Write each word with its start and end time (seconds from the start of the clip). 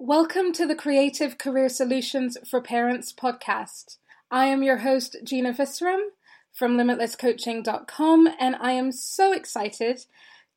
Welcome 0.00 0.52
to 0.52 0.64
the 0.64 0.76
Creative 0.76 1.38
Career 1.38 1.68
Solutions 1.68 2.38
for 2.48 2.60
Parents 2.60 3.12
podcast. 3.12 3.96
I 4.30 4.46
am 4.46 4.62
your 4.62 4.76
host, 4.76 5.16
Gina 5.24 5.52
Visram 5.52 6.10
from 6.52 6.76
limitlesscoaching.com, 6.76 8.28
and 8.38 8.54
I 8.60 8.72
am 8.72 8.92
so 8.92 9.32
excited 9.32 10.04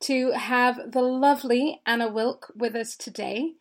to 0.02 0.30
have 0.30 0.92
the 0.92 1.02
lovely 1.02 1.80
Anna 1.84 2.08
Wilk 2.08 2.52
with 2.54 2.76
us 2.76 2.96
today. 2.96 3.54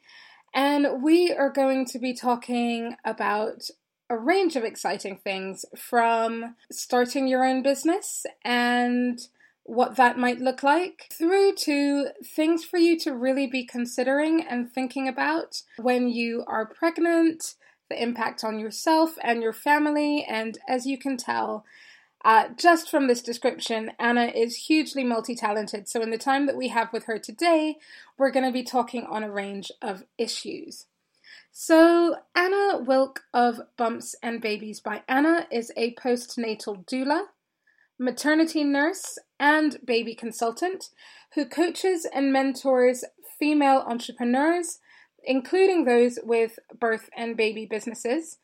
And 0.54 1.02
we 1.02 1.34
are 1.34 1.50
going 1.50 1.86
to 1.88 1.98
be 1.98 2.13
talking 2.13 2.95
about 3.04 3.68
a 4.07 4.20
range 4.20 4.55
of 4.55 4.63
exciting 4.63 5.18
things 5.18 5.66
from 5.75 6.57
starting 6.71 7.27
your 7.27 7.43
own 7.43 7.63
business 7.63 8.27
and 8.45 9.20
what 9.64 9.96
that 9.96 10.18
might 10.18 10.39
look 10.39 10.64
like, 10.64 11.07
through 11.12 11.55
to 11.55 12.07
things 12.25 12.64
for 12.64 12.78
you 12.78 12.98
to 13.00 13.14
really 13.14 13.48
be 13.48 13.66
considering 13.66 14.46
and 14.46 14.71
thinking 14.71 15.07
about 15.07 15.61
when 15.78 16.10
you 16.10 16.43
are 16.48 16.66
pregnant, 16.66 17.56
the 17.89 18.01
impact 18.01 18.43
on 18.43 18.60
yourself 18.60 19.15
and 19.24 19.43
your 19.43 19.54
family. 19.54 20.25
And 20.28 20.57
as 20.68 20.86
you 20.86 20.97
can 20.97 21.18
tell, 21.18 21.65
uh, 22.24 22.50
just 22.56 22.89
from 22.89 23.07
this 23.07 23.21
description, 23.21 23.92
Anna 24.00 24.25
is 24.25 24.56
hugely 24.68 25.04
multi 25.04 25.36
talented. 25.36 25.89
So, 25.89 26.01
in 26.01 26.12
the 26.12 26.18
time 26.18 26.46
that 26.46 26.57
we 26.57 26.68
have 26.68 26.93
with 26.93 27.06
her 27.06 27.18
today, 27.18 27.78
we're 28.18 28.32
going 28.32 28.46
to 28.46 28.51
be 28.51 28.64
talking 28.64 29.06
on 29.06 29.23
a 29.23 29.32
range 29.32 29.71
of 29.82 30.04
issues. 30.18 30.86
So, 31.51 32.17
Anna 32.36 32.78
Wilk 32.80 33.23
of 33.34 33.62
Bumps 33.75 34.16
and 34.22 34.39
Babies 34.39 34.80
by 34.80 35.02
Anna 35.08 35.48
is 35.52 35.72
a 35.75 35.95
postnatal 35.95 36.86
doula, 36.86 37.23
maternity 37.98 38.64
nurse, 38.64 39.17
and 39.41 39.80
baby 39.83 40.13
consultant 40.13 40.91
who 41.33 41.45
coaches 41.45 42.05
and 42.13 42.31
mentors 42.31 43.03
female 43.39 43.83
entrepreneurs, 43.88 44.77
including 45.23 45.83
those 45.83 46.19
with 46.23 46.59
birth 46.80 47.09
and 47.17 47.36
baby 47.36 47.66
businesses. 47.66 48.38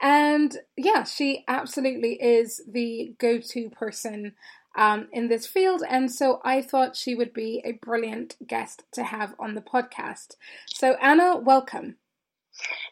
And 0.00 0.58
yeah, 0.76 1.04
she 1.04 1.44
absolutely 1.48 2.22
is 2.22 2.60
the 2.70 3.14
go 3.18 3.38
to 3.38 3.70
person 3.70 4.34
um, 4.76 5.08
in 5.12 5.28
this 5.28 5.46
field. 5.46 5.82
And 5.88 6.12
so 6.12 6.40
I 6.44 6.60
thought 6.60 6.96
she 6.96 7.14
would 7.14 7.32
be 7.32 7.62
a 7.64 7.72
brilliant 7.72 8.36
guest 8.46 8.82
to 8.92 9.04
have 9.04 9.34
on 9.38 9.54
the 9.54 9.62
podcast. 9.62 10.34
So, 10.66 10.96
Anna, 11.00 11.38
welcome. 11.38 11.96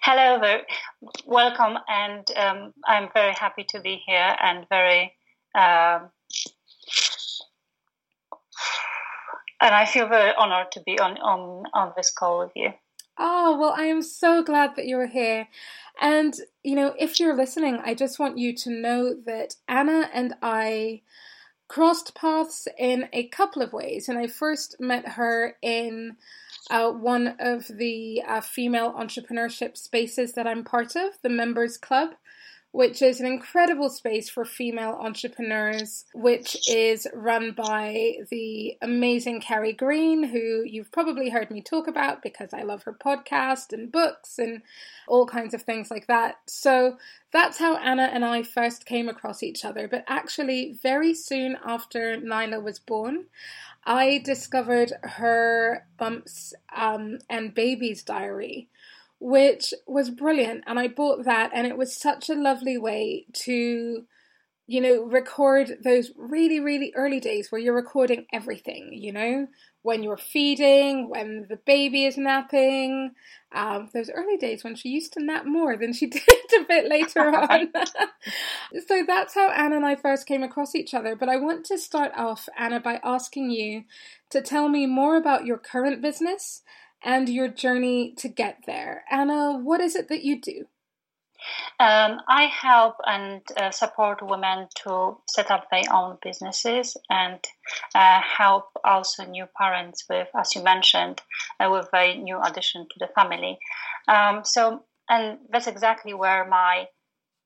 Hello, 0.00 0.40
welcome. 1.26 1.76
And 1.88 2.26
um, 2.36 2.72
I'm 2.86 3.08
very 3.12 3.34
happy 3.34 3.66
to 3.70 3.80
be 3.80 4.00
here 4.06 4.36
and 4.40 4.66
very 4.70 5.12
um, 5.54 6.10
and 9.62 9.74
I 9.74 9.86
feel 9.86 10.08
very 10.08 10.32
honored 10.36 10.72
to 10.72 10.80
be 10.80 10.98
on, 10.98 11.16
on, 11.18 11.64
on 11.72 11.92
this 11.96 12.10
call 12.10 12.40
with 12.40 12.50
you. 12.56 12.70
Oh, 13.16 13.56
well, 13.58 13.74
I 13.76 13.84
am 13.84 14.02
so 14.02 14.42
glad 14.42 14.74
that 14.76 14.86
you're 14.86 15.06
here. 15.06 15.46
And, 16.00 16.34
you 16.64 16.74
know, 16.74 16.94
if 16.98 17.20
you're 17.20 17.36
listening, 17.36 17.78
I 17.84 17.94
just 17.94 18.18
want 18.18 18.38
you 18.38 18.56
to 18.56 18.70
know 18.70 19.14
that 19.26 19.54
Anna 19.68 20.10
and 20.12 20.34
I 20.42 21.02
crossed 21.68 22.14
paths 22.14 22.66
in 22.76 23.08
a 23.12 23.28
couple 23.28 23.62
of 23.62 23.72
ways. 23.72 24.08
And 24.08 24.18
I 24.18 24.26
first 24.26 24.76
met 24.80 25.06
her 25.10 25.56
in 25.62 26.16
uh, 26.68 26.90
one 26.90 27.36
of 27.38 27.68
the 27.68 28.22
uh, 28.26 28.40
female 28.40 28.92
entrepreneurship 28.92 29.76
spaces 29.76 30.32
that 30.32 30.46
I'm 30.46 30.64
part 30.64 30.96
of, 30.96 31.12
the 31.22 31.28
Members 31.28 31.76
Club 31.76 32.10
which 32.72 33.02
is 33.02 33.20
an 33.20 33.26
incredible 33.26 33.90
space 33.90 34.30
for 34.30 34.46
female 34.46 34.98
entrepreneurs, 34.98 36.06
which 36.14 36.56
is 36.68 37.06
run 37.12 37.52
by 37.52 38.14
the 38.30 38.76
amazing 38.80 39.42
Carrie 39.42 39.74
Green, 39.74 40.22
who 40.24 40.62
you've 40.64 40.90
probably 40.90 41.28
heard 41.28 41.50
me 41.50 41.60
talk 41.60 41.86
about 41.86 42.22
because 42.22 42.54
I 42.54 42.62
love 42.62 42.84
her 42.84 42.94
podcast 42.94 43.74
and 43.74 43.92
books 43.92 44.38
and 44.38 44.62
all 45.06 45.26
kinds 45.26 45.52
of 45.52 45.62
things 45.62 45.90
like 45.90 46.06
that. 46.06 46.36
So 46.46 46.96
that's 47.30 47.58
how 47.58 47.76
Anna 47.76 48.04
and 48.04 48.24
I 48.24 48.42
first 48.42 48.86
came 48.86 49.08
across 49.08 49.42
each 49.42 49.66
other. 49.66 49.86
But 49.86 50.04
actually, 50.08 50.78
very 50.82 51.12
soon 51.12 51.58
after 51.62 52.16
Nyla 52.16 52.62
was 52.62 52.78
born, 52.78 53.26
I 53.84 54.22
discovered 54.24 54.92
her 55.02 55.86
Bumps 55.98 56.54
um, 56.74 57.18
and 57.28 57.52
Babies 57.52 58.02
diary 58.02 58.68
which 59.22 59.72
was 59.86 60.10
brilliant. 60.10 60.64
And 60.66 60.80
I 60.80 60.88
bought 60.88 61.24
that, 61.24 61.52
and 61.54 61.64
it 61.64 61.78
was 61.78 61.96
such 61.96 62.28
a 62.28 62.34
lovely 62.34 62.76
way 62.76 63.26
to, 63.44 64.02
you 64.66 64.80
know, 64.80 65.04
record 65.04 65.78
those 65.84 66.10
really, 66.16 66.58
really 66.58 66.92
early 66.96 67.20
days 67.20 67.50
where 67.50 67.60
you're 67.60 67.72
recording 67.72 68.26
everything, 68.32 68.90
you 68.92 69.12
know, 69.12 69.46
when 69.82 70.02
you're 70.02 70.16
feeding, 70.16 71.08
when 71.08 71.46
the 71.48 71.56
baby 71.56 72.04
is 72.04 72.18
napping. 72.18 73.12
Um, 73.54 73.90
those 73.94 74.10
early 74.10 74.38
days 74.38 74.64
when 74.64 74.74
she 74.74 74.88
used 74.88 75.12
to 75.12 75.22
nap 75.22 75.44
more 75.46 75.76
than 75.76 75.92
she 75.92 76.06
did 76.08 76.22
a 76.58 76.64
bit 76.64 76.88
later 76.88 77.20
on. 77.36 77.68
so 78.88 79.04
that's 79.06 79.34
how 79.34 79.50
Anna 79.52 79.76
and 79.76 79.86
I 79.86 79.94
first 79.94 80.26
came 80.26 80.42
across 80.42 80.74
each 80.74 80.94
other. 80.94 81.14
But 81.14 81.28
I 81.28 81.36
want 81.36 81.64
to 81.66 81.78
start 81.78 82.10
off, 82.16 82.48
Anna, 82.58 82.80
by 82.80 82.98
asking 83.04 83.52
you 83.52 83.84
to 84.30 84.42
tell 84.42 84.68
me 84.68 84.86
more 84.86 85.16
about 85.16 85.46
your 85.46 85.58
current 85.58 86.02
business 86.02 86.62
and 87.04 87.28
your 87.28 87.48
journey 87.48 88.14
to 88.18 88.28
get 88.28 88.58
there. 88.66 89.04
Anna, 89.10 89.58
what 89.58 89.80
is 89.80 89.94
it 89.94 90.08
that 90.08 90.24
you 90.24 90.40
do? 90.40 90.66
Um, 91.80 92.20
I 92.28 92.44
help 92.44 92.96
and 93.04 93.42
uh, 93.56 93.70
support 93.70 94.22
women 94.22 94.68
to 94.84 95.18
set 95.28 95.50
up 95.50 95.66
their 95.70 95.82
own 95.92 96.18
businesses 96.22 96.96
and 97.10 97.40
uh, 97.94 98.20
help 98.20 98.66
also 98.84 99.24
new 99.24 99.46
parents 99.58 100.04
with, 100.08 100.28
as 100.38 100.54
you 100.54 100.62
mentioned, 100.62 101.20
uh, 101.58 101.68
with 101.70 101.88
a 101.92 102.16
new 102.18 102.40
addition 102.40 102.86
to 102.88 102.94
the 103.00 103.08
family. 103.14 103.58
Um, 104.06 104.42
so, 104.44 104.84
and 105.08 105.38
that's 105.50 105.66
exactly 105.66 106.14
where 106.14 106.46
my 106.46 106.86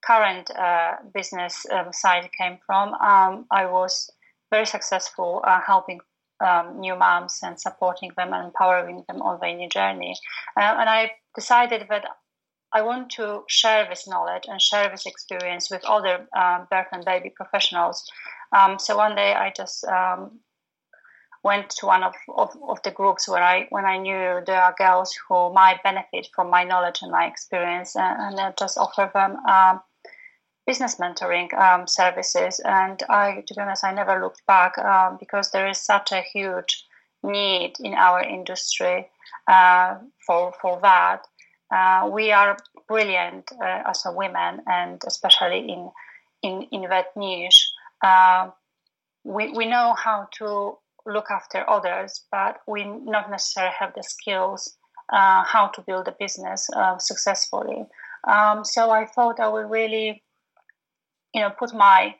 current 0.04 0.50
uh, 0.50 0.96
business 1.14 1.64
um, 1.72 1.92
side 1.92 2.28
came 2.38 2.58
from. 2.66 2.94
Um, 2.94 3.46
I 3.50 3.66
was 3.66 4.10
very 4.50 4.66
successful 4.66 5.42
uh, 5.44 5.60
helping 5.66 6.00
um, 6.40 6.80
new 6.80 6.96
moms 6.96 7.40
and 7.42 7.60
supporting 7.60 8.12
them 8.16 8.32
and 8.32 8.46
empowering 8.46 9.04
them 9.08 9.22
on 9.22 9.38
their 9.40 9.54
new 9.54 9.68
journey. 9.68 10.14
Uh, 10.58 10.76
and 10.78 10.88
I 10.88 11.12
decided 11.34 11.86
that 11.88 12.04
I 12.72 12.82
want 12.82 13.10
to 13.12 13.44
share 13.48 13.86
this 13.88 14.08
knowledge 14.08 14.44
and 14.48 14.60
share 14.60 14.90
this 14.90 15.06
experience 15.06 15.70
with 15.70 15.84
other 15.84 16.26
um, 16.36 16.66
birth 16.70 16.88
and 16.92 17.04
baby 17.04 17.32
professionals. 17.34 18.04
Um, 18.56 18.78
so 18.78 18.96
one 18.96 19.14
day 19.14 19.32
I 19.34 19.52
just 19.56 19.84
um, 19.84 20.40
went 21.42 21.70
to 21.70 21.86
one 21.86 22.02
of, 22.02 22.14
of, 22.34 22.50
of, 22.68 22.82
the 22.82 22.90
groups 22.90 23.28
where 23.28 23.42
I 23.42 23.66
when 23.70 23.84
I 23.84 23.98
knew 23.98 24.42
there 24.44 24.60
are 24.60 24.74
girls 24.76 25.16
who 25.28 25.52
might 25.52 25.82
benefit 25.82 26.28
from 26.34 26.50
my 26.50 26.64
knowledge 26.64 26.98
and 27.02 27.12
my 27.12 27.26
experience, 27.26 27.94
and, 27.96 28.20
and 28.20 28.40
I 28.40 28.52
just 28.58 28.76
offer 28.76 29.10
them 29.14 29.36
um, 29.46 29.80
business 30.66 30.96
mentoring 30.96 31.52
um, 31.54 31.86
services. 31.86 32.60
And 32.64 33.02
I, 33.08 33.44
to 33.46 33.54
be 33.54 33.60
honest, 33.60 33.84
I 33.84 33.92
never 33.92 34.20
looked 34.20 34.44
back 34.46 34.76
um, 34.78 35.16
because 35.18 35.50
there 35.50 35.68
is 35.68 35.78
such 35.78 36.12
a 36.12 36.20
huge 36.20 36.84
need 37.22 37.74
in 37.80 37.94
our 37.94 38.20
industry 38.22 39.08
uh, 39.48 39.96
for 40.26 40.52
for 40.60 40.78
that. 40.82 41.26
Uh, 41.70 42.08
we 42.12 42.30
are 42.32 42.56
brilliant 42.88 43.50
uh, 43.60 43.82
as 43.86 44.04
a 44.06 44.12
women, 44.12 44.62
and 44.66 45.02
especially 45.06 45.68
in 45.68 45.90
in 46.42 46.62
in 46.72 46.82
that 46.88 47.16
niche. 47.16 47.70
Uh, 48.02 48.50
we 49.24 49.50
we 49.50 49.66
know 49.66 49.94
how 49.94 50.28
to 50.38 50.78
look 51.06 51.30
after 51.30 51.68
others, 51.68 52.24
but 52.30 52.60
we 52.66 52.84
not 52.84 53.30
necessarily 53.30 53.74
have 53.78 53.92
the 53.94 54.02
skills 54.02 54.76
uh, 55.12 55.44
how 55.44 55.68
to 55.68 55.82
build 55.82 56.08
a 56.08 56.16
business 56.18 56.68
uh, 56.74 56.98
successfully. 56.98 57.86
Um, 58.26 58.64
so 58.64 58.90
I 58.90 59.06
thought 59.06 59.40
I 59.40 59.48
would 59.48 59.70
really 59.70 60.22
you 61.36 61.42
know, 61.42 61.50
put 61.50 61.74
my 61.74 62.14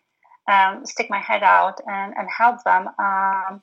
um, 0.46 0.84
stick 0.84 1.08
my 1.08 1.18
head 1.18 1.42
out 1.42 1.80
and, 1.86 2.14
and 2.16 2.28
help 2.28 2.62
them 2.64 2.88
um, 2.98 3.62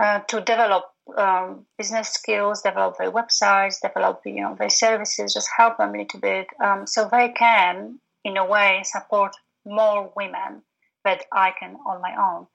uh, 0.00 0.20
to 0.28 0.40
develop 0.42 0.84
um, 1.16 1.66
business 1.78 2.10
skills, 2.10 2.60
develop 2.62 2.98
their 2.98 3.10
websites, 3.10 3.80
develop 3.80 4.20
you 4.26 4.42
know 4.42 4.54
their 4.58 4.68
services, 4.68 5.32
just 5.32 5.48
help 5.56 5.78
them 5.78 5.94
a 5.94 5.98
little 5.98 6.20
bit 6.20 6.46
um, 6.62 6.86
so 6.86 7.08
they 7.10 7.30
can, 7.30 7.98
in 8.24 8.36
a 8.36 8.46
way, 8.46 8.82
support 8.84 9.32
more 9.64 10.12
women 10.14 10.62
that 11.04 11.24
I 11.32 11.52
can 11.58 11.78
on 11.86 12.02
my 12.02 12.14
own. 12.14 12.46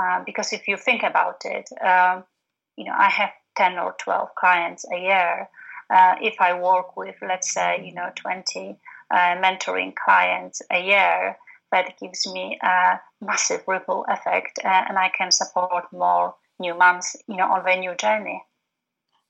Uh, 0.00 0.22
because 0.24 0.52
if 0.52 0.68
you 0.68 0.76
think 0.76 1.02
about 1.02 1.40
it, 1.44 1.68
um, 1.82 2.24
you 2.76 2.84
know, 2.84 2.94
I 2.96 3.08
have 3.08 3.30
ten 3.56 3.78
or 3.78 3.96
twelve 3.98 4.28
clients 4.38 4.84
a 4.94 5.00
year. 5.00 5.48
Uh, 5.90 6.16
if 6.20 6.36
I 6.40 6.60
work 6.60 6.98
with, 6.98 7.16
let's 7.26 7.52
say, 7.52 7.82
you 7.82 7.94
know, 7.94 8.10
twenty 8.14 8.78
mentoring 9.16 9.94
clients 9.94 10.62
a 10.70 10.84
year, 10.84 11.36
that 11.70 11.98
gives 12.00 12.26
me 12.26 12.58
a 12.62 13.00
massive 13.20 13.62
ripple 13.66 14.04
effect, 14.08 14.58
uh, 14.64 14.84
and 14.88 14.98
I 14.98 15.10
can 15.16 15.30
support 15.30 15.84
more 15.92 16.34
new 16.58 16.74
moms, 16.74 17.16
you 17.26 17.36
know, 17.36 17.52
on 17.52 17.64
their 17.64 17.78
new 17.78 17.94
journey. 17.94 18.42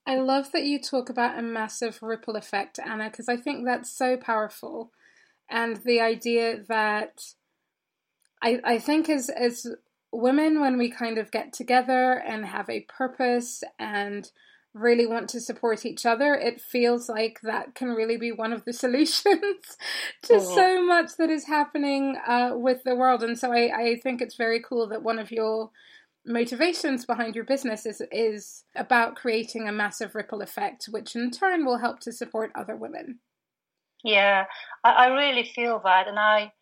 I 0.06 0.16
love 0.16 0.52
that 0.52 0.64
you 0.64 0.80
talk 0.80 1.10
about 1.10 1.38
a 1.38 1.42
massive 1.42 2.02
ripple 2.02 2.36
effect, 2.36 2.78
Anna, 2.78 3.10
because 3.10 3.28
I 3.28 3.36
think 3.36 3.64
that's 3.64 3.90
so 3.90 4.16
powerful, 4.16 4.92
and 5.50 5.76
the 5.78 6.00
idea 6.00 6.62
that 6.68 7.34
I 8.40 8.60
I 8.64 8.78
think 8.78 9.08
as 9.08 9.28
as 9.28 9.66
women 10.12 10.60
when 10.60 10.78
we 10.78 10.90
kind 10.90 11.18
of 11.18 11.30
get 11.30 11.52
together 11.52 12.12
and 12.12 12.46
have 12.46 12.70
a 12.70 12.86
purpose 12.88 13.62
and 13.78 14.30
really 14.74 15.06
want 15.06 15.28
to 15.30 15.40
support 15.40 15.84
each 15.84 16.06
other, 16.06 16.34
it 16.34 16.60
feels 16.60 17.08
like 17.08 17.40
that 17.42 17.74
can 17.74 17.88
really 17.88 18.16
be 18.16 18.32
one 18.32 18.52
of 18.52 18.64
the 18.64 18.72
solutions 18.84 19.76
to 20.22 20.40
so 20.40 20.84
much 20.84 21.16
that 21.18 21.30
is 21.30 21.46
happening 21.46 22.16
uh, 22.26 22.52
with 22.54 22.84
the 22.84 22.94
world. 22.94 23.22
And 23.22 23.38
so 23.38 23.52
I, 23.52 23.70
I 23.74 24.00
think 24.02 24.20
it's 24.20 24.36
very 24.36 24.62
cool 24.62 24.88
that 24.88 25.02
one 25.02 25.18
of 25.18 25.30
your 25.32 25.70
motivations 26.26 27.06
behind 27.06 27.34
your 27.34 27.44
business 27.44 27.86
is 27.86 28.02
is 28.12 28.64
about 28.76 29.16
creating 29.16 29.68
a 29.68 29.72
massive 29.72 30.14
ripple 30.14 30.42
effect, 30.42 30.86
which 30.90 31.16
in 31.16 31.30
turn 31.30 31.64
will 31.64 31.78
help 31.78 32.00
to 32.00 32.12
support 32.12 32.52
other 32.54 32.76
women. 32.76 33.20
Yeah, 34.04 34.44
I, 34.84 34.90
I 34.90 35.06
really 35.08 35.44
feel 35.44 35.80
that, 35.84 36.06
and 36.06 36.18
I 36.18 36.52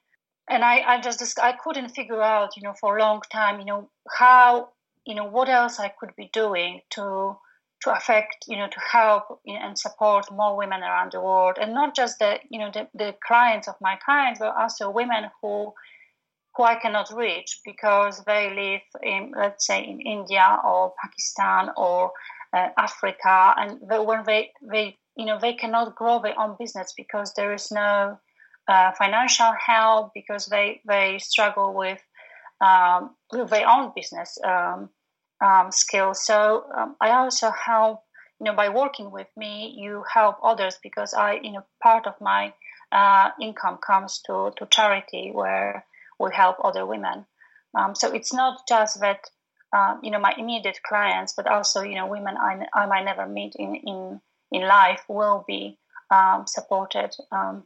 and 0.49 0.65
I, 0.65 0.81
I 0.81 1.01
just 1.01 1.39
I 1.41 1.53
couldn't 1.53 1.91
figure 1.91 2.23
out, 2.23 2.57
you 2.57 2.63
know, 2.63 2.75
for 2.81 2.97
a 2.97 3.01
long 3.01 3.21
time, 3.31 3.59
you 3.59 3.67
know, 3.67 3.91
how 4.11 4.71
you 5.05 5.15
know 5.15 5.25
what 5.27 5.49
else 5.49 5.79
I 5.79 5.89
could 5.89 6.15
be 6.17 6.31
doing 6.33 6.81
to 6.91 7.37
to 7.83 7.93
affect, 7.93 8.45
you 8.49 8.57
know, 8.57 8.69
to 8.69 8.81
help 8.81 9.41
and 9.47 9.79
support 9.79 10.31
more 10.33 10.57
women 10.57 10.83
around 10.83 11.13
the 11.13 11.21
world, 11.21 11.59
and 11.61 11.75
not 11.75 11.95
just 11.95 12.19
the 12.19 12.39
you 12.49 12.59
know 12.59 12.71
the, 12.73 12.89
the 12.95 13.15
clients 13.27 13.69
of 13.69 13.75
my 13.81 13.97
clients, 14.05 14.41
but 14.41 14.55
also 14.57 14.91
women 14.91 15.31
who 15.41 15.73
who 16.57 16.63
I 16.65 16.77
cannot 16.77 17.13
reach 17.15 17.61
because 17.65 18.25
they 18.25 18.49
live 18.55 19.03
in, 19.03 19.33
let's 19.37 19.67
say, 19.67 19.85
in 19.85 20.01
India 20.01 20.59
or 20.65 20.95
Pakistan 21.03 21.71
or 21.77 22.13
uh, 22.53 22.69
Africa, 22.79 23.55
and 23.59 23.81
they, 23.89 23.99
when 23.99 24.25
they 24.25 24.51
they 24.63 24.97
you 25.17 25.27
know 25.27 25.39
they 25.39 25.53
cannot 25.53 25.95
grow 25.95 26.21
their 26.21 26.39
own 26.39 26.57
business 26.59 26.95
because 26.97 27.35
there 27.35 27.53
is 27.53 27.71
no 27.71 28.19
uh, 28.69 28.93
financial 28.93 29.53
help 29.65 30.13
because 30.15 30.47
they 30.47 30.81
they 30.87 31.19
struggle 31.19 31.75
with 31.75 32.01
um, 32.61 33.15
with 33.33 33.51
their 33.51 33.69
own 33.69 33.93
business 33.95 34.39
um, 34.45 34.89
um, 35.41 35.71
skills. 35.71 36.25
So 36.25 36.65
um, 36.77 36.97
I 37.01 37.11
also 37.11 37.51
help 37.51 38.03
you 38.41 38.45
know 38.45 38.55
by 38.55 38.69
working 38.69 39.11
with 39.11 39.29
me, 39.37 39.75
you 39.77 40.05
help 40.13 40.37
others 40.43 40.79
because 40.83 41.15
I 41.15 41.41
you 41.43 41.53
know 41.53 41.65
part 41.83 42.07
of 42.07 42.15
my 42.21 42.53
uh, 42.93 43.31
income 43.41 43.79
comes 43.79 44.21
to 44.27 44.53
to 44.59 44.67
charity 44.67 45.31
where 45.33 45.85
we 46.19 46.31
help 46.33 46.57
other 46.63 46.87
women. 46.87 47.27
Um, 47.77 47.95
so 47.95 48.13
it's 48.13 48.33
not 48.33 48.61
just 48.69 49.01
that 49.01 49.29
uh, 49.73 49.97
you 50.03 50.11
know 50.11 50.21
my 50.21 50.35
immediate 50.39 50.79
clients, 50.87 51.35
but 51.37 51.47
also 51.47 51.83
you 51.83 51.95
know 51.95 52.07
women 52.07 52.37
I, 52.37 52.67
I 52.75 52.87
might 52.87 53.05
never 53.05 53.27
meet 53.27 53.55
in 53.57 53.75
in 53.75 54.21
in 54.53 54.63
life 54.63 55.03
will 55.09 55.45
be 55.47 55.79
um, 56.11 56.47
supported 56.47 57.15
um, 57.33 57.65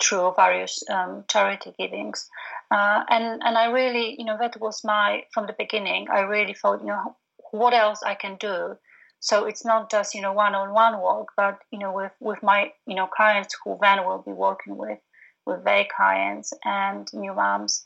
through 0.00 0.34
various 0.36 0.82
um, 0.90 1.24
charity 1.28 1.72
givings. 1.78 2.28
Uh, 2.70 3.04
and 3.08 3.42
and 3.42 3.58
I 3.58 3.66
really 3.70 4.16
you 4.18 4.24
know 4.24 4.36
that 4.38 4.60
was 4.60 4.84
my 4.84 5.24
from 5.32 5.46
the 5.46 5.54
beginning. 5.58 6.08
I 6.10 6.20
really 6.20 6.54
thought 6.54 6.80
you 6.80 6.88
know 6.88 7.16
what 7.50 7.74
else 7.74 8.02
I 8.02 8.14
can 8.14 8.36
do. 8.36 8.76
So 9.20 9.44
it's 9.44 9.64
not 9.64 9.90
just 9.90 10.14
you 10.14 10.20
know 10.20 10.32
one-on-one 10.32 11.00
work, 11.00 11.28
but 11.36 11.58
you 11.70 11.78
know 11.78 11.92
with 11.92 12.12
with 12.20 12.42
my 12.42 12.72
you 12.86 12.94
know 12.94 13.06
clients 13.06 13.56
who 13.64 13.78
then 13.80 14.04
will 14.04 14.22
be 14.22 14.32
working 14.32 14.76
with 14.76 14.98
with 15.46 15.64
their 15.64 15.86
clients 15.96 16.52
and 16.64 17.08
new 17.12 17.34
moms, 17.34 17.84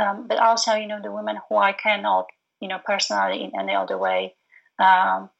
um, 0.00 0.26
but 0.28 0.38
also 0.38 0.74
you 0.74 0.86
know 0.86 1.00
the 1.02 1.12
women 1.12 1.38
who 1.48 1.56
I 1.56 1.72
cannot 1.72 2.26
you 2.60 2.68
know 2.68 2.78
personally 2.84 3.44
in 3.44 3.52
any 3.58 3.74
other 3.74 3.98
way 3.98 4.34
um. 4.78 5.30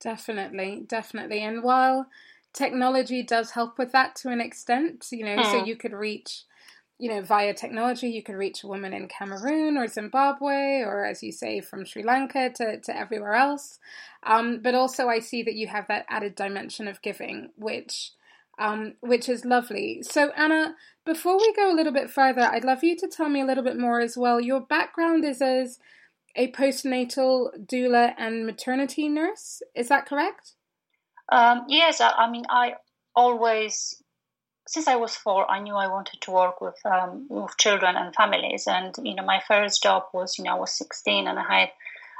Definitely, 0.00 0.84
definitely. 0.86 1.42
And 1.42 1.62
while 1.62 2.06
technology 2.52 3.22
does 3.22 3.52
help 3.52 3.78
with 3.78 3.92
that 3.92 4.16
to 4.16 4.30
an 4.30 4.40
extent, 4.40 5.06
you 5.10 5.24
know, 5.24 5.42
so 5.44 5.60
hmm. 5.60 5.66
you 5.66 5.76
could 5.76 5.92
reach 5.92 6.44
you 7.00 7.08
know, 7.08 7.22
via 7.22 7.54
technology, 7.54 8.10
you 8.10 8.22
could 8.22 8.34
reach 8.34 8.62
a 8.62 8.66
woman 8.66 8.92
in 8.92 9.08
Cameroon 9.08 9.78
or 9.78 9.86
Zimbabwe, 9.86 10.82
or 10.82 11.06
as 11.06 11.22
you 11.22 11.32
say, 11.32 11.62
from 11.62 11.86
Sri 11.86 12.02
Lanka 12.02 12.50
to, 12.56 12.78
to 12.78 12.94
everywhere 12.94 13.32
else. 13.32 13.78
Um, 14.22 14.60
but 14.62 14.74
also, 14.74 15.08
I 15.08 15.20
see 15.20 15.42
that 15.44 15.54
you 15.54 15.66
have 15.68 15.88
that 15.88 16.04
added 16.10 16.34
dimension 16.34 16.86
of 16.86 17.00
giving, 17.00 17.52
which 17.56 18.12
um, 18.58 18.96
which 19.00 19.30
is 19.30 19.46
lovely. 19.46 20.02
So, 20.02 20.30
Anna, 20.36 20.74
before 21.06 21.38
we 21.38 21.54
go 21.54 21.72
a 21.72 21.74
little 21.74 21.92
bit 21.92 22.10
further, 22.10 22.42
I'd 22.42 22.64
love 22.64 22.84
you 22.84 22.94
to 22.98 23.08
tell 23.08 23.30
me 23.30 23.40
a 23.40 23.46
little 23.46 23.64
bit 23.64 23.78
more 23.78 24.00
as 24.00 24.18
well. 24.18 24.38
Your 24.38 24.60
background 24.60 25.24
is 25.24 25.40
as 25.40 25.78
a 26.36 26.52
postnatal 26.52 27.66
doula 27.66 28.12
and 28.18 28.44
maternity 28.44 29.08
nurse. 29.08 29.62
Is 29.74 29.88
that 29.88 30.04
correct? 30.04 30.52
Um, 31.30 31.64
yes, 31.68 32.00
I, 32.00 32.10
I, 32.10 32.30
mean, 32.30 32.44
I 32.48 32.74
always, 33.14 34.02
since 34.66 34.88
I 34.88 34.96
was 34.96 35.14
four, 35.14 35.50
I 35.50 35.60
knew 35.60 35.74
I 35.74 35.88
wanted 35.88 36.20
to 36.22 36.30
work 36.30 36.60
with 36.60 36.78
um, 36.84 37.26
with 37.28 37.56
children 37.58 37.96
and 37.96 38.14
families. 38.14 38.66
And 38.66 38.94
you 39.02 39.14
know, 39.14 39.24
my 39.24 39.40
first 39.46 39.82
job 39.82 40.04
was, 40.12 40.38
you 40.38 40.44
know, 40.44 40.56
I 40.56 40.60
was 40.60 40.72
16 40.72 41.26
and 41.26 41.38
I 41.38 41.60
had. 41.60 41.70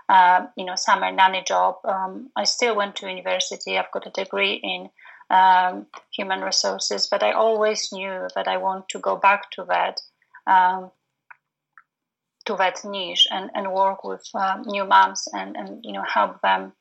Uh, 0.09 0.49
you 0.57 0.65
know, 0.65 0.75
summer 0.75 1.13
nanny 1.13 1.41
job. 1.47 1.77
Um, 1.85 2.31
I 2.35 2.43
still 2.43 2.75
went 2.75 2.97
to 2.97 3.09
university. 3.09 3.79
I've 3.79 3.93
got 3.93 4.09
a 4.09 4.11
degree 4.11 4.55
in 4.55 4.91
um, 5.31 5.87
human 6.11 6.41
resources, 6.41 7.07
but 7.07 7.23
I 7.23 7.31
always 7.31 7.93
knew 7.93 8.27
that 8.35 8.49
I 8.49 8.57
want 8.57 8.89
to 8.89 8.99
go 8.99 9.15
back 9.15 9.53
to 9.53 9.65
that 9.69 10.01
um, 10.49 10.91
to 12.47 12.57
that 12.57 12.85
niche 12.85 13.29
and, 13.31 13.51
and 13.55 13.73
work 13.73 14.03
with 14.03 14.29
new 14.67 14.85
moms 14.85 15.29
and, 15.33 15.57
and 15.57 15.85
you 15.85 15.93
know 15.93 16.03
help 16.03 16.41
them 16.41 16.73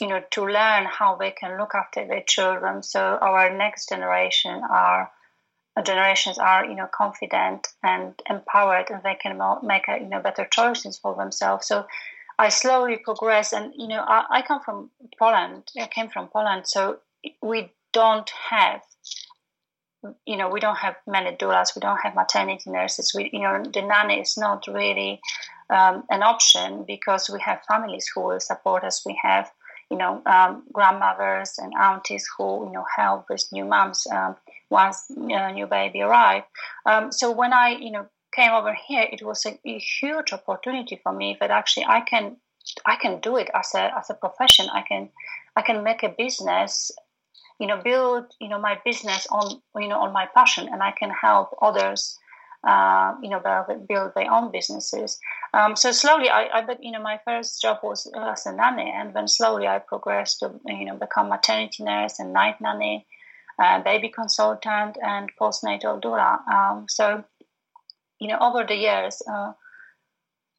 you 0.00 0.08
know 0.08 0.22
to 0.30 0.44
learn 0.44 0.84
how 0.84 1.16
they 1.16 1.30
can 1.30 1.58
look 1.58 1.74
after 1.74 2.06
their 2.06 2.22
children 2.22 2.82
so 2.82 3.00
our 3.00 3.54
next 3.56 3.88
generation 3.88 4.62
are 4.70 5.10
uh, 5.76 5.82
generations 5.82 6.38
are 6.38 6.64
you 6.64 6.74
know 6.74 6.88
confident 6.92 7.68
and 7.82 8.14
empowered 8.28 8.90
and 8.90 9.02
they 9.02 9.14
can 9.14 9.40
make 9.62 9.86
you 9.88 10.08
know 10.08 10.20
better 10.20 10.46
choices 10.50 10.98
for 10.98 11.14
themselves 11.16 11.66
so 11.66 11.86
I 12.38 12.50
slowly 12.50 12.98
progress 12.98 13.52
and 13.52 13.72
you 13.74 13.88
know, 13.88 14.04
I, 14.06 14.24
I 14.30 14.42
come 14.42 14.60
from 14.62 14.90
Poland. 15.18 15.70
I 15.80 15.86
came 15.86 16.08
from 16.08 16.28
Poland, 16.28 16.66
so 16.66 16.98
we 17.42 17.72
don't 17.92 18.30
have, 18.50 18.82
you 20.26 20.36
know, 20.36 20.50
we 20.50 20.60
don't 20.60 20.76
have 20.76 20.96
many 21.06 21.34
doulas. 21.34 21.74
We 21.74 21.80
don't 21.80 21.98
have 22.02 22.14
maternity 22.14 22.70
nurses. 22.70 23.12
We, 23.14 23.30
you 23.32 23.40
know, 23.40 23.62
the 23.62 23.82
nanny 23.82 24.20
is 24.20 24.36
not 24.36 24.66
really 24.66 25.20
um, 25.70 26.04
an 26.10 26.22
option 26.22 26.84
because 26.86 27.30
we 27.30 27.40
have 27.40 27.64
families 27.66 28.06
who 28.14 28.20
will 28.20 28.40
support 28.40 28.84
us. 28.84 29.02
We 29.06 29.18
have, 29.22 29.50
you 29.90 29.96
know, 29.96 30.22
um, 30.26 30.64
grandmothers 30.72 31.58
and 31.58 31.72
aunties 31.74 32.26
who, 32.36 32.66
you 32.66 32.72
know, 32.72 32.84
help 32.96 33.26
with 33.30 33.46
new 33.52 33.64
moms 33.64 34.06
um, 34.10 34.36
once 34.70 35.04
a 35.10 35.52
new 35.52 35.66
baby 35.66 36.00
arrive. 36.00 36.42
Um, 36.84 37.12
so 37.12 37.30
when 37.30 37.52
I, 37.52 37.70
you 37.70 37.92
know, 37.92 38.06
came 38.34 38.52
over 38.52 38.74
here, 38.74 39.06
it 39.10 39.24
was 39.24 39.46
a, 39.46 39.58
a, 39.64 39.78
huge 39.78 40.32
opportunity 40.32 41.00
for 41.02 41.12
me 41.12 41.36
that 41.40 41.50
actually 41.50 41.86
I 41.86 42.00
can 42.00 42.36
I 42.84 42.96
can 42.96 43.20
do 43.20 43.36
it 43.36 43.48
as 43.54 43.74
a 43.74 43.96
as 43.96 44.10
a 44.10 44.14
profession. 44.14 44.66
I 44.72 44.82
can 44.82 45.08
I 45.54 45.62
can 45.62 45.82
make 45.82 46.02
a 46.02 46.08
business, 46.08 46.90
you 47.58 47.66
know, 47.66 47.80
build 47.82 48.24
you 48.40 48.48
know 48.48 48.60
my 48.60 48.78
business 48.84 49.26
on 49.30 49.62
you 49.80 49.88
know 49.88 50.00
on 50.00 50.12
my 50.12 50.26
passion, 50.34 50.68
and 50.70 50.82
I 50.82 50.92
can 50.92 51.10
help 51.10 51.56
others. 51.62 52.18
Uh, 52.66 53.14
you 53.22 53.30
know, 53.30 53.38
build, 53.88 54.12
their 54.16 54.28
own 54.28 54.50
businesses. 54.50 55.20
Um, 55.54 55.76
so 55.76 55.92
slowly, 55.92 56.28
I, 56.28 56.48
I, 56.52 56.66
but 56.66 56.82
you 56.82 56.90
know, 56.90 57.00
my 57.00 57.20
first 57.24 57.62
job 57.62 57.78
was 57.80 58.10
as 58.12 58.44
a 58.44 58.52
nanny, 58.52 58.92
and 58.92 59.14
then 59.14 59.28
slowly 59.28 59.68
I 59.68 59.78
progressed 59.78 60.40
to 60.40 60.52
you 60.66 60.84
know 60.84 60.96
become 60.96 61.28
maternity 61.28 61.84
nurse 61.84 62.18
and 62.18 62.32
night 62.32 62.60
nanny, 62.60 63.06
uh, 63.62 63.82
baby 63.84 64.08
consultant, 64.08 64.98
and 65.00 65.30
postnatal 65.40 66.02
doula. 66.02 66.44
Um, 66.48 66.86
so 66.88 67.22
you 68.18 68.28
know, 68.28 68.38
over 68.40 68.64
the 68.64 68.74
years, 68.74 69.22
uh, 69.30 69.52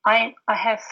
I 0.05 0.33
I 0.47 0.55
have 0.55 0.83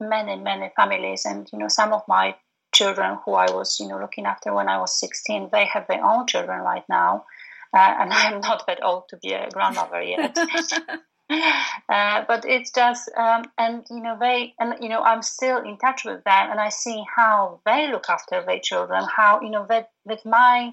many 0.00 0.36
many 0.36 0.72
families, 0.74 1.24
and 1.24 1.48
you 1.52 1.58
know, 1.60 1.68
some 1.68 1.92
of 1.92 2.02
my 2.08 2.34
children 2.74 3.18
who 3.24 3.34
I 3.34 3.50
was 3.52 3.78
you 3.78 3.86
know 3.86 4.00
looking 4.00 4.26
after 4.26 4.52
when 4.52 4.68
I 4.68 4.78
was 4.78 4.98
16, 4.98 5.50
they 5.52 5.66
have 5.66 5.86
their 5.86 6.04
own 6.04 6.26
children 6.26 6.62
right 6.62 6.84
now, 6.88 7.26
uh, 7.74 7.94
and 8.00 8.12
I'm 8.12 8.40
not 8.48 8.66
that 8.66 8.82
old 8.82 9.08
to 9.10 9.16
be 9.16 9.32
a 9.32 9.48
grandmother 9.50 10.02
yet. 10.02 10.36
uh, 11.88 12.24
but 12.26 12.44
it's 12.46 12.70
just 12.70 13.10
um, 13.16 13.44
and 13.58 13.84
you 13.90 14.00
know 14.00 14.16
they 14.18 14.54
and 14.58 14.76
you 14.80 14.88
know 14.88 15.02
i'm 15.02 15.20
still 15.22 15.58
in 15.58 15.76
touch 15.76 16.02
with 16.06 16.24
them 16.24 16.50
and 16.50 16.58
i 16.58 16.70
see 16.70 17.04
how 17.16 17.60
they 17.66 17.90
look 17.92 18.08
after 18.08 18.42
their 18.46 18.60
children 18.60 19.04
how 19.04 19.38
you 19.42 19.50
know 19.50 19.66
that 19.68 19.90
with 20.06 20.24
my 20.24 20.72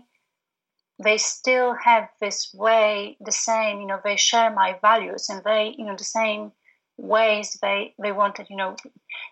they 1.04 1.18
still 1.18 1.74
have 1.74 2.08
this 2.22 2.54
way 2.54 3.18
the 3.20 3.34
same 3.34 3.82
you 3.82 3.86
know 3.86 4.00
they 4.02 4.16
share 4.16 4.50
my 4.50 4.80
values 4.82 5.28
and 5.28 5.44
they 5.44 5.76
you 5.78 5.86
know 5.86 5.96
the 5.98 6.06
same 6.06 6.54
ways 6.98 7.58
they 7.62 7.94
they 8.02 8.12
wanted 8.12 8.48
you 8.50 8.56
know 8.56 8.76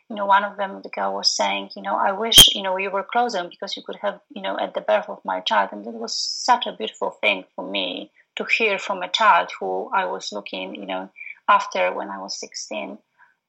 you 0.10 0.15
know 0.15 0.25
one 0.25 0.43
of 0.43 0.58
them 0.58 0.82
the 0.82 0.89
girl 0.89 1.13
was 1.13 1.29
saying 1.29 1.70
you 1.75 1.82
know 1.82 1.96
i 1.96 2.12
wish 2.12 2.53
you 2.53 2.62
know 2.62 2.75
you 2.77 2.91
were 2.91 3.03
closer 3.03 3.43
because 3.50 3.77
you 3.77 3.84
could 3.84 3.96
have 3.96 4.20
you 4.36 4.41
know 4.41 4.58
at 4.60 4.74
the 4.74 4.82
birth 4.82 5.08
of 5.08 5.24
my 5.24 5.39
child. 5.39 5.70
And 5.72 5.86
it 5.88 5.93
was 5.93 6.13
such 6.13 6.65
a 6.67 6.74
beautiful 6.74 7.12
thing 7.12 7.46
for 7.55 7.70
me 7.70 8.12
to 8.36 8.43
hear 8.46 8.77
from 8.77 9.01
a 9.01 9.10
child 9.10 9.50
who 9.60 9.89
i 9.93 10.05
was 10.05 10.32
looking 10.32 10.75
you 10.75 10.86
know 10.86 11.10
after 11.48 11.93
when 11.93 12.10
i 12.10 12.20
was 12.20 12.38
16 12.39 12.98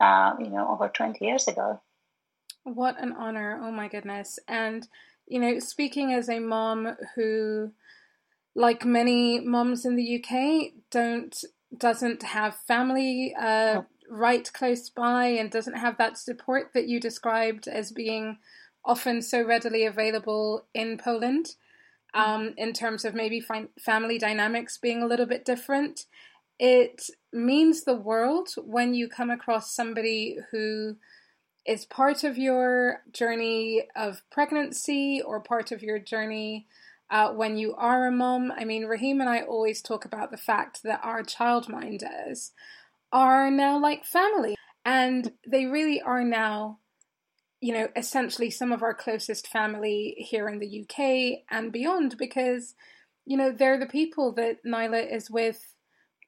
uh, 0.01 0.35
you 0.39 0.51
know 0.51 0.69
over 0.71 0.89
20 0.89 1.25
years 1.25 1.49
ago. 1.49 1.81
What 2.65 3.01
an 3.01 3.13
honor. 3.13 3.61
Oh 3.63 3.71
my 3.71 3.89
goodness. 3.89 4.39
And 4.49 4.87
you 5.27 5.41
know 5.41 5.59
speaking 5.59 6.13
as 6.13 6.29
a 6.29 6.39
mom 6.39 6.97
who 7.15 7.73
like 8.55 8.85
many 8.85 9.41
moms 9.41 9.85
in 9.85 9.97
the 9.97 10.23
UK, 10.23 10.73
don't 10.91 11.37
doesn't 11.77 12.23
have 12.23 12.57
family 12.57 13.35
uh, 13.39 13.83
right 14.09 14.51
close 14.53 14.91
by 14.91 15.27
and 15.27 15.51
doesn't 15.51 15.79
have 15.79 15.99
that 15.99 16.19
support 16.19 16.71
that 16.75 16.87
you 16.89 17.01
described 17.01 17.69
as 17.69 17.93
being 17.93 18.39
often 18.85 19.23
so 19.23 19.43
readily 19.43 19.85
available 19.85 20.67
in 20.75 20.99
Poland, 20.99 21.57
um, 22.13 22.55
in 22.57 22.73
terms 22.73 23.05
of 23.05 23.15
maybe 23.15 23.41
fi- 23.41 23.69
family 23.79 24.19
dynamics 24.19 24.79
being 24.79 25.03
a 25.03 25.07
little 25.07 25.27
bit 25.27 25.45
different, 25.45 26.07
it 26.59 27.09
means 27.33 27.83
the 27.83 27.97
world 27.97 28.51
when 28.59 28.95
you 28.95 29.09
come 29.09 29.31
across 29.31 29.75
somebody 29.75 30.39
who 30.51 30.97
is 31.67 31.87
part 31.87 32.25
of 32.25 32.39
your 32.39 33.03
journey 33.13 33.85
of 33.97 34.23
pregnancy 34.31 35.21
or 35.25 35.41
part 35.41 35.73
of 35.73 35.83
your 35.83 35.99
journey 35.99 36.67
uh, 37.11 37.31
when 37.33 37.57
you 37.57 37.75
are 37.75 38.07
a 38.07 38.13
mom. 38.13 38.53
I 38.53 38.65
mean, 38.65 38.85
Raheem 38.85 39.21
and 39.21 39.29
I 39.31 39.41
always 39.41 39.83
talk 39.83 40.05
about 40.05 40.31
the 40.31 40.37
fact 40.37 40.83
that 40.85 41.01
our 41.03 41.23
childminders 41.23 42.51
are 43.15 43.51
now 43.51 43.81
like 43.81 44.05
family, 44.05 44.57
and 44.85 45.33
they 45.47 45.67
really 45.67 46.03
are 46.03 46.25
now, 46.25 46.81
you 47.61 47.73
know, 47.73 47.89
essentially 47.97 48.51
some 48.51 48.73
of 48.73 48.83
our 48.83 48.93
closest 48.93 49.49
family 49.49 50.17
here 50.19 50.49
in 50.49 50.59
the 50.59 50.83
UK 50.83 51.45
and 51.51 51.73
beyond 51.73 52.19
because, 52.19 52.75
you 53.25 53.37
know, 53.37 53.53
they're 53.53 53.79
the 53.79 53.87
people 53.87 54.33
that 54.33 54.65
Nyla 54.67 55.11
is 55.11 55.31
with 55.31 55.75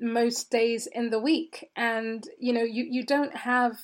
most 0.00 0.50
days 0.50 0.87
in 0.90 1.11
the 1.11 1.19
week. 1.19 1.69
And, 1.75 2.25
you 2.38 2.52
know, 2.52 2.62
you, 2.62 2.87
you 2.88 3.05
don't 3.05 3.37
have 3.37 3.76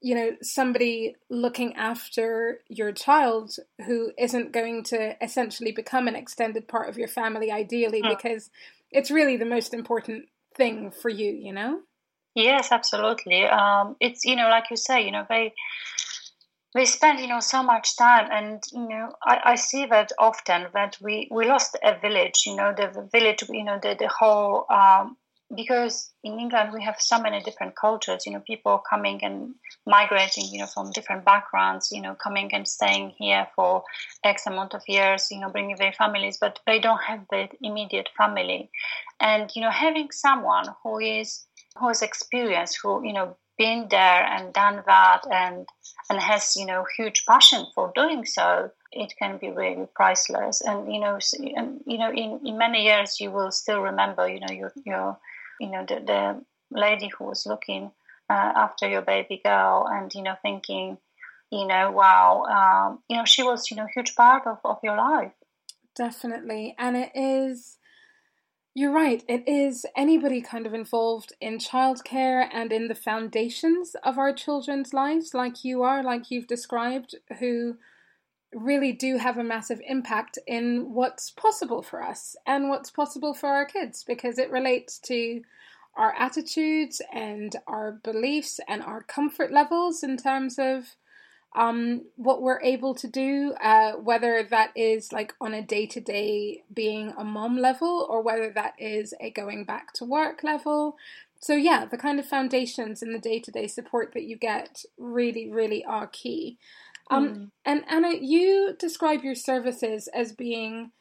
you 0.00 0.14
know 0.14 0.36
somebody 0.40 1.16
looking 1.28 1.74
after 1.74 2.60
your 2.68 2.92
child 2.92 3.56
who 3.84 4.12
isn't 4.16 4.52
going 4.52 4.84
to 4.84 5.16
essentially 5.22 5.72
become 5.72 6.06
an 6.06 6.14
extended 6.14 6.68
part 6.68 6.88
of 6.88 6.96
your 6.96 7.08
family 7.08 7.50
ideally 7.50 8.00
mm. 8.00 8.08
because 8.08 8.48
it's 8.92 9.10
really 9.10 9.36
the 9.36 9.44
most 9.44 9.74
important 9.74 10.26
thing 10.56 10.92
for 10.92 11.08
you 11.08 11.32
you 11.32 11.52
know 11.52 11.80
yes 12.34 12.72
absolutely 12.72 13.44
um, 13.44 13.96
it's 14.00 14.24
you 14.24 14.36
know 14.36 14.48
like 14.48 14.64
you 14.70 14.76
say 14.76 15.04
you 15.04 15.10
know 15.10 15.26
they 15.28 15.52
they 16.74 16.84
spend 16.84 17.18
you 17.18 17.26
know 17.26 17.40
so 17.40 17.62
much 17.62 17.96
time 17.96 18.28
and 18.30 18.62
you 18.72 18.88
know 18.88 19.12
I, 19.24 19.40
I 19.44 19.54
see 19.54 19.86
that 19.86 20.12
often 20.18 20.66
that 20.74 20.96
we 21.00 21.28
we 21.30 21.46
lost 21.46 21.76
a 21.82 21.98
village 21.98 22.44
you 22.46 22.56
know 22.56 22.72
the 22.76 23.08
village 23.12 23.42
you 23.48 23.64
know 23.64 23.78
the, 23.82 23.96
the 23.98 24.08
whole 24.08 24.66
um, 24.70 25.16
because 25.54 26.12
in 26.22 26.38
England 26.38 26.72
we 26.74 26.82
have 26.82 27.00
so 27.00 27.20
many 27.20 27.40
different 27.40 27.74
cultures, 27.74 28.26
you 28.26 28.32
know, 28.32 28.40
people 28.40 28.82
coming 28.88 29.24
and 29.24 29.54
migrating, 29.86 30.44
you 30.52 30.58
know, 30.58 30.66
from 30.66 30.90
different 30.92 31.24
backgrounds, 31.24 31.90
you 31.90 32.02
know, 32.02 32.14
coming 32.14 32.52
and 32.52 32.68
staying 32.68 33.14
here 33.16 33.46
for 33.56 33.82
X 34.24 34.46
amount 34.46 34.74
of 34.74 34.82
years, 34.86 35.28
you 35.30 35.40
know, 35.40 35.48
bringing 35.48 35.76
their 35.76 35.92
families, 35.92 36.36
but 36.38 36.58
they 36.66 36.78
don't 36.78 37.02
have 37.02 37.24
the 37.30 37.48
immediate 37.62 38.10
family. 38.16 38.70
And, 39.20 39.50
you 39.54 39.62
know, 39.62 39.70
having 39.70 40.10
someone 40.10 40.66
who 40.82 40.98
is 40.98 41.46
who 41.78 41.88
has 41.88 42.02
experienced, 42.02 42.78
who, 42.82 43.04
you 43.04 43.12
know, 43.12 43.36
been 43.56 43.88
there 43.90 44.24
and 44.24 44.52
done 44.52 44.82
that 44.86 45.22
and 45.30 45.66
and 46.10 46.20
has, 46.20 46.56
you 46.56 46.64
know, 46.64 46.84
huge 46.96 47.24
passion 47.26 47.66
for 47.74 47.92
doing 47.94 48.24
so, 48.24 48.70
it 48.92 49.12
can 49.18 49.38
be 49.38 49.50
really 49.50 49.86
priceless. 49.94 50.62
And, 50.62 50.92
you 50.92 51.00
know, 51.00 51.18
and, 51.56 51.80
you 51.86 51.98
know, 51.98 52.10
in, 52.10 52.40
in 52.44 52.56
many 52.56 52.84
years 52.84 53.20
you 53.20 53.30
will 53.30 53.50
still 53.50 53.80
remember, 53.80 54.28
you 54.28 54.40
know, 54.40 54.52
your 54.52 54.72
your 54.84 55.18
you 55.60 55.70
know, 55.70 55.84
the, 55.86 55.96
the 56.06 56.44
lady 56.70 57.08
who 57.08 57.24
was 57.24 57.46
looking 57.46 57.90
uh, 58.30 58.52
after 58.54 58.88
your 58.88 59.02
baby 59.02 59.40
girl 59.44 59.88
and, 59.90 60.14
you 60.14 60.22
know, 60.22 60.36
thinking, 60.40 60.98
you 61.50 61.66
know, 61.66 61.90
wow, 61.90 62.44
um, 62.44 62.98
you 63.08 63.16
know, 63.16 63.24
she 63.24 63.42
was, 63.42 63.70
you 63.70 63.76
know, 63.76 63.86
huge 63.92 64.14
part 64.14 64.46
of, 64.46 64.58
of 64.64 64.78
your 64.82 64.96
life. 64.96 65.32
Definitely. 65.96 66.76
And 66.78 66.96
it 66.96 67.10
is, 67.14 67.77
you're 68.78 68.92
right, 68.92 69.24
it 69.26 69.42
is 69.48 69.84
anybody 69.96 70.40
kind 70.40 70.64
of 70.64 70.72
involved 70.72 71.32
in 71.40 71.58
childcare 71.58 72.48
and 72.52 72.72
in 72.72 72.86
the 72.86 72.94
foundations 72.94 73.96
of 74.04 74.18
our 74.18 74.32
children's 74.32 74.94
lives, 74.94 75.34
like 75.34 75.64
you 75.64 75.82
are, 75.82 76.00
like 76.00 76.30
you've 76.30 76.46
described, 76.46 77.16
who 77.40 77.76
really 78.54 78.92
do 78.92 79.16
have 79.16 79.36
a 79.36 79.42
massive 79.42 79.80
impact 79.84 80.38
in 80.46 80.94
what's 80.94 81.32
possible 81.32 81.82
for 81.82 82.00
us 82.04 82.36
and 82.46 82.68
what's 82.68 82.88
possible 82.88 83.34
for 83.34 83.48
our 83.48 83.66
kids 83.66 84.04
because 84.04 84.38
it 84.38 84.48
relates 84.48 85.00
to 85.00 85.42
our 85.96 86.14
attitudes 86.14 87.02
and 87.12 87.56
our 87.66 87.98
beliefs 88.04 88.60
and 88.68 88.80
our 88.84 89.02
comfort 89.02 89.50
levels 89.50 90.04
in 90.04 90.16
terms 90.16 90.56
of 90.56 90.94
um, 91.58 92.02
what 92.14 92.40
we're 92.40 92.62
able 92.62 92.94
to 92.94 93.08
do, 93.08 93.52
uh, 93.60 93.94
whether 93.94 94.44
that 94.44 94.70
is 94.76 95.12
like 95.12 95.34
on 95.40 95.52
a 95.52 95.60
day 95.60 95.86
to 95.86 96.00
day 96.00 96.62
being 96.72 97.12
a 97.18 97.24
mom 97.24 97.58
level 97.58 98.06
or 98.08 98.22
whether 98.22 98.48
that 98.50 98.74
is 98.78 99.12
a 99.20 99.30
going 99.30 99.64
back 99.64 99.92
to 99.94 100.04
work 100.04 100.44
level. 100.44 100.96
So, 101.40 101.54
yeah, 101.54 101.84
the 101.84 101.98
kind 101.98 102.20
of 102.20 102.26
foundations 102.26 103.02
and 103.02 103.12
the 103.12 103.18
day 103.18 103.40
to 103.40 103.50
day 103.50 103.66
support 103.66 104.12
that 104.14 104.22
you 104.22 104.36
get 104.36 104.84
really, 104.96 105.50
really 105.50 105.84
are 105.84 106.06
key. 106.06 106.58
Um, 107.10 107.28
mm. 107.28 107.50
And 107.64 107.82
Anna, 107.88 108.12
you 108.20 108.76
describe 108.78 109.24
your 109.24 109.34
services 109.34 110.08
as 110.14 110.32
being, 110.32 110.92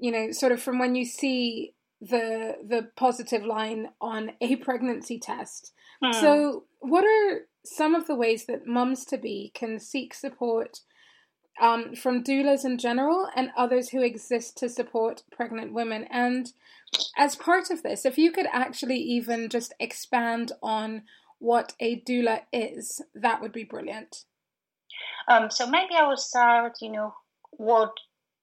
you 0.00 0.10
know, 0.10 0.32
sort 0.32 0.50
of 0.50 0.60
from 0.60 0.80
when 0.80 0.96
you 0.96 1.04
see 1.04 1.74
the 2.00 2.56
the 2.66 2.88
positive 2.96 3.44
line 3.44 3.90
on 4.00 4.32
a 4.40 4.56
pregnancy 4.56 5.20
test. 5.20 5.72
Mm. 6.02 6.14
So, 6.14 6.64
what 6.80 7.04
are 7.04 7.42
some 7.64 7.94
of 7.94 8.06
the 8.06 8.14
ways 8.14 8.46
that 8.46 8.66
mums 8.66 9.04
to 9.06 9.18
be 9.18 9.52
can 9.54 9.78
seek 9.78 10.14
support 10.14 10.80
um, 11.60 11.94
from 11.94 12.24
doulas 12.24 12.64
in 12.64 12.78
general 12.78 13.28
and 13.36 13.50
others 13.56 13.90
who 13.90 14.02
exist 14.02 14.56
to 14.58 14.68
support 14.68 15.22
pregnant 15.30 15.72
women? 15.72 16.06
And 16.10 16.52
as 17.16 17.36
part 17.36 17.70
of 17.70 17.82
this, 17.82 18.04
if 18.04 18.18
you 18.18 18.32
could 18.32 18.46
actually 18.52 18.98
even 18.98 19.48
just 19.48 19.74
expand 19.78 20.52
on 20.62 21.02
what 21.38 21.74
a 21.80 22.00
doula 22.00 22.42
is, 22.52 23.02
that 23.14 23.40
would 23.40 23.52
be 23.52 23.64
brilliant. 23.64 24.24
Um, 25.28 25.50
so 25.50 25.66
maybe 25.66 25.94
I 25.94 26.06
will 26.06 26.16
start, 26.16 26.78
you 26.80 26.90
know, 26.90 27.14
what 27.52 27.92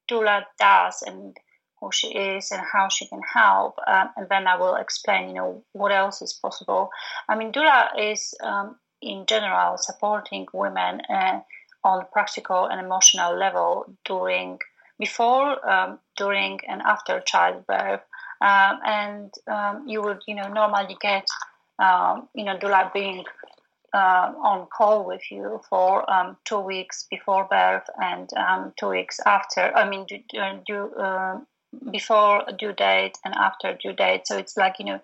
doula 0.09 0.43
does 0.59 1.03
and 1.05 1.35
who 1.79 1.89
she 1.91 2.07
is 2.07 2.51
and 2.51 2.61
how 2.61 2.87
she 2.89 3.07
can 3.07 3.21
help, 3.33 3.75
um, 3.85 4.09
and 4.15 4.27
then 4.29 4.47
I 4.47 4.57
will 4.57 4.75
explain, 4.75 5.29
you 5.29 5.35
know, 5.35 5.63
what 5.73 5.91
else 5.91 6.21
is 6.21 6.33
possible. 6.33 6.89
I 7.29 7.35
mean, 7.35 7.51
doula 7.51 7.89
is 8.11 8.33
um, 8.43 8.77
in 9.01 9.25
general 9.25 9.77
supporting 9.77 10.47
women 10.53 11.01
uh, 11.09 11.39
on 11.83 12.05
practical 12.11 12.65
and 12.65 12.79
emotional 12.79 13.35
level 13.37 13.85
during, 14.05 14.59
before, 14.99 15.69
um, 15.69 15.99
during, 16.17 16.59
and 16.67 16.81
after 16.81 17.19
childbirth. 17.21 18.01
Um, 18.41 18.79
and 18.85 19.33
um, 19.47 19.87
you 19.87 20.01
would, 20.01 20.21
you 20.27 20.35
know, 20.35 20.47
normally 20.47 20.97
get, 21.01 21.27
um, 21.79 22.27
you 22.35 22.43
know, 22.43 22.57
doula 22.57 22.93
being 22.93 23.23
uh, 23.93 24.31
on 24.43 24.67
call 24.67 25.05
with 25.05 25.21
you 25.31 25.61
for 25.69 26.09
um, 26.11 26.37
two 26.45 26.59
weeks 26.59 27.07
before 27.09 27.45
birth 27.49 27.87
and 28.01 28.29
two 28.79 28.89
weeks 28.89 29.19
after. 29.25 29.75
I 29.75 29.89
mean, 29.89 30.05
do, 30.07 30.17
do, 30.67 30.93
uh, 30.95 31.39
before 31.91 32.43
due 32.57 32.73
date 32.73 33.17
and 33.23 33.33
after 33.35 33.77
due 33.81 33.93
date. 33.93 34.27
So 34.27 34.37
it's 34.37 34.57
like 34.57 34.75
you 34.79 34.85
know, 34.85 34.99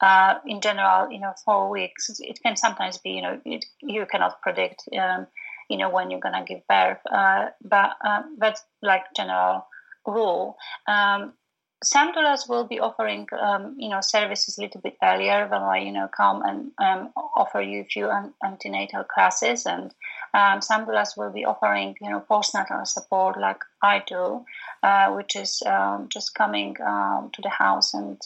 uh, 0.00 0.34
in 0.46 0.60
general, 0.60 1.10
you 1.10 1.20
know, 1.20 1.32
four 1.44 1.70
weeks. 1.70 2.10
It 2.20 2.40
can 2.42 2.56
sometimes 2.56 2.98
be 2.98 3.10
you 3.10 3.22
know 3.22 3.40
it, 3.44 3.64
you 3.82 4.06
cannot 4.06 4.40
predict. 4.42 4.88
Um, 4.98 5.26
you 5.68 5.76
know 5.76 5.90
when 5.90 6.10
you're 6.10 6.20
gonna 6.20 6.44
give 6.44 6.66
birth, 6.66 7.00
uh, 7.10 7.48
but 7.62 7.90
um, 8.04 8.36
that's 8.38 8.62
like 8.82 9.04
general 9.14 9.66
rule. 10.06 10.56
Um, 10.86 11.34
some 11.82 12.12
doulas 12.12 12.48
will 12.48 12.64
be 12.64 12.80
offering, 12.80 13.28
um, 13.40 13.76
you 13.78 13.88
know, 13.88 14.00
services 14.00 14.58
a 14.58 14.62
little 14.62 14.80
bit 14.80 14.96
earlier. 15.00 15.46
When 15.46 15.62
I, 15.62 15.78
you 15.78 15.92
know, 15.92 16.08
come 16.08 16.42
and 16.42 16.72
um, 16.78 17.12
offer 17.36 17.60
you 17.60 17.82
a 17.82 17.84
few 17.84 18.10
antenatal 18.44 19.04
classes, 19.04 19.64
and 19.64 19.94
um, 20.34 20.60
some 20.60 20.86
doulas 20.86 21.16
will 21.16 21.30
be 21.30 21.44
offering, 21.44 21.96
you 22.00 22.10
know, 22.10 22.24
postnatal 22.28 22.84
support 22.86 23.38
like 23.38 23.60
I 23.80 24.02
do, 24.04 24.44
uh, 24.82 25.12
which 25.12 25.36
is 25.36 25.62
um, 25.66 26.08
just 26.08 26.34
coming 26.34 26.74
to 26.74 27.42
the 27.42 27.50
house 27.50 27.94
and, 27.94 28.20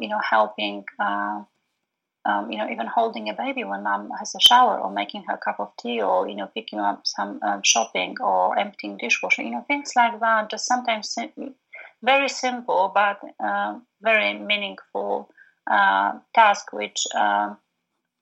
you 0.00 0.08
know, 0.08 0.20
helping. 0.28 0.84
Uh, 0.98 1.44
um, 2.26 2.52
you 2.52 2.58
know, 2.58 2.68
even 2.68 2.86
holding 2.86 3.30
a 3.30 3.34
baby 3.34 3.64
when 3.64 3.82
mom 3.82 4.10
has 4.18 4.34
a 4.34 4.40
shower, 4.40 4.78
or 4.78 4.92
making 4.92 5.24
her 5.26 5.38
cup 5.38 5.58
of 5.58 5.72
tea, 5.80 6.02
or 6.02 6.28
you 6.28 6.34
know, 6.34 6.50
picking 6.54 6.78
up 6.78 7.00
some 7.06 7.40
um, 7.42 7.62
shopping, 7.64 8.16
or 8.20 8.58
emptying 8.58 8.98
dishwasher, 8.98 9.42
you 9.42 9.52
know, 9.52 9.64
things 9.66 9.92
like 9.96 10.20
that. 10.20 10.50
Just 10.50 10.66
sometimes 10.66 11.16
very 12.02 12.28
simple 12.28 12.92
but 12.94 13.20
uh, 13.42 13.78
very 14.02 14.38
meaningful 14.38 15.30
uh, 15.70 16.12
task, 16.34 16.72
which 16.72 17.06
uh, 17.14 17.54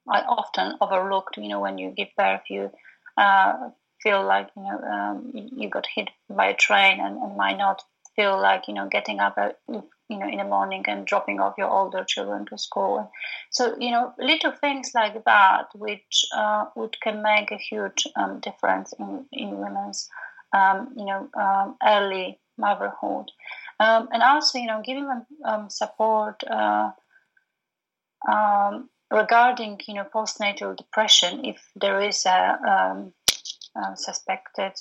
I 0.08 0.20
often 0.20 0.76
overlooked. 0.80 1.36
You 1.36 1.48
know, 1.48 1.60
when 1.60 1.78
you 1.78 1.90
give 1.90 2.08
birth, 2.16 2.42
you 2.48 2.70
uh, 3.16 3.70
feel 4.02 4.24
like 4.24 4.48
you 4.56 4.62
know 4.62 4.78
um, 4.78 5.30
you 5.34 5.68
got 5.68 5.86
hit 5.92 6.08
by 6.30 6.48
a 6.48 6.54
train 6.54 7.00
and, 7.00 7.16
and, 7.18 7.36
might 7.36 7.58
not 7.58 7.82
feel 8.14 8.40
like 8.40 8.68
you 8.68 8.74
know 8.74 8.88
getting 8.88 9.18
up 9.20 9.36
you 10.08 10.18
know 10.18 10.28
in 10.28 10.38
the 10.38 10.44
morning 10.44 10.84
and 10.88 11.06
dropping 11.06 11.40
off 11.40 11.54
your 11.58 11.70
older 11.70 12.04
children 12.04 12.46
to 12.46 12.58
school. 12.58 13.10
So 13.50 13.76
you 13.78 13.90
know 13.90 14.14
little 14.18 14.52
things 14.52 14.92
like 14.94 15.24
that, 15.24 15.66
which 15.74 16.24
uh, 16.36 16.66
which 16.74 16.94
can 17.02 17.22
make 17.22 17.50
a 17.50 17.56
huge 17.56 18.06
um, 18.16 18.40
difference 18.40 18.92
in 18.98 19.26
in 19.32 19.58
women's 19.58 20.08
um, 20.52 20.94
you 20.96 21.04
know 21.04 21.28
um, 21.34 21.76
early 21.84 22.38
motherhood 22.56 23.30
um, 23.80 24.08
and 24.12 24.22
also 24.22 24.58
you 24.58 24.66
know 24.66 24.82
giving 24.84 25.06
them 25.06 25.26
um, 25.44 25.70
support 25.70 26.42
uh, 26.44 26.90
um, 28.30 28.88
regarding 29.10 29.80
you 29.86 29.94
know 29.94 30.04
postnatal 30.12 30.76
depression, 30.76 31.44
if 31.44 31.70
there 31.76 32.00
is 32.00 32.26
a 32.26 32.58
um, 32.68 33.12
suspected 33.94 34.72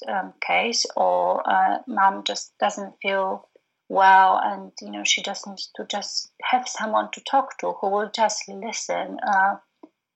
case 0.42 0.86
or 0.96 1.48
uh, 1.48 1.80
mom 1.86 2.24
just 2.24 2.58
doesn't 2.60 2.96
feel 3.02 3.47
well 3.90 4.40
and 4.44 4.72
you 4.82 4.92
know 4.92 5.04
she 5.04 5.22
just 5.22 5.48
needs 5.48 5.70
to 5.76 5.86
just 5.90 6.32
have 6.42 6.68
someone 6.68 7.10
to 7.12 7.22
talk 7.30 7.58
to 7.58 7.72
who 7.74 7.90
will 7.90 8.10
just 8.14 8.48
listen 8.50 9.18
uh, 9.26 9.56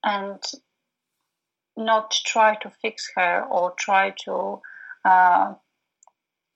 and 0.04 0.42
not 1.76 2.14
try 2.26 2.54
to 2.54 2.70
fix 2.82 3.10
her 3.16 3.44
or 3.44 3.72
try 3.78 4.14
to 4.24 4.60
uh, 5.04 5.54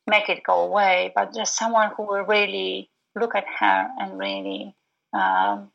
make 0.06 0.28
it 0.28 0.42
go 0.44 0.64
away 0.64 1.12
but 1.14 1.34
just 1.34 1.56
someone 1.56 1.90
who 1.96 2.02
will 2.02 2.24
really 2.24 2.90
look 3.14 3.34
at 3.34 3.46
her 3.58 3.88
and 3.98 4.18
really 4.18 4.76
um, 5.12 5.70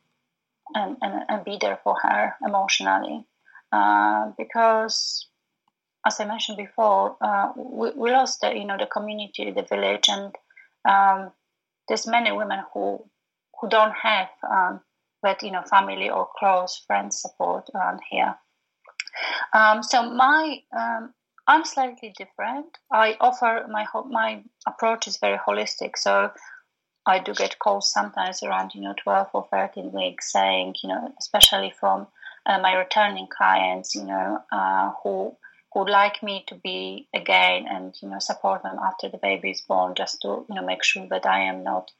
and, 0.75 0.97
and, 1.01 1.23
and 1.27 1.45
be 1.45 1.57
there 1.59 1.79
for 1.83 1.95
her 2.01 2.35
emotionally. 2.45 3.25
Uh, 3.71 4.31
because 4.37 5.27
as 6.05 6.19
I 6.19 6.25
mentioned 6.25 6.57
before, 6.57 7.17
uh, 7.21 7.51
we, 7.55 7.91
we, 7.91 8.11
lost 8.11 8.41
the 8.41 8.53
you 8.55 8.65
know 8.65 8.77
the 8.77 8.85
community, 8.85 9.51
the 9.51 9.63
village, 9.63 10.09
and 10.09 10.33
um, 10.85 11.31
there's 11.87 12.07
many 12.07 12.31
women 12.31 12.59
who 12.73 13.03
who 13.59 13.69
don't 13.69 13.93
have 13.93 14.29
um, 14.49 14.81
that 15.23 15.43
you 15.43 15.51
know 15.51 15.61
family 15.63 16.09
or 16.09 16.27
close 16.37 16.83
friend 16.87 17.13
support 17.13 17.69
around 17.75 17.99
here. 18.09 18.35
Um, 19.53 19.83
so 19.83 20.09
my 20.09 20.61
um, 20.77 21.13
I'm 21.47 21.65
slightly 21.65 22.13
different. 22.17 22.77
I 22.91 23.17
offer 23.19 23.65
my 23.69 23.85
my 24.09 24.43
approach 24.67 25.07
is 25.07 25.17
very 25.17 25.37
holistic. 25.37 25.97
So 25.97 26.31
I 27.05 27.19
do 27.19 27.33
get 27.33 27.59
calls 27.59 27.91
sometimes 27.91 28.43
around 28.43 28.73
you 28.73 28.81
know 28.81 28.93
12 29.03 29.27
or 29.33 29.47
13 29.51 29.91
weeks, 29.91 30.31
saying 30.31 30.75
you 30.83 30.89
know 30.89 31.13
especially 31.19 31.73
from 31.79 32.07
uh, 32.45 32.59
my 32.59 32.73
returning 32.73 33.27
clients, 33.27 33.95
you 33.95 34.05
know 34.05 34.39
uh, 34.51 34.91
who 35.03 35.35
would 35.75 35.89
like 35.89 36.21
me 36.21 36.43
to 36.47 36.55
be 36.55 37.07
again 37.13 37.65
and 37.69 37.95
you 38.01 38.09
know 38.09 38.19
support 38.19 38.63
them 38.63 38.77
after 38.83 39.09
the 39.09 39.17
baby 39.17 39.51
is 39.51 39.61
born 39.61 39.95
just 39.95 40.21
to 40.21 40.45
you 40.49 40.55
know 40.55 40.65
make 40.65 40.83
sure 40.83 41.07
that 41.09 41.25
I 41.25 41.43
am 41.43 41.63
not 41.63 41.91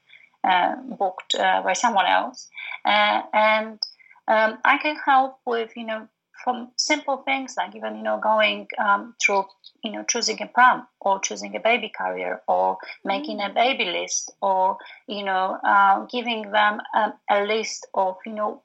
uh, 0.43 0.75
booked 0.75 1.35
uh, 1.35 1.61
by 1.61 1.73
someone 1.73 2.05
else. 2.05 2.49
Uh, 2.83 3.21
and 3.33 3.79
um, 4.27 4.57
I 4.65 4.77
can 4.77 4.95
help 4.95 5.39
with 5.45 5.71
you 5.75 5.85
know 5.85 6.07
from 6.43 6.71
simple 6.75 7.17
things 7.17 7.55
like 7.57 7.75
even 7.75 7.95
you 7.95 8.03
know 8.03 8.19
going 8.19 8.67
um, 8.77 9.15
through 9.23 9.45
you 9.83 9.91
know 9.91 10.03
choosing 10.03 10.41
a 10.41 10.47
pram 10.47 10.87
or 10.99 11.19
choosing 11.19 11.55
a 11.55 11.59
baby 11.59 11.91
carrier 11.95 12.41
or 12.47 12.77
making 13.05 13.39
a 13.41 13.49
baby 13.49 13.85
list 13.85 14.31
or 14.41 14.77
you 15.07 15.23
know 15.23 15.57
uh, 15.63 16.05
giving 16.05 16.51
them 16.51 16.81
a, 16.95 17.13
a 17.29 17.45
list 17.45 17.87
of 17.93 18.17
you 18.25 18.33
know 18.33 18.61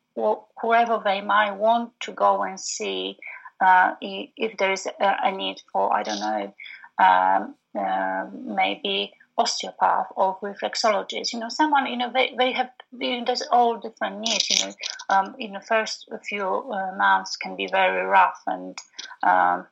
whoever 0.62 1.00
they 1.04 1.20
might 1.20 1.52
want 1.52 1.92
to 2.00 2.12
go 2.12 2.42
and 2.42 2.58
see 2.58 3.18
uh, 3.60 3.94
if 4.00 4.56
there 4.58 4.72
is 4.72 4.86
a, 5.00 5.32
need 5.32 5.62
for, 5.72 5.92
I 5.92 6.02
don't 6.02 6.20
know, 6.20 6.54
um, 6.98 7.54
uh, 7.78 8.26
maybe 8.32 9.12
osteopath 9.38 10.06
or 10.16 10.38
reflexologist. 10.42 11.32
You 11.32 11.40
know, 11.40 11.48
someone, 11.48 11.86
you 11.86 11.96
know, 11.96 12.10
they, 12.12 12.34
they 12.38 12.52
have, 12.52 12.70
you 12.98 13.18
know, 13.18 13.24
there's 13.26 13.42
all 13.50 13.76
different 13.76 14.20
needs. 14.20 14.48
You 14.50 14.66
know, 14.66 14.74
um, 15.08 15.34
in 15.38 15.52
the 15.52 15.60
first 15.60 16.08
few 16.24 16.46
uh, 16.46 16.92
months 16.96 17.36
can 17.36 17.56
be 17.56 17.66
very 17.66 18.04
rough 18.04 18.42
and, 18.46 18.78
um, 19.22 19.66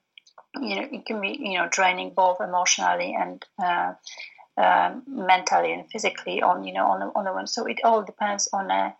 you 0.60 0.76
know, 0.76 0.88
it 0.92 1.06
can 1.06 1.20
be, 1.20 1.36
you 1.40 1.58
know, 1.58 1.68
draining 1.70 2.10
both 2.10 2.40
emotionally 2.40 3.16
and 3.18 3.44
uh, 3.62 3.94
uh, 4.56 4.94
mentally 5.06 5.72
and 5.72 5.90
physically 5.90 6.42
on, 6.42 6.64
you 6.64 6.72
know, 6.72 6.86
on 6.86 7.00
the, 7.00 7.06
on 7.14 7.24
the 7.24 7.32
one. 7.32 7.46
So 7.46 7.66
it 7.66 7.80
all 7.84 8.02
depends 8.02 8.48
on 8.52 8.70
a, 8.70 8.94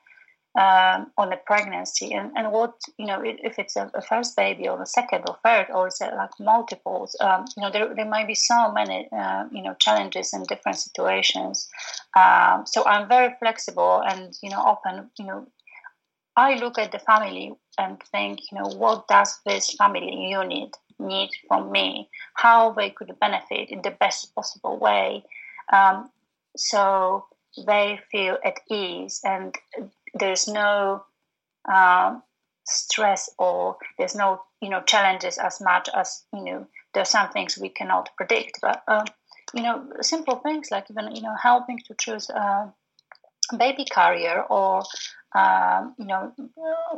um, 0.56 1.10
on 1.18 1.30
the 1.30 1.38
pregnancy. 1.44 2.12
And, 2.12 2.30
and 2.36 2.52
what 2.52 2.74
you 2.98 3.06
know 3.06 3.20
if 3.24 3.58
it's 3.58 3.76
a, 3.76 3.90
a, 3.94 4.02
first 4.02 4.36
baby 4.36 4.68
or 4.68 4.80
a 4.80 4.86
second 4.86 5.24
or 5.28 5.36
third 5.44 5.66
or 5.74 5.88
is 5.88 6.00
it 6.00 6.14
like 6.14 6.30
multiples 6.38 7.16
um, 7.20 7.44
you 7.56 7.62
know 7.62 7.70
there, 7.70 7.92
there 7.94 8.08
might 8.08 8.28
be 8.28 8.34
so 8.34 8.72
many 8.72 9.08
uh, 9.12 9.44
you 9.50 9.62
know 9.62 9.74
challenges 9.80 10.32
in 10.32 10.44
different 10.44 10.78
situations. 10.78 11.68
Um, 12.16 12.64
so 12.66 12.84
i'm 12.86 13.08
very 13.08 13.34
flexible 13.40 14.02
and 14.06 14.36
you 14.42 14.50
know 14.50 14.62
open 14.64 15.10
you 15.18 15.26
know 15.26 15.46
i 16.36 16.54
look 16.54 16.78
at 16.78 16.92
the 16.92 17.00
family 17.00 17.52
and 17.78 18.00
think 18.12 18.40
you 18.50 18.58
know 18.58 18.68
what 18.76 19.08
does 19.08 19.40
this 19.44 19.74
family 19.74 20.28
unit 20.30 20.76
need 20.98 21.30
from 21.48 21.70
me? 21.72 22.08
How 22.34 22.72
they 22.72 22.90
could 22.90 23.12
benefit 23.20 23.70
in 23.70 23.82
the 23.82 23.90
best 23.90 24.34
possible 24.34 24.78
way. 24.78 25.24
Um, 25.72 26.10
so 26.56 27.26
they 27.66 28.00
feel 28.10 28.38
at 28.44 28.60
ease 28.70 29.20
and 29.24 29.54
there's 30.14 30.48
no 30.48 31.04
um, 31.70 32.22
stress 32.66 33.30
or 33.38 33.76
there's 33.98 34.14
no 34.14 34.42
you 34.60 34.70
know 34.70 34.82
challenges 34.82 35.38
as 35.38 35.60
much 35.60 35.88
as 35.94 36.24
you 36.32 36.44
know 36.44 36.66
there's 36.94 37.10
some 37.10 37.28
things 37.30 37.58
we 37.58 37.68
cannot 37.68 38.10
predict. 38.16 38.58
But 38.62 38.82
um, 38.88 39.04
you 39.54 39.62
know 39.62 39.84
simple 40.00 40.36
things 40.36 40.70
like 40.70 40.90
even 40.90 41.14
you 41.14 41.22
know 41.22 41.34
helping 41.40 41.78
to 41.86 41.94
choose 41.98 42.30
a 42.30 42.72
baby 43.58 43.84
carrier 43.84 44.42
or 44.48 44.82
um, 45.34 45.94
you 45.98 46.06
know 46.06 46.32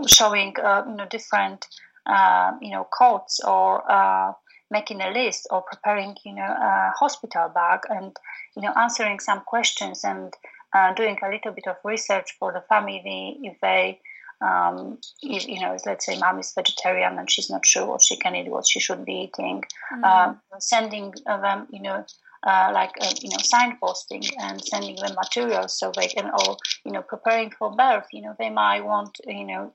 showing 0.06 0.54
uh, 0.62 0.84
you 0.86 0.94
know 0.94 1.06
different 1.10 1.66
uh, 2.06 2.52
you 2.60 2.70
know 2.70 2.86
codes 2.96 3.40
or 3.44 3.90
uh, 3.90 4.32
making 4.70 5.00
a 5.00 5.10
list 5.10 5.46
or 5.50 5.62
preparing 5.62 6.16
you 6.24 6.34
know 6.34 6.42
a 6.42 6.92
hospital 6.96 7.50
bag 7.54 7.80
and 7.88 8.16
you 8.56 8.62
know 8.62 8.72
answering 8.76 9.18
some 9.18 9.40
questions 9.40 10.04
and 10.04 10.34
uh, 10.76 10.94
doing 10.94 11.16
a 11.22 11.30
little 11.30 11.52
bit 11.52 11.66
of 11.66 11.76
research 11.84 12.28
for 12.38 12.52
the 12.52 12.62
family 12.68 13.38
if 13.42 13.58
they 13.60 14.00
um, 14.40 14.98
if, 15.22 15.48
you 15.48 15.60
know, 15.60 15.76
let's 15.86 16.04
say 16.04 16.18
mom 16.18 16.38
is 16.38 16.52
vegetarian 16.54 17.18
and 17.18 17.30
she's 17.30 17.48
not 17.48 17.64
sure 17.64 17.86
what 17.86 18.02
she 18.02 18.16
can 18.16 18.34
eat, 18.36 18.50
what 18.50 18.68
she 18.68 18.80
should 18.80 19.02
be 19.04 19.30
eating, 19.30 19.64
mm-hmm. 19.90 20.04
uh, 20.04 20.34
sending 20.58 21.14
them, 21.24 21.66
you 21.70 21.80
know, 21.80 22.04
uh, 22.46 22.70
like 22.74 22.92
uh, 23.00 23.14
you 23.22 23.30
know, 23.30 23.38
signposting 23.38 24.28
and 24.38 24.62
sending 24.62 24.96
them 24.96 25.14
materials 25.14 25.78
so 25.78 25.90
they 25.90 26.08
can 26.08 26.30
all, 26.30 26.58
you 26.84 26.92
know, 26.92 27.00
preparing 27.00 27.50
for 27.50 27.74
birth. 27.74 28.08
You 28.12 28.22
know, 28.22 28.36
they 28.38 28.50
might 28.50 28.84
want, 28.84 29.18
you 29.26 29.46
know, 29.46 29.72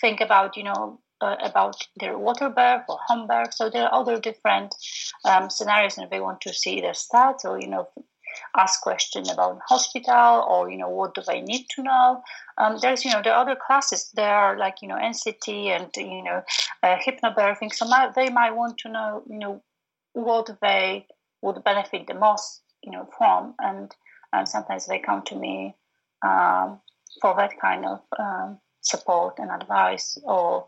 think 0.00 0.22
about, 0.22 0.56
you 0.56 0.64
know, 0.64 0.98
uh, 1.20 1.36
about 1.42 1.76
their 2.00 2.16
water 2.16 2.48
birth 2.48 2.84
or 2.88 2.98
home 3.06 3.26
birth. 3.26 3.52
So 3.52 3.68
there 3.68 3.84
are 3.84 4.00
other 4.00 4.18
different 4.18 4.74
um, 5.24 5.50
scenarios, 5.50 5.98
and 5.98 6.10
they 6.10 6.20
want 6.20 6.40
to 6.42 6.54
see 6.54 6.80
their 6.80 6.92
stats 6.92 7.44
or 7.44 7.60
you 7.60 7.68
know 7.68 7.88
ask 8.56 8.80
questions 8.80 9.30
about 9.30 9.60
hospital 9.66 10.46
or 10.48 10.70
you 10.70 10.78
know 10.78 10.88
what 10.88 11.14
do 11.14 11.22
they 11.26 11.40
need 11.40 11.66
to 11.70 11.82
know. 11.82 12.22
Um, 12.56 12.78
there's 12.80 13.04
you 13.04 13.12
know 13.12 13.22
the 13.22 13.34
other 13.34 13.56
classes 13.56 14.10
there 14.14 14.34
are 14.34 14.58
like 14.58 14.76
you 14.82 14.88
know 14.88 14.96
nct 14.96 15.48
and 15.48 15.90
you 15.96 16.22
know 16.22 16.42
uh, 16.82 16.96
hypnobirthing. 16.96 17.72
So 17.72 17.86
my, 17.86 18.10
they 18.14 18.30
might 18.30 18.54
want 18.54 18.78
to 18.78 18.88
know 18.88 19.22
you 19.28 19.38
know 19.38 19.62
what 20.12 20.50
they 20.60 21.06
would 21.42 21.62
benefit 21.64 22.06
the 22.06 22.14
most 22.14 22.62
you 22.82 22.92
know 22.92 23.08
from. 23.16 23.54
And 23.58 23.94
and 24.32 24.48
sometimes 24.48 24.86
they 24.86 24.98
come 24.98 25.22
to 25.26 25.36
me 25.36 25.74
um, 26.22 26.80
for 27.20 27.34
that 27.36 27.58
kind 27.60 27.84
of 27.84 28.00
um, 28.18 28.58
support 28.80 29.38
and 29.38 29.50
advice 29.50 30.18
or 30.24 30.66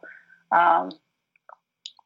um, 0.53 0.91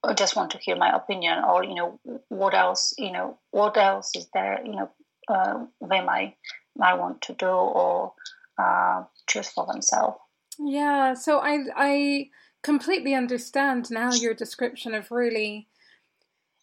or 0.02 0.14
just 0.14 0.36
want 0.36 0.50
to 0.50 0.58
hear 0.58 0.76
my 0.76 0.94
opinion 0.94 1.42
or 1.44 1.64
you 1.64 1.74
know 1.74 1.98
what 2.28 2.54
else 2.54 2.94
you 2.98 3.12
know 3.12 3.38
what 3.50 3.76
else 3.76 4.10
is 4.14 4.28
there 4.34 4.60
you 4.64 4.72
know 4.72 4.90
uh, 5.28 5.64
they 5.80 6.00
might 6.00 6.36
might 6.76 6.94
want 6.94 7.22
to 7.22 7.34
do 7.34 7.46
or 7.46 8.12
uh, 8.58 9.04
choose 9.26 9.48
for 9.48 9.66
themselves. 9.66 10.18
Yeah, 10.58 11.14
so 11.14 11.38
I 11.38 11.58
I 11.74 12.30
completely 12.62 13.14
understand 13.14 13.90
now 13.90 14.12
your 14.12 14.34
description 14.34 14.94
of 14.94 15.10
really 15.10 15.68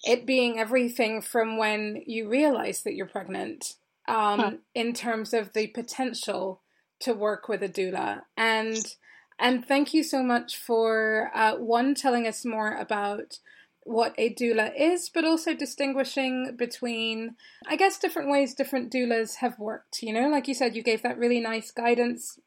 it 0.04 0.26
being 0.26 0.60
everything 0.60 1.22
from 1.22 1.58
when 1.58 2.02
you 2.08 2.28
realize 2.28 2.82
that 2.82 2.96
you're 2.96 3.06
pregnant 3.06 3.76
um, 4.08 4.40
hmm. 4.40 4.56
in 4.74 4.94
terms 4.94 5.34
of 5.34 5.54
the 5.54 5.68
potential 5.68 6.62
to 7.02 7.14
work 7.14 7.48
with 7.48 7.62
a 7.62 7.70
doula 7.70 8.22
and 8.36 8.96
and 9.40 9.66
thank 9.66 9.94
you 9.94 10.04
so 10.04 10.22
much 10.22 10.56
for 10.56 11.32
uh, 11.34 11.56
one 11.56 11.96
telling 11.96 12.28
us 12.28 12.46
more 12.46 12.76
about 12.76 13.40
what 13.84 14.14
a 14.18 14.34
doula 14.34 14.72
is, 14.78 15.10
but 15.10 15.26
also 15.26 15.54
distinguishing 15.54 16.56
between, 16.58 17.36
I 17.68 17.76
guess, 17.76 17.98
different 17.98 18.30
ways 18.30 18.54
different 18.54 18.92
doulas 18.92 19.38
have 19.38 19.58
worked. 19.58 20.04
You 20.04 20.14
know, 20.14 20.30
like 20.30 20.48
you 20.48 20.54
said, 20.54 20.76
you 20.76 20.84
gave 20.84 21.02
that 21.04 21.18
really 21.18 21.40
nice 21.40 21.72
guidance 21.72 22.40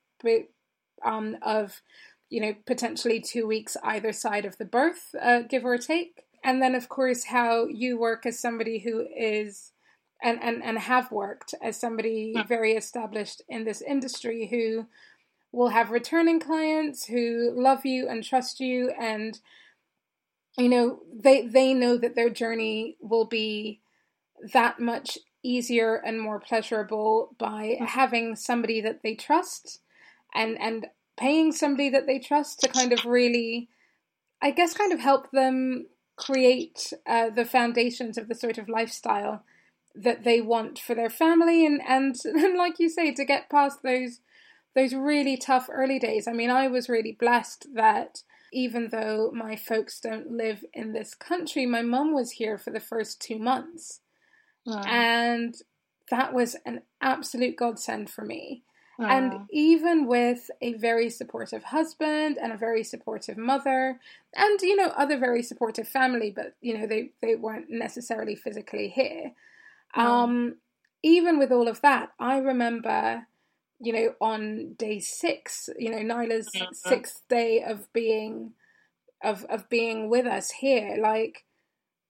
um, 1.05 1.37
of, 1.43 1.83
you 2.31 2.41
know, 2.41 2.55
potentially 2.67 3.21
two 3.21 3.47
weeks 3.47 3.77
either 3.83 4.13
side 4.13 4.45
of 4.45 4.59
the 4.59 4.65
birth, 4.65 5.15
uh, 5.21 5.41
give 5.43 5.65
or 5.65 5.79
take. 5.79 6.25
And 6.45 6.63
then, 6.63 6.75
of 6.75 6.89
course, 6.89 7.25
how 7.25 7.67
you 7.67 7.99
work 7.99 8.27
as 8.27 8.39
somebody 8.39 8.81
who 8.81 9.07
is 9.17 9.73
and, 10.23 10.43
and, 10.43 10.63
and 10.63 10.79
have 10.79 11.11
worked 11.11 11.55
as 11.63 11.79
somebody 11.79 12.35
very 12.47 12.73
established 12.73 13.43
in 13.49 13.65
this 13.65 13.83
industry 13.83 14.47
who 14.47 14.87
will 15.53 15.69
have 15.69 15.91
returning 15.91 16.41
clients 16.41 17.07
who 17.07 17.53
love 17.55 17.85
you 17.85 18.09
and 18.09 18.25
trust 18.25 18.61
you 18.61 18.91
and 18.99 19.41
you 20.57 20.69
know 20.69 21.01
they 21.13 21.47
they 21.47 21.75
know 21.75 21.97
that 21.97 22.15
their 22.15 22.31
journey 22.31 22.97
will 23.01 23.25
be 23.25 23.81
that 24.53 24.81
much 24.81 25.19
easier 25.43 25.97
and 25.97 26.21
more 26.21 26.41
pleasurable 26.41 27.35
by 27.39 27.77
mm. 27.81 27.87
having 27.87 28.35
somebody 28.35 28.81
that 28.81 29.03
they 29.03 29.15
trust 29.15 29.81
and 30.35 30.59
and 30.61 30.87
paying 31.17 31.53
somebody 31.53 31.91
that 31.91 32.07
they 32.07 32.19
trust 32.19 32.61
to 32.61 32.69
kind 32.69 32.93
of 32.93 33.05
really, 33.05 33.69
I 34.43 34.51
guess, 34.51 34.75
kind 34.75 34.93
of 34.93 34.99
help 34.99 35.31
them 35.31 35.87
create 36.17 36.93
uh, 37.07 37.31
the 37.31 37.45
foundations 37.45 38.19
of 38.19 38.29
the 38.29 38.35
sort 38.35 38.59
of 38.59 38.69
lifestyle 38.69 39.45
that 39.95 40.25
they 40.25 40.41
want 40.41 40.79
for 40.79 40.95
their 40.95 41.11
family 41.11 41.65
and, 41.65 41.81
and 41.87 42.17
and 42.25 42.57
like 42.57 42.79
you 42.79 42.89
say 42.89 43.13
to 43.13 43.25
get 43.25 43.51
past 43.51 43.83
those 43.83 44.21
those 44.75 44.93
really 44.93 45.37
tough 45.37 45.69
early 45.71 46.01
days. 46.01 46.27
I 46.27 46.33
mean, 46.33 46.51
I 46.51 46.67
was 46.67 46.89
really 46.89 47.13
blessed 47.13 47.69
that 47.75 48.23
even 48.55 48.89
though 48.91 49.31
my 49.35 49.57
folks 49.57 50.01
don't 50.01 50.31
live 50.31 50.65
in 50.73 50.93
this 50.93 51.15
country, 51.15 51.67
my 51.67 51.83
mum 51.83 52.15
was 52.15 52.33
here 52.33 52.57
for 52.57 52.71
the 52.71 52.81
first 52.81 53.21
two 53.21 53.39
months. 53.39 54.01
And 54.87 55.55
that 56.11 56.33
was 56.33 56.57
an 56.65 56.83
absolute 57.03 57.57
godsend 57.57 58.09
for 58.11 58.25
me. 58.25 58.63
And 59.11 59.33
even 59.51 60.07
with 60.07 60.51
a 60.63 60.75
very 60.75 61.11
supportive 61.11 61.65
husband 61.65 62.39
and 62.41 62.53
a 62.53 62.57
very 62.57 62.85
supportive 62.85 63.37
mother, 63.37 63.99
and 64.37 64.61
you 64.63 64.77
know, 64.77 64.93
other 64.97 65.19
very 65.19 65.43
supportive 65.43 65.89
family, 65.89 66.31
but 66.35 66.55
you 66.61 66.79
know, 66.79 66.87
they, 66.87 67.11
they 67.21 67.35
weren't 67.35 67.67
necessarily 67.69 68.37
physically 68.37 68.89
here. 68.89 69.33
Um, 69.95 70.57
even 71.03 71.39
with 71.39 71.51
all 71.51 71.67
of 71.69 71.81
that, 71.81 72.11
I 72.21 72.39
remember, 72.39 73.27
you 73.81 73.93
know, 73.93 74.15
on 74.21 74.75
day 74.75 75.01
six, 75.01 75.69
you 75.79 75.91
know, 75.91 75.99
Nyla's 75.99 76.49
Mhm. 76.55 76.75
sixth 76.75 77.23
day 77.29 77.63
of 77.63 77.93
being 77.93 78.55
of 79.23 79.45
of 79.47 79.69
being 79.69 80.11
with 80.11 80.27
us 80.27 80.51
here, 80.51 80.97
like 81.01 81.45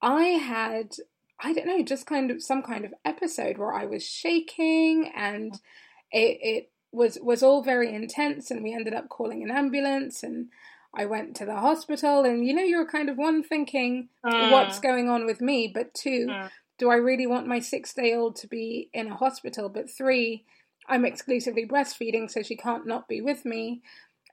I 0.02 0.24
had 0.24 0.96
I 1.40 1.52
don't 1.52 1.66
know, 1.66 1.82
just 1.82 2.06
kind 2.06 2.30
of 2.30 2.42
some 2.42 2.62
kind 2.62 2.84
of 2.84 2.94
episode 3.04 3.58
where 3.58 3.74
I 3.74 3.86
was 3.86 4.04
shaking 4.06 5.10
and 5.14 5.54
it 6.12 6.38
it 6.42 6.72
was 6.92 7.18
was 7.22 7.42
all 7.42 7.62
very 7.62 7.92
intense 7.94 8.50
and 8.50 8.62
we 8.62 8.72
ended 8.74 8.94
up 8.94 9.08
calling 9.08 9.42
an 9.42 9.50
ambulance 9.50 10.22
and 10.22 10.48
I 10.94 11.06
went 11.06 11.34
to 11.36 11.44
the 11.46 11.56
hospital 11.56 12.24
and 12.24 12.46
you 12.46 12.54
know 12.54 12.62
you're 12.62 12.86
kind 12.86 13.08
of 13.08 13.18
one 13.18 13.42
thinking 13.42 14.08
what's 14.38 14.78
Mm. 14.78 14.82
going 14.82 15.08
on 15.08 15.26
with 15.26 15.40
me 15.40 15.68
but 15.68 15.92
two 15.94 16.26
Mm. 16.28 16.50
do 16.78 16.90
I 16.90 16.96
really 16.96 17.26
want 17.26 17.46
my 17.48 17.58
6 17.60 17.94
day 17.94 18.14
old 18.14 18.36
to 18.36 18.46
be 18.48 18.90
in 18.92 19.08
a 19.08 19.16
hospital 19.16 19.68
but 19.68 19.90
three 19.90 20.44
I'm 20.88 21.04
exclusively 21.04 21.66
breastfeeding 21.66 22.30
so 22.30 22.42
she 22.42 22.56
can't 22.56 22.86
not 22.86 23.08
be 23.08 23.20
with 23.20 23.44
me 23.44 23.82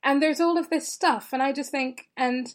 and 0.04 0.22
there's 0.22 0.42
all 0.42 0.58
of 0.58 0.70
this 0.70 0.88
stuff 0.92 1.30
and 1.34 1.42
I 1.44 1.52
just 1.54 1.72
think 1.72 2.08
and 2.18 2.54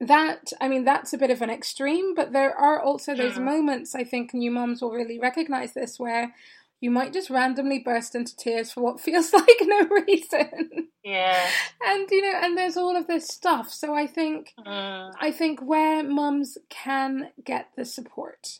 that 0.00 0.52
I 0.60 0.68
mean 0.68 0.84
that's 0.84 1.12
a 1.12 1.18
bit 1.18 1.30
of 1.30 1.40
an 1.40 1.50
extreme, 1.50 2.14
but 2.14 2.32
there 2.32 2.54
are 2.54 2.80
also 2.80 3.14
those 3.14 3.38
Mm. 3.38 3.44
moments 3.44 3.94
I 3.94 4.04
think 4.04 4.34
new 4.34 4.50
moms 4.50 4.82
will 4.82 4.90
really 4.90 5.18
recognize 5.18 5.72
this 5.72 5.98
where 5.98 6.34
you 6.80 6.90
might 6.90 7.14
just 7.14 7.30
randomly 7.30 7.78
burst 7.78 8.14
into 8.14 8.36
tears 8.36 8.70
for 8.70 8.82
what 8.82 9.00
feels 9.06 9.32
like 9.32 9.48
no 9.62 9.86
reason. 10.06 10.88
Yeah. 11.02 11.48
and 11.86 12.10
you 12.10 12.20
know, 12.20 12.38
and 12.42 12.58
there's 12.58 12.76
all 12.76 12.94
of 12.96 13.06
this 13.06 13.26
stuff. 13.28 13.70
So 13.72 13.94
I 13.94 14.06
think 14.06 14.52
Mm. 14.58 15.14
I 15.18 15.30
think 15.30 15.60
where 15.62 16.02
mums 16.02 16.58
can 16.68 17.30
get 17.42 17.68
the 17.76 17.84
support 17.86 18.58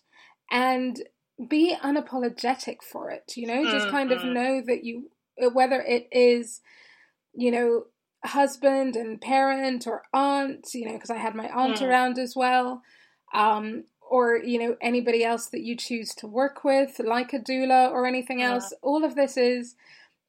and 0.51 1.03
be 1.49 1.77
unapologetic 1.83 2.83
for 2.83 3.11
it, 3.11 3.35
you 3.37 3.47
know, 3.47 3.67
just 3.67 3.89
kind 3.89 4.13
of 4.13 4.23
Mhm. 4.23 4.33
know 4.33 4.61
that 4.63 4.85
you, 4.85 5.11
whether 5.53 5.83
it 5.83 6.09
is, 6.13 6.63
you 7.35 7.51
know, 7.51 7.87
husband 8.25 8.97
and 8.97 9.21
parent 9.21 9.87
or 9.87 10.03
aunt, 10.13 10.75
you 10.75 10.87
know, 10.87 10.95
because 10.95 11.11
I 11.11 11.17
had 11.19 11.35
my 11.35 11.49
aunt 11.51 11.77
Mm. 11.77 11.87
around 11.89 12.19
as 12.19 12.35
well, 12.35 12.83
um, 13.35 13.85
or, 14.01 14.37
you 14.39 14.59
know, 14.59 14.77
anybody 14.81 15.25
else 15.25 15.49
that 15.51 15.63
you 15.63 15.77
choose 15.77 16.15
to 16.17 16.27
work 16.27 16.65
with, 16.65 16.99
like 17.01 17.33
a 17.33 17.39
doula 17.39 17.91
or 17.91 18.07
anything 18.07 18.41
Yeah. 18.41 18.53
else, 18.55 18.73
all 18.83 19.05
of 19.05 19.15
this 19.15 19.37
is 19.37 19.77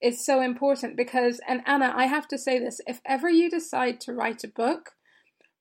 is 0.02 0.24
so 0.26 0.42
important 0.42 0.96
because 0.96 1.40
and 1.48 1.64
Anna, 1.66 1.92
I 1.96 2.06
have 2.06 2.28
to 2.30 2.38
say 2.38 2.60
this, 2.60 2.82
if 2.88 3.02
ever 3.06 3.30
you 3.30 3.50
decide 3.50 4.00
to 4.02 4.14
write 4.14 4.44
a 4.44 4.48
book, 4.48 4.92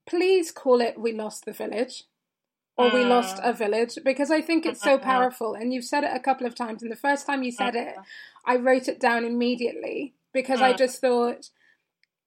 please 0.07 0.53
call 0.53 0.81
it 0.83 0.99
We 1.01 1.13
Lost 1.13 1.45
the 1.47 1.53
Village 1.53 2.05
or 2.77 2.91
We 2.91 3.05
Lost 3.05 3.37
Mm. 3.39 3.49
a 3.51 3.53
Village 3.53 3.99
because 4.05 4.31
I 4.31 4.41
think 4.41 4.67
it's 4.67 4.83
so 4.83 4.99
Mhm. 4.99 5.03
powerful 5.03 5.55
and 5.55 5.73
you've 5.73 5.85
said 5.85 6.05
it 6.05 6.11
a 6.15 6.21
couple 6.21 6.47
of 6.47 6.55
times 6.55 6.83
and 6.83 6.93
the 6.93 6.97
first 6.97 7.27
time 7.27 7.43
you 7.43 7.51
said 7.51 7.75
it. 7.75 7.97
I 8.45 8.57
wrote 8.57 8.87
it 8.89 9.01
down 9.01 9.25
immediately 9.25 10.15
because 10.33 10.61
I 10.61 10.73
just 10.75 11.01
thought 11.01 11.51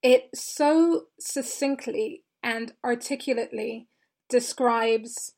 it 0.02 0.28
so 0.34 1.06
succinctly 1.18 2.24
and 2.42 2.74
articulately 2.84 3.86
describes 4.28 5.34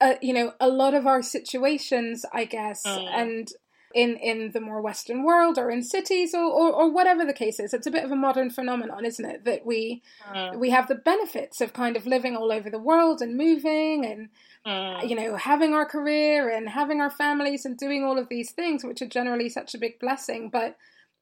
uh, 0.00 0.14
you 0.22 0.32
know 0.32 0.54
a 0.58 0.68
lot 0.68 0.94
of 0.94 1.06
our 1.06 1.20
situations 1.22 2.24
i 2.32 2.44
guess 2.44 2.82
Mm. 2.86 3.08
and 3.12 3.48
in 3.94 4.16
in 4.16 4.52
the 4.52 4.60
more 4.60 4.80
western 4.80 5.24
world 5.24 5.58
or 5.58 5.70
in 5.70 5.82
cities 5.82 6.32
or, 6.34 6.44
or 6.44 6.70
or 6.72 6.90
whatever 6.92 7.24
the 7.24 7.32
case 7.32 7.58
is 7.58 7.74
it's 7.74 7.86
a 7.86 7.90
bit 7.90 8.04
of 8.04 8.10
a 8.12 8.16
modern 8.16 8.48
phenomenon 8.50 9.04
isn't 9.04 9.24
it 9.24 9.44
that 9.44 9.66
we 9.66 10.02
Mm. 10.32 10.58
we 10.58 10.70
have 10.70 10.86
the 10.86 10.94
benefits 10.94 11.60
of 11.60 11.72
kind 11.72 11.96
of 11.96 12.06
living 12.06 12.36
all 12.36 12.52
over 12.52 12.70
the 12.70 12.78
world 12.78 13.20
and 13.20 13.36
moving 13.36 14.04
and 14.04 14.28
Mm. 14.66 15.08
you 15.08 15.16
know 15.16 15.36
having 15.36 15.72
our 15.74 15.86
career 15.86 16.48
and 16.50 16.68
having 16.68 17.00
our 17.00 17.10
families 17.10 17.64
and 17.64 17.76
doing 17.78 18.04
all 18.04 18.18
of 18.18 18.28
these 18.28 18.52
things 18.52 18.84
which 18.84 19.00
are 19.02 19.06
generally 19.08 19.48
such 19.48 19.74
a 19.74 19.78
big 19.78 19.98
blessing 19.98 20.50
but 20.50 20.76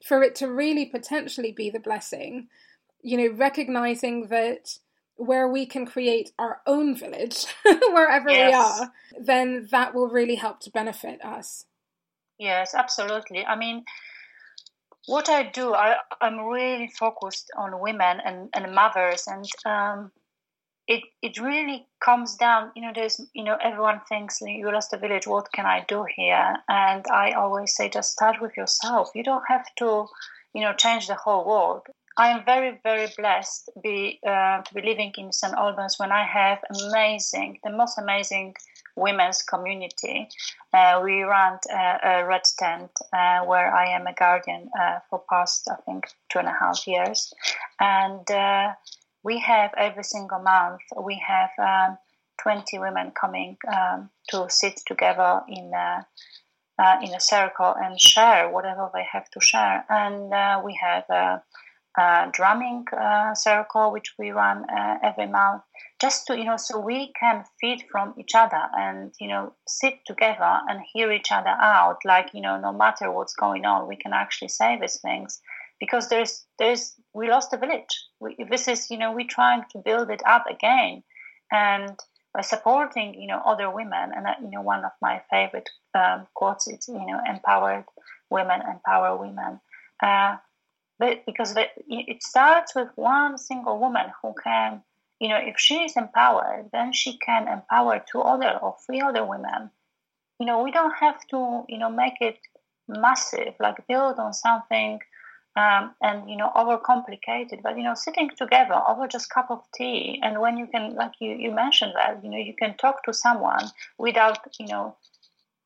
for 0.04 0.22
it 0.22 0.34
to 0.36 0.46
really 0.48 0.84
potentially 0.86 1.52
be 1.52 1.70
the 1.70 1.80
blessing 1.80 2.48
you 3.02 3.16
know 3.16 3.32
recognizing 3.36 4.26
that 4.28 4.78
where 5.16 5.48
we 5.48 5.66
can 5.66 5.86
create 5.86 6.32
our 6.38 6.60
own 6.66 6.94
village 6.96 7.46
wherever 7.64 8.28
we 8.28 8.52
are 8.52 8.92
then 9.20 9.66
that 9.70 9.94
will 9.94 10.08
really 10.08 10.36
help 10.36 10.60
to 10.60 10.70
benefit 10.70 11.24
us 11.24 11.64
Yes, 12.38 12.74
absolutely. 12.74 13.44
I 13.46 13.56
mean, 13.56 13.84
what 15.06 15.28
I 15.28 15.42
do, 15.44 15.74
I, 15.74 15.96
I'm 16.20 16.38
really 16.40 16.88
focused 16.88 17.50
on 17.56 17.80
women 17.80 18.20
and, 18.24 18.48
and 18.54 18.74
mothers, 18.74 19.26
and 19.26 19.44
um, 19.64 20.12
it 20.88 21.02
it 21.22 21.38
really 21.40 21.86
comes 22.04 22.36
down. 22.36 22.72
You 22.76 22.82
know, 22.82 22.92
there's 22.94 23.20
you 23.34 23.44
know 23.44 23.56
everyone 23.62 24.00
thinks 24.08 24.40
you 24.42 24.70
lost 24.72 24.92
a 24.94 24.98
village. 24.98 25.26
What 25.26 25.52
can 25.52 25.66
I 25.66 25.84
do 25.88 26.06
here? 26.16 26.56
And 26.68 27.04
I 27.12 27.32
always 27.32 27.74
say, 27.76 27.88
just 27.88 28.12
start 28.12 28.40
with 28.40 28.56
yourself. 28.56 29.10
You 29.14 29.24
don't 29.24 29.44
have 29.48 29.66
to, 29.78 30.06
you 30.54 30.62
know, 30.62 30.74
change 30.74 31.06
the 31.08 31.14
whole 31.14 31.46
world. 31.46 31.82
I 32.18 32.30
am 32.30 32.44
very 32.44 32.80
very 32.82 33.08
blessed 33.16 33.70
be 33.82 34.20
uh, 34.26 34.62
to 34.62 34.74
be 34.74 34.82
living 34.82 35.12
in 35.18 35.32
St 35.32 35.54
Albans 35.54 35.96
when 35.98 36.12
I 36.12 36.24
have 36.24 36.58
amazing, 36.80 37.60
the 37.64 37.70
most 37.70 37.98
amazing 37.98 38.54
women's 38.98 39.42
community. 39.42 40.28
Uh, 40.72 41.00
we 41.02 41.22
run 41.22 41.58
uh, 41.72 41.98
a 42.02 42.24
red 42.26 42.42
tent 42.58 42.90
uh, 43.12 43.40
where 43.44 43.74
I 43.74 43.90
am 43.94 44.06
a 44.06 44.14
guardian 44.14 44.70
uh, 44.78 44.98
for 45.08 45.22
past 45.30 45.68
I 45.70 45.76
think 45.86 46.08
two 46.30 46.38
and 46.38 46.48
a 46.48 46.56
half 46.58 46.86
years, 46.86 47.32
and 47.80 48.28
uh, 48.30 48.72
we 49.22 49.38
have 49.40 49.70
every 49.76 50.04
single 50.04 50.40
month 50.40 50.80
we 51.02 51.22
have 51.26 51.50
um, 51.58 51.98
20 52.42 52.78
women 52.78 53.12
coming 53.18 53.56
um, 53.66 54.10
to 54.30 54.46
sit 54.48 54.80
together 54.86 55.42
in 55.48 55.72
a, 55.74 56.06
uh, 56.78 56.96
in 57.02 57.14
a 57.14 57.20
circle 57.20 57.74
and 57.80 58.00
share 58.00 58.48
whatever 58.50 58.90
they 58.94 59.04
have 59.10 59.28
to 59.30 59.40
share, 59.40 59.84
and 59.88 60.64
we 60.64 60.78
have 60.80 61.04
a, 61.10 61.42
a 61.98 62.28
drumming 62.32 62.84
circle 63.34 63.90
which 63.92 64.14
we 64.18 64.30
run 64.30 64.64
every 65.02 65.26
month 65.26 65.62
just 66.00 66.26
to 66.26 66.38
you 66.38 66.44
know 66.44 66.56
so 66.56 66.78
we 66.78 67.12
can 67.18 67.44
feed 67.60 67.82
from 67.90 68.14
each 68.18 68.34
other 68.34 68.62
and 68.76 69.12
you 69.20 69.28
know 69.28 69.52
sit 69.66 69.94
together 70.06 70.58
and 70.68 70.80
hear 70.92 71.10
each 71.12 71.32
other 71.32 71.54
out 71.60 71.98
like 72.04 72.30
you 72.32 72.40
know 72.40 72.58
no 72.58 72.72
matter 72.72 73.10
what's 73.10 73.34
going 73.34 73.64
on 73.64 73.88
we 73.88 73.96
can 73.96 74.12
actually 74.12 74.48
say 74.48 74.78
these 74.80 75.00
things. 75.00 75.40
Because 75.80 76.08
there's 76.08 76.44
there's 76.58 76.94
we 77.14 77.30
lost 77.30 77.52
the 77.52 77.56
village. 77.56 78.06
We, 78.20 78.36
this 78.50 78.66
is 78.66 78.90
you 78.90 78.98
know 78.98 79.12
we're 79.12 79.26
trying 79.28 79.62
to 79.72 79.78
build 79.78 80.10
it 80.10 80.22
up 80.26 80.44
again. 80.50 81.02
And 81.52 81.96
by 82.34 82.42
supporting 82.42 83.14
you 83.14 83.28
know 83.28 83.40
other 83.44 83.70
women 83.70 84.10
and 84.14 84.26
uh, 84.26 84.34
you 84.42 84.50
know 84.50 84.62
one 84.62 84.84
of 84.84 84.90
my 85.00 85.22
favorite 85.30 85.70
um, 85.94 86.26
quotes 86.34 86.66
is 86.66 86.88
you 86.88 86.94
know 86.94 87.20
empowered 87.28 87.84
women 88.28 88.60
empower 88.60 89.16
women. 89.16 89.60
Uh, 90.02 90.36
but 90.98 91.24
because 91.26 91.54
it 91.56 92.22
starts 92.24 92.74
with 92.74 92.88
one 92.96 93.38
single 93.38 93.78
woman 93.78 94.06
who 94.20 94.34
can 94.42 94.82
you 95.20 95.28
know, 95.28 95.38
if 95.38 95.58
she 95.58 95.84
is 95.84 95.96
empowered, 95.96 96.70
then 96.72 96.92
she 96.92 97.18
can 97.18 97.48
empower 97.48 98.02
two 98.10 98.20
other 98.20 98.58
or 98.62 98.76
three 98.86 99.00
other 99.00 99.24
women. 99.24 99.70
You 100.38 100.46
know, 100.46 100.62
we 100.62 100.70
don't 100.70 100.94
have 101.00 101.18
to, 101.30 101.64
you 101.68 101.78
know, 101.78 101.90
make 101.90 102.20
it 102.20 102.38
massive, 102.86 103.54
like 103.58 103.86
build 103.88 104.18
on 104.18 104.32
something 104.32 105.00
um, 105.56 105.94
and, 106.00 106.30
you 106.30 106.36
know, 106.36 106.52
overcomplicated. 106.54 107.62
But, 107.62 107.76
you 107.76 107.82
know, 107.82 107.94
sitting 107.94 108.30
together 108.36 108.80
over 108.88 109.08
just 109.08 109.30
cup 109.30 109.50
of 109.50 109.62
tea 109.74 110.20
and 110.22 110.40
when 110.40 110.56
you 110.56 110.68
can, 110.68 110.94
like 110.94 111.14
you, 111.20 111.34
you 111.34 111.50
mentioned 111.50 111.92
that, 111.96 112.22
you 112.22 112.30
know, 112.30 112.38
you 112.38 112.54
can 112.56 112.76
talk 112.76 113.02
to 113.04 113.12
someone 113.12 113.64
without, 113.98 114.38
you 114.60 114.66
know, 114.66 114.96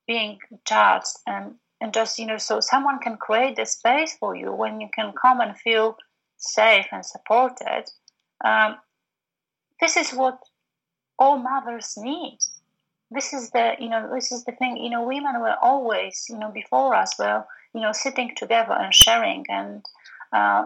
being 0.07 0.39
judged 0.65 1.19
and, 1.27 1.57
and 1.83 1.93
just, 1.93 2.19
you 2.19 2.25
know, 2.25 2.39
so 2.39 2.61
someone 2.61 2.99
can 3.01 3.19
create 3.19 3.57
the 3.57 3.67
space 3.67 4.17
for 4.17 4.35
you 4.35 4.51
when 4.51 4.81
you 4.81 4.89
can 4.95 5.13
come 5.21 5.41
and 5.41 5.59
feel 5.59 5.99
safe 6.39 6.87
and 6.91 7.05
supported. 7.05 7.85
Um, 8.43 8.77
this 9.83 9.97
is 9.97 10.11
what 10.13 10.39
all 11.19 11.37
mothers 11.37 11.95
need 11.99 12.39
this 13.11 13.33
is 13.35 13.51
the 13.51 13.75
you 13.79 13.91
know 13.91 14.09
this 14.15 14.33
is 14.33 14.45
the 14.45 14.53
thing 14.53 14.77
you 14.77 14.89
know 14.89 15.07
women 15.07 15.41
were 15.41 15.57
always 15.61 16.25
you 16.31 16.39
know 16.39 16.51
before 16.51 16.95
us 16.95 17.13
were 17.19 17.45
you 17.75 17.83
know 17.83 17.93
sitting 17.93 18.31
together 18.35 18.73
and 18.73 18.95
sharing 18.95 19.45
and 19.51 19.85
uh, 20.33 20.65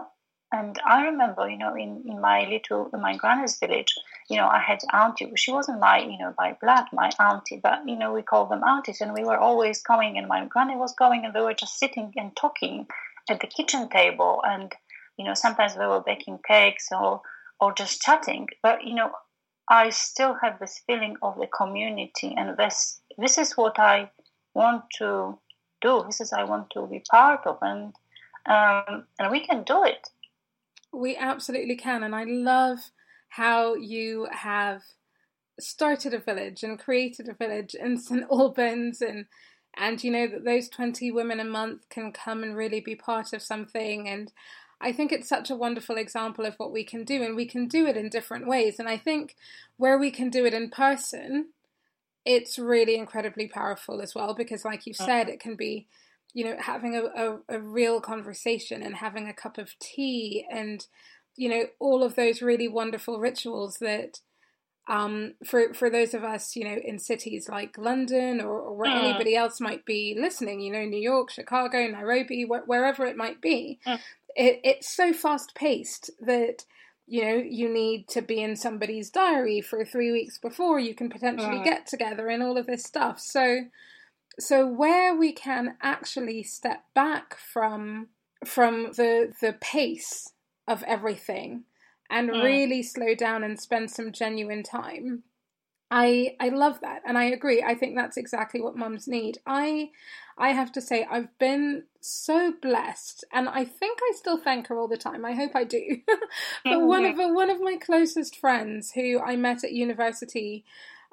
and 0.51 0.79
I 0.85 1.03
remember, 1.05 1.49
you 1.49 1.57
know, 1.57 1.75
in, 1.75 2.03
in 2.07 2.21
my 2.21 2.47
little, 2.47 2.89
in 2.93 3.01
my 3.01 3.17
granny's 3.17 3.59
village, 3.59 3.93
you 4.29 4.37
know, 4.37 4.47
I 4.47 4.59
had 4.59 4.79
auntie. 4.93 5.29
She 5.35 5.51
wasn't 5.51 5.81
my, 5.81 5.99
you 5.99 6.17
know, 6.17 6.33
by 6.37 6.55
blood, 6.61 6.85
my 6.93 7.09
auntie, 7.19 7.59
but, 7.61 7.79
you 7.85 7.97
know, 7.97 8.13
we 8.13 8.21
called 8.21 8.49
them 8.49 8.63
aunties. 8.63 9.01
And 9.01 9.13
we 9.13 9.25
were 9.25 9.37
always 9.37 9.81
coming, 9.81 10.17
and 10.17 10.27
my 10.27 10.45
granny 10.45 10.77
was 10.77 10.95
going, 10.95 11.25
and 11.25 11.33
we 11.33 11.41
were 11.41 11.53
just 11.53 11.77
sitting 11.77 12.13
and 12.15 12.33
talking 12.37 12.87
at 13.29 13.41
the 13.41 13.47
kitchen 13.47 13.89
table. 13.89 14.41
And, 14.47 14.71
you 15.17 15.25
know, 15.25 15.33
sometimes 15.33 15.75
we 15.75 15.85
were 15.85 15.99
baking 15.99 16.39
cakes 16.47 16.87
or, 16.91 17.21
or 17.59 17.73
just 17.73 18.01
chatting. 18.01 18.47
But, 18.63 18.83
you 18.83 18.95
know, 18.95 19.11
I 19.69 19.89
still 19.89 20.35
have 20.41 20.59
this 20.59 20.81
feeling 20.87 21.17
of 21.21 21.37
the 21.37 21.47
community. 21.47 22.33
And 22.37 22.57
this, 22.57 23.01
this 23.17 23.37
is 23.37 23.57
what 23.57 23.79
I 23.79 24.11
want 24.53 24.83
to 24.99 25.37
do. 25.81 26.03
This 26.05 26.21
is 26.21 26.33
I 26.33 26.43
want 26.43 26.69
to 26.71 26.87
be 26.87 27.03
part 27.11 27.45
of. 27.45 27.57
And, 27.61 27.93
um, 28.45 29.05
and 29.19 29.31
we 29.31 29.45
can 29.45 29.63
do 29.63 29.83
it 29.83 30.07
we 30.91 31.15
absolutely 31.15 31.75
can. 31.75 32.03
And 32.03 32.15
I 32.15 32.23
love 32.23 32.79
how 33.29 33.75
you 33.75 34.27
have 34.31 34.81
started 35.59 36.13
a 36.13 36.19
village 36.19 36.63
and 36.63 36.79
created 36.79 37.27
a 37.29 37.33
village 37.33 37.75
in 37.75 37.97
St. 37.97 38.25
Albans 38.31 39.01
and 39.01 39.25
and 39.79 40.03
you 40.03 40.09
know 40.09 40.25
that 40.25 40.43
those 40.43 40.69
20 40.69 41.11
women 41.11 41.39
a 41.39 41.43
month 41.43 41.87
can 41.89 42.11
come 42.11 42.41
and 42.41 42.55
really 42.55 42.79
be 42.79 42.95
part 42.95 43.31
of 43.31 43.43
something 43.43 44.09
and 44.09 44.31
I 44.79 44.91
think 44.91 45.11
it's 45.11 45.29
such 45.29 45.49
a 45.49 45.55
wonderful 45.55 45.97
example 45.97 46.45
of 46.45 46.55
what 46.55 46.71
we 46.71 46.83
can 46.83 47.03
do 47.03 47.23
and 47.23 47.35
we 47.35 47.47
can 47.47 47.67
do 47.67 47.87
it 47.87 47.97
in 47.97 48.09
different 48.09 48.47
ways 48.47 48.79
and 48.79 48.87
I 48.87 48.97
think 48.97 49.35
where 49.77 49.97
we 49.97 50.11
can 50.11 50.29
do 50.29 50.45
it 50.45 50.53
in 50.53 50.69
person 50.69 51.49
it's 52.25 52.59
really 52.59 52.95
incredibly 52.97 53.47
powerful 53.47 54.01
as 54.01 54.13
well 54.13 54.33
because 54.33 54.65
like 54.65 54.85
you 54.85 54.93
said 54.93 55.29
it 55.29 55.39
can 55.39 55.55
be 55.55 55.87
you 56.37 56.43
know, 56.43 56.55
having 56.59 56.95
a, 56.95 57.03
a, 57.03 57.39
a 57.57 57.59
real 57.59 57.99
conversation 57.99 58.83
and 58.83 58.97
having 58.97 59.27
a 59.27 59.33
cup 59.33 59.57
of 59.57 59.77
tea 59.79 60.45
and, 60.51 60.85
you 61.35 61.49
know, 61.49 61.63
all 61.79 62.03
of 62.03 62.13
those 62.13 62.43
really 62.43 62.67
wonderful 62.67 63.19
rituals 63.19 63.77
that 63.79 64.19
um, 64.87 65.33
for 65.43 65.73
for 65.73 65.89
those 65.89 66.13
of 66.13 66.23
us, 66.23 66.55
you 66.55 66.63
know, 66.63 66.77
in 66.85 66.99
cities 66.99 67.49
like 67.49 67.75
London 67.77 68.39
or, 68.39 68.59
or 68.59 68.75
where 68.75 68.89
mm. 68.89 69.03
anybody 69.03 69.35
else 69.35 69.59
might 69.59 69.83
be 69.83 70.15
listening, 70.15 70.61
you 70.61 70.71
know, 70.71 70.85
New 70.85 71.01
York, 71.01 71.31
Chicago, 71.31 71.87
Nairobi, 71.87 72.43
wh- 72.43 72.67
wherever 72.67 73.07
it 73.07 73.17
might 73.17 73.41
be, 73.41 73.79
mm. 73.85 73.99
It, 74.37 74.61
it's 74.63 74.89
so 74.89 75.11
fast 75.11 75.55
paced 75.55 76.11
that 76.21 76.63
you 77.07 77.25
know 77.25 77.35
you 77.35 77.67
need 77.67 78.07
to 78.09 78.21
be 78.21 78.41
in 78.41 78.55
somebody's 78.55 79.09
diary 79.09 79.61
for 79.61 79.83
three 79.83 80.11
weeks 80.11 80.37
before 80.37 80.79
you 80.79 80.93
can 80.93 81.09
potentially 81.09 81.57
mm. 81.57 81.63
get 81.63 81.87
together 81.87 82.27
and 82.29 82.43
all 82.43 82.57
of 82.57 82.67
this 82.67 82.83
stuff. 82.83 83.19
So 83.19 83.61
so 84.39 84.67
where 84.67 85.15
we 85.15 85.33
can 85.33 85.75
actually 85.81 86.43
step 86.43 86.83
back 86.93 87.35
from 87.35 88.07
from 88.45 88.91
the 88.95 89.33
the 89.41 89.53
pace 89.53 90.31
of 90.67 90.83
everything 90.83 91.63
and 92.09 92.29
mm. 92.29 92.43
really 92.43 92.83
slow 92.83 93.15
down 93.15 93.43
and 93.43 93.59
spend 93.59 93.89
some 93.89 94.11
genuine 94.11 94.63
time 94.63 95.23
i 95.89 96.35
i 96.39 96.49
love 96.49 96.79
that 96.81 97.01
and 97.05 97.17
i 97.17 97.25
agree 97.25 97.63
i 97.63 97.73
think 97.73 97.95
that's 97.95 98.17
exactly 98.17 98.61
what 98.61 98.75
mums 98.75 99.07
need 99.07 99.37
i 99.45 99.89
i 100.37 100.49
have 100.49 100.71
to 100.71 100.81
say 100.81 101.07
i've 101.09 101.37
been 101.39 101.83
so 102.01 102.53
blessed 102.61 103.23
and 103.31 103.47
i 103.49 103.63
think 103.63 103.99
i 104.01 104.13
still 104.15 104.37
thank 104.37 104.67
her 104.67 104.77
all 104.77 104.87
the 104.87 104.97
time 104.97 105.23
i 105.25 105.33
hope 105.33 105.55
i 105.55 105.63
do 105.63 105.97
but 106.07 106.17
mm-hmm. 106.65 106.85
one 106.85 107.05
of 107.05 107.15
one 107.17 107.49
of 107.49 107.61
my 107.61 107.77
closest 107.77 108.35
friends 108.35 108.91
who 108.91 109.19
i 109.19 109.35
met 109.35 109.63
at 109.63 109.71
university 109.71 110.65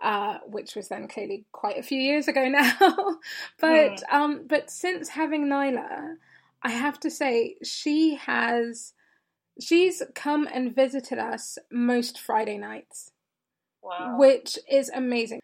uh, 0.03 0.39
which 0.47 0.75
was 0.75 0.89
then 0.89 1.09
clearly 1.09 1.47
quite 1.53 1.79
a 1.79 1.83
few 1.83 1.99
years 1.99 2.29
ago 2.29 2.49
now. 2.49 3.19
but 3.59 3.93
mm. 3.93 4.13
um, 4.13 4.47
but 4.47 4.71
since 4.71 5.09
having 5.09 5.47
Nyla, 5.47 6.17
I 6.63 6.71
have 6.71 6.99
to 7.01 7.11
say 7.11 7.57
she 7.63 8.17
has 8.17 8.93
she's 9.61 10.03
come 10.15 10.49
and 10.53 10.75
visited 10.75 11.19
us 11.19 11.59
most 11.71 12.21
Friday 12.21 12.59
nights, 12.59 13.13
wow. 13.85 14.17
which 14.19 14.59
is 14.71 14.89
amazing. 14.89 15.41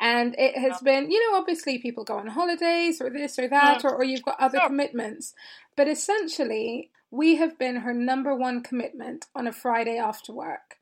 And 0.00 0.34
it 0.36 0.58
has 0.58 0.80
been, 0.80 1.12
you 1.12 1.30
know, 1.30 1.38
obviously 1.38 1.78
people 1.78 2.02
go 2.02 2.18
on 2.18 2.26
holidays 2.26 3.00
or 3.00 3.08
this 3.08 3.38
or 3.38 3.46
that, 3.48 3.84
or, 3.84 3.94
or 3.94 4.02
you've 4.02 4.24
got 4.24 4.40
other 4.40 4.58
commitments. 4.66 5.32
But 5.76 5.86
essentially, 5.86 6.90
we 7.12 7.36
have 7.36 7.56
been 7.56 7.76
her 7.76 7.94
number 7.94 8.34
one 8.34 8.62
commitment 8.62 9.26
on 9.34 9.46
a 9.46 9.52
Friday 9.52 9.98
after 9.98 10.32
work. 10.32 10.78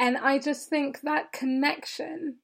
And 0.00 0.16
I 0.16 0.40
just 0.40 0.68
think 0.68 1.02
that 1.02 1.30
connection, 1.30 2.38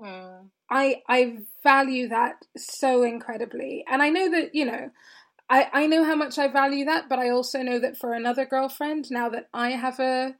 mm. 0.00 0.46
I 0.70 1.02
I 1.06 1.38
value 1.62 2.08
that 2.08 2.36
so 2.56 3.02
incredibly. 3.02 3.84
And 3.86 4.00
I 4.00 4.08
know 4.08 4.30
that, 4.30 4.54
you 4.54 4.64
know, 4.64 4.90
I, 5.50 5.68
I 5.72 5.86
know 5.86 6.04
how 6.04 6.14
much 6.14 6.38
I 6.38 6.48
value 6.48 6.86
that, 6.86 7.10
but 7.10 7.18
I 7.18 7.28
also 7.28 7.60
know 7.60 7.78
that 7.78 7.98
for 7.98 8.14
another 8.14 8.46
girlfriend, 8.46 9.10
now 9.10 9.28
that 9.28 9.48
I 9.52 9.72
have 9.72 10.00
a 10.00 10.34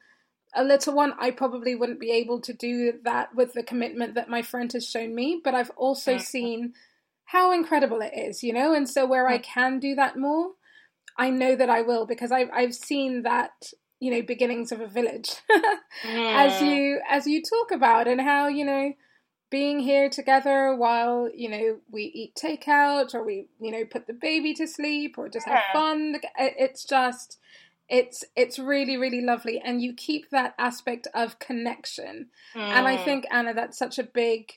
a 0.55 0.65
little 0.65 0.95
one, 0.95 1.15
I 1.19 1.31
probably 1.31 1.75
wouldn't 1.75 2.01
be 2.01 2.11
able 2.11 2.41
to 2.43 2.53
do 2.53 2.95
that 3.05 3.35
with 3.35 3.55
the 3.55 3.63
commitment 3.63 4.15
that 4.15 4.29
my 4.29 4.43
friend 4.43 4.73
has 4.73 4.87
shown 4.87 5.15
me. 5.15 5.41
But 5.43 5.55
I've 5.55 5.71
also 5.77 6.19
seen 6.19 6.75
how 7.25 7.53
incredible 7.53 8.03
it 8.03 8.13
is, 8.15 8.43
you 8.43 8.53
know, 8.53 8.75
and 8.75 8.89
so 8.89 9.07
where 9.07 9.29
I 9.29 9.39
can 9.39 9.79
do 9.79 9.95
that 9.95 10.19
more, 10.19 10.53
I 11.17 11.31
know 11.31 11.57
that 11.57 11.71
I 11.71 11.83
will 11.83 12.07
because 12.07 12.33
I've 12.33 12.51
I've 12.53 12.75
seen 12.75 13.23
that 13.23 13.73
you 14.01 14.11
know 14.11 14.23
beginnings 14.23 14.73
of 14.73 14.81
a 14.81 14.87
village 14.87 15.31
as 16.05 16.53
mm. 16.61 16.67
you 16.67 17.01
as 17.09 17.27
you 17.27 17.43
talk 17.43 17.71
about 17.71 18.09
and 18.09 18.21
how 18.21 18.49
you 18.49 18.65
know 18.65 18.93
being 19.51 19.79
here 19.79 20.09
together 20.09 20.75
while 20.75 21.29
you 21.35 21.49
know 21.49 21.79
we 21.91 22.05
eat 22.05 22.35
takeout 22.35 23.15
or 23.15 23.25
we 23.25 23.47
you 23.61 23.71
know 23.71 23.85
put 23.85 24.07
the 24.07 24.13
baby 24.13 24.55
to 24.55 24.67
sleep 24.67 25.17
or 25.19 25.29
just 25.29 25.47
have 25.47 25.63
fun 25.73 26.17
it's 26.39 26.85
just 26.85 27.39
it's 27.93 28.25
it's 28.35 28.59
really 28.59 28.97
really 28.97 29.21
lovely 29.21 29.61
and 29.65 29.83
you 29.83 29.93
keep 29.93 30.31
that 30.31 30.55
aspect 30.59 31.07
of 31.15 31.39
connection 31.39 32.29
mm. 32.55 32.61
and 32.61 32.89
i 32.89 32.97
mm. 32.97 33.05
think 33.05 33.25
anna 33.31 33.55
that's 33.55 33.79
such 33.79 33.99
a 33.99 34.03
big 34.03 34.53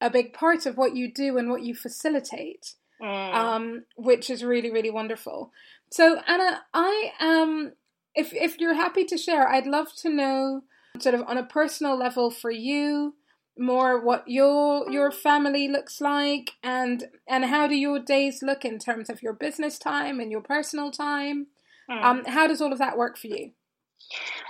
a 0.00 0.10
big 0.10 0.34
part 0.34 0.66
of 0.66 0.76
what 0.76 0.94
you 0.94 1.10
do 1.10 1.38
and 1.38 1.48
what 1.48 1.62
you 1.62 1.74
facilitate 1.74 2.74
mm. 3.00 3.34
um, 3.34 3.84
which 3.96 4.28
is 4.28 4.44
really 4.44 4.70
really 4.70 4.90
wonderful 4.90 5.52
so 5.90 6.20
anna 6.26 6.62
i 6.74 7.12
am 7.20 7.72
if 8.14 8.32
if 8.32 8.60
you're 8.60 8.74
happy 8.74 9.04
to 9.04 9.16
share, 9.16 9.48
I'd 9.48 9.66
love 9.66 9.88
to 9.96 10.08
know 10.08 10.62
sort 11.00 11.14
of 11.14 11.22
on 11.26 11.36
a 11.36 11.44
personal 11.44 11.96
level 11.98 12.30
for 12.30 12.50
you 12.50 13.14
more 13.58 14.00
what 14.00 14.24
your 14.26 14.90
your 14.90 15.10
family 15.10 15.68
looks 15.68 16.00
like 16.00 16.52
and 16.62 17.04
and 17.28 17.44
how 17.44 17.66
do 17.66 17.74
your 17.74 17.98
days 17.98 18.42
look 18.42 18.64
in 18.64 18.78
terms 18.78 19.08
of 19.08 19.22
your 19.22 19.32
business 19.32 19.78
time 19.78 20.18
and 20.18 20.30
your 20.30 20.40
personal 20.40 20.90
time 20.90 21.46
mm. 21.90 22.02
um 22.02 22.24
how 22.26 22.46
does 22.46 22.60
all 22.60 22.72
of 22.72 22.78
that 22.78 22.96
work 22.96 23.16
for 23.16 23.28
you 23.28 23.50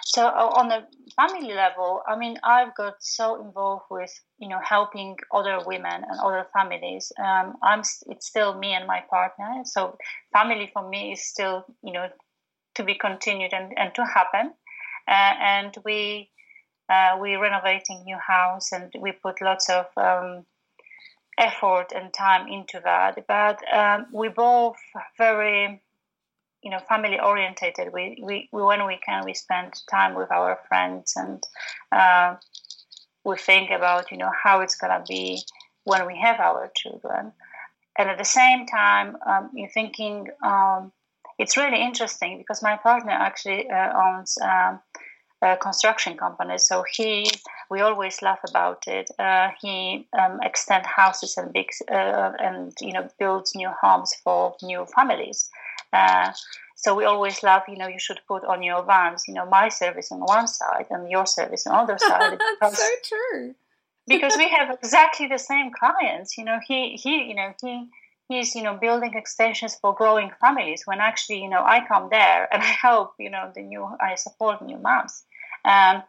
so 0.05 0.27
on 0.27 0.69
the 0.69 0.81
family 1.17 1.55
level 1.55 2.03
i 2.09 2.17
mean 2.17 2.37
i've 2.43 2.75
got 2.75 2.95
so 3.01 3.41
involved 3.45 3.85
with 3.91 4.13
you 4.39 4.49
know 4.49 4.59
helping 4.63 5.17
other 5.33 5.59
women 5.65 6.03
and 6.09 6.21
other 6.23 6.47
families 6.53 7.13
um 7.19 7.55
i'm 7.63 7.81
it's 8.07 8.27
still 8.27 8.59
me 8.59 8.75
and 8.75 8.87
my 8.87 9.01
partner 9.09 9.63
so 9.65 9.97
family 10.33 10.71
for 10.73 10.89
me 10.89 11.13
is 11.13 11.25
still 11.25 11.65
you 11.83 11.93
know 11.93 12.09
to 12.75 12.85
be 12.85 12.95
continued 12.95 13.53
and, 13.53 13.73
and 13.77 13.95
to 13.95 14.05
happen. 14.05 14.53
Uh, 15.07 15.35
and 15.41 15.77
we 15.85 16.31
uh, 16.89 17.17
we 17.21 17.35
renovating 17.37 18.03
new 18.05 18.19
house 18.19 18.71
and 18.73 18.93
we 19.01 19.13
put 19.13 19.41
lots 19.41 19.71
of 19.71 19.87
um, 19.97 20.45
effort 21.39 21.93
and 21.95 22.13
time 22.13 22.47
into 22.47 22.79
that. 22.85 23.19
But 23.27 23.61
um, 23.73 24.07
we 24.13 24.29
both 24.29 24.77
very 25.17 25.83
you 26.65 26.71
know 26.71 26.79
family 26.89 27.21
orientated. 27.21 27.93
We, 27.93 28.19
we, 28.23 28.49
we 28.53 28.63
when 28.63 28.87
we 28.87 28.99
can 29.05 29.25
we 29.25 29.35
spend 29.35 29.75
time 29.91 30.15
with 30.15 30.31
our 30.33 30.59
friends 30.69 31.15
and 31.17 31.43
uh, 31.93 32.37
we 33.25 33.37
think 33.37 33.71
about 33.71 34.11
you 34.11 34.17
know 34.17 34.31
how 34.43 34.61
it's 34.61 34.77
gonna 34.77 35.05
be 35.07 35.43
when 35.85 36.07
we 36.07 36.19
have 36.19 36.41
our 36.41 36.71
children. 36.75 37.33
And 37.97 38.09
at 38.09 38.19
the 38.19 38.25
same 38.25 38.67
time, 38.67 39.17
um, 39.25 39.51
you're 39.55 39.69
thinking 39.69 40.27
um, 40.45 40.91
it's 41.39 41.57
really 41.57 41.81
interesting 41.81 42.39
because 42.39 42.63
my 42.63 42.77
partner 42.77 43.13
actually 43.13 43.71
uh, 43.71 43.93
owns 43.95 44.37
um, 44.43 44.81
a 45.43 45.57
construction 45.57 46.17
company, 46.17 46.59
so 46.59 46.85
he 46.91 47.31
we 47.71 47.81
always 47.81 48.23
laugh 48.23 48.41
about 48.49 48.87
it. 48.87 49.11
Uh, 49.19 49.51
he 49.61 50.07
um, 50.19 50.39
extend 50.43 50.87
houses 50.87 51.37
and 51.37 51.53
big 51.53 51.67
uh, 51.91 52.33
and 52.39 52.73
you 52.81 52.93
know 52.93 53.09
builds 53.19 53.55
new 53.55 53.71
homes 53.81 54.15
for 54.23 54.57
new 54.63 54.87
families. 54.95 55.51
Uh, 55.95 56.33
so 56.77 56.95
we 56.95 57.05
always 57.05 57.43
laugh. 57.43 57.65
You 57.69 57.77
know, 57.77 57.89
you 57.89 57.99
should 57.99 58.21
put 58.27 58.45
on 58.45 58.63
your 58.63 58.85
vans, 58.85 59.25
you 59.29 59.35
know, 59.35 59.47
my 59.47 59.69
service 59.69 60.11
on 60.13 60.21
one 60.21 60.47
side 60.47 60.87
and 60.91 61.09
your 61.11 61.27
service 61.27 61.67
on 61.67 61.87
the 61.87 61.93
other 61.93 61.99
side. 61.99 62.39
Because, 62.61 62.79
so 62.79 62.89
true. 63.05 63.55
because 64.07 64.37
we 64.37 64.49
have 64.49 64.71
exactly 64.71 65.29
the 65.29 65.39
same 65.39 65.71
clients. 65.73 66.37
You 66.37 66.45
know, 66.45 66.59
he 66.67 66.97
he 66.97 67.25
you 67.29 67.35
know 67.35 67.55
he 67.63 67.89
he's 68.29 68.55
you 68.55 68.63
know 68.63 68.77
building 68.77 69.15
extensions 69.15 69.77
for 69.77 69.95
growing 69.95 70.31
families 70.41 70.83
when 70.87 71.01
actually 71.01 71.43
you 71.43 71.49
know 71.49 71.63
i 71.65 71.87
come 71.87 72.09
there 72.11 72.49
and 72.53 72.63
i 72.63 72.67
help 72.67 73.15
you 73.19 73.31
know 73.31 73.51
the 73.55 73.63
new 73.63 73.87
i 74.01 74.15
support 74.15 74.63
new 74.63 74.79
moms 74.79 75.25
um, 75.65 76.03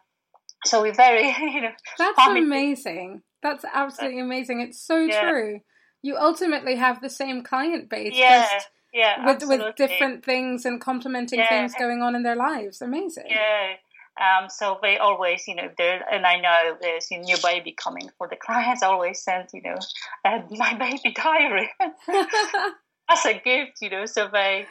so 0.64 0.82
we're 0.82 0.94
very 0.94 1.28
you 1.40 1.60
know 1.60 1.72
that's 1.98 2.16
family. 2.16 2.42
amazing 2.42 3.22
that's 3.42 3.64
absolutely 3.72 4.20
amazing 4.20 4.60
it's 4.60 4.80
so 4.80 4.98
yeah. 4.98 5.20
true 5.20 5.60
you 6.02 6.16
ultimately 6.16 6.76
have 6.76 7.00
the 7.00 7.10
same 7.10 7.42
client 7.42 7.88
base 7.88 8.14
yeah 8.14 8.48
yeah, 8.96 9.26
with 9.26 9.42
with 9.46 9.76
different 9.76 10.24
things 10.24 10.64
and 10.64 10.80
complementing 10.80 11.38
yeah. 11.38 11.48
things 11.50 11.74
going 11.78 12.00
on 12.00 12.16
in 12.16 12.22
their 12.22 12.34
lives. 12.34 12.80
Amazing. 12.80 13.26
Yeah. 13.28 13.74
Um, 14.18 14.48
so 14.48 14.78
they 14.80 14.96
always, 14.96 15.46
you 15.46 15.54
know, 15.54 15.68
there, 15.76 16.02
and 16.10 16.24
I 16.24 16.40
know 16.40 16.78
there's 16.80 17.08
a 17.10 17.18
new 17.18 17.36
baby 17.42 17.72
coming 17.72 18.08
for 18.16 18.26
the 18.26 18.36
clients. 18.36 18.82
always 18.82 19.22
send, 19.22 19.48
you 19.52 19.60
know, 19.60 19.76
uh, 20.24 20.40
my 20.52 20.72
baby 20.72 21.14
diary 21.14 21.68
as 23.10 23.26
a 23.26 23.34
gift, 23.34 23.82
you 23.82 23.90
know. 23.90 24.06
So 24.06 24.28
they 24.32 24.66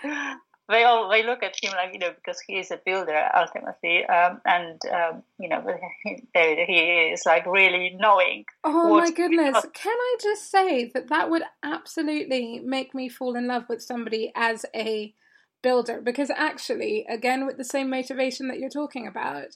they 0.67 0.83
all 0.83 1.09
they 1.09 1.23
look 1.23 1.43
at 1.43 1.55
him 1.61 1.71
like 1.73 1.93
you 1.93 1.99
know 1.99 2.11
because 2.15 2.39
he 2.39 2.57
is 2.57 2.71
a 2.71 2.79
builder 2.83 3.29
ultimately, 3.35 4.05
um, 4.05 4.41
and 4.45 4.81
um, 4.91 5.23
you 5.39 5.47
know 5.49 5.63
there 6.33 6.65
he 6.65 7.11
is 7.13 7.23
like 7.25 7.45
really 7.45 7.95
knowing. 7.99 8.45
Oh 8.63 8.97
my 8.97 9.11
goodness! 9.11 9.65
Can 9.73 9.95
I 9.95 10.17
just 10.21 10.49
say 10.49 10.91
that 10.93 11.09
that 11.09 11.29
would 11.29 11.43
absolutely 11.63 12.59
make 12.63 12.95
me 12.95 13.09
fall 13.09 13.35
in 13.35 13.47
love 13.47 13.65
with 13.69 13.81
somebody 13.81 14.31
as 14.35 14.65
a 14.75 15.13
builder 15.61 16.01
because 16.01 16.31
actually, 16.31 17.05
again, 17.09 17.45
with 17.45 17.57
the 17.57 17.63
same 17.63 17.89
motivation 17.89 18.47
that 18.47 18.59
you're 18.59 18.69
talking 18.69 19.07
about, 19.07 19.55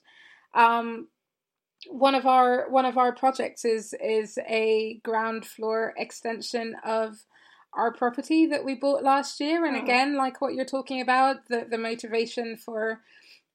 um, 0.53 1.07
one 1.87 2.13
of 2.13 2.25
our 2.25 2.69
one 2.69 2.85
of 2.85 2.97
our 2.97 3.15
projects 3.15 3.65
is 3.65 3.95
is 4.03 4.37
a 4.47 4.99
ground 5.03 5.45
floor 5.45 5.93
extension 5.97 6.75
of 6.83 7.15
our 7.73 7.93
property 7.93 8.45
that 8.45 8.65
we 8.65 8.73
bought 8.73 9.03
last 9.03 9.39
year 9.39 9.65
and 9.65 9.77
oh. 9.77 9.81
again 9.81 10.15
like 10.15 10.41
what 10.41 10.53
you're 10.53 10.65
talking 10.65 11.01
about 11.01 11.47
the 11.47 11.65
the 11.69 11.77
motivation 11.77 12.57
for 12.57 13.01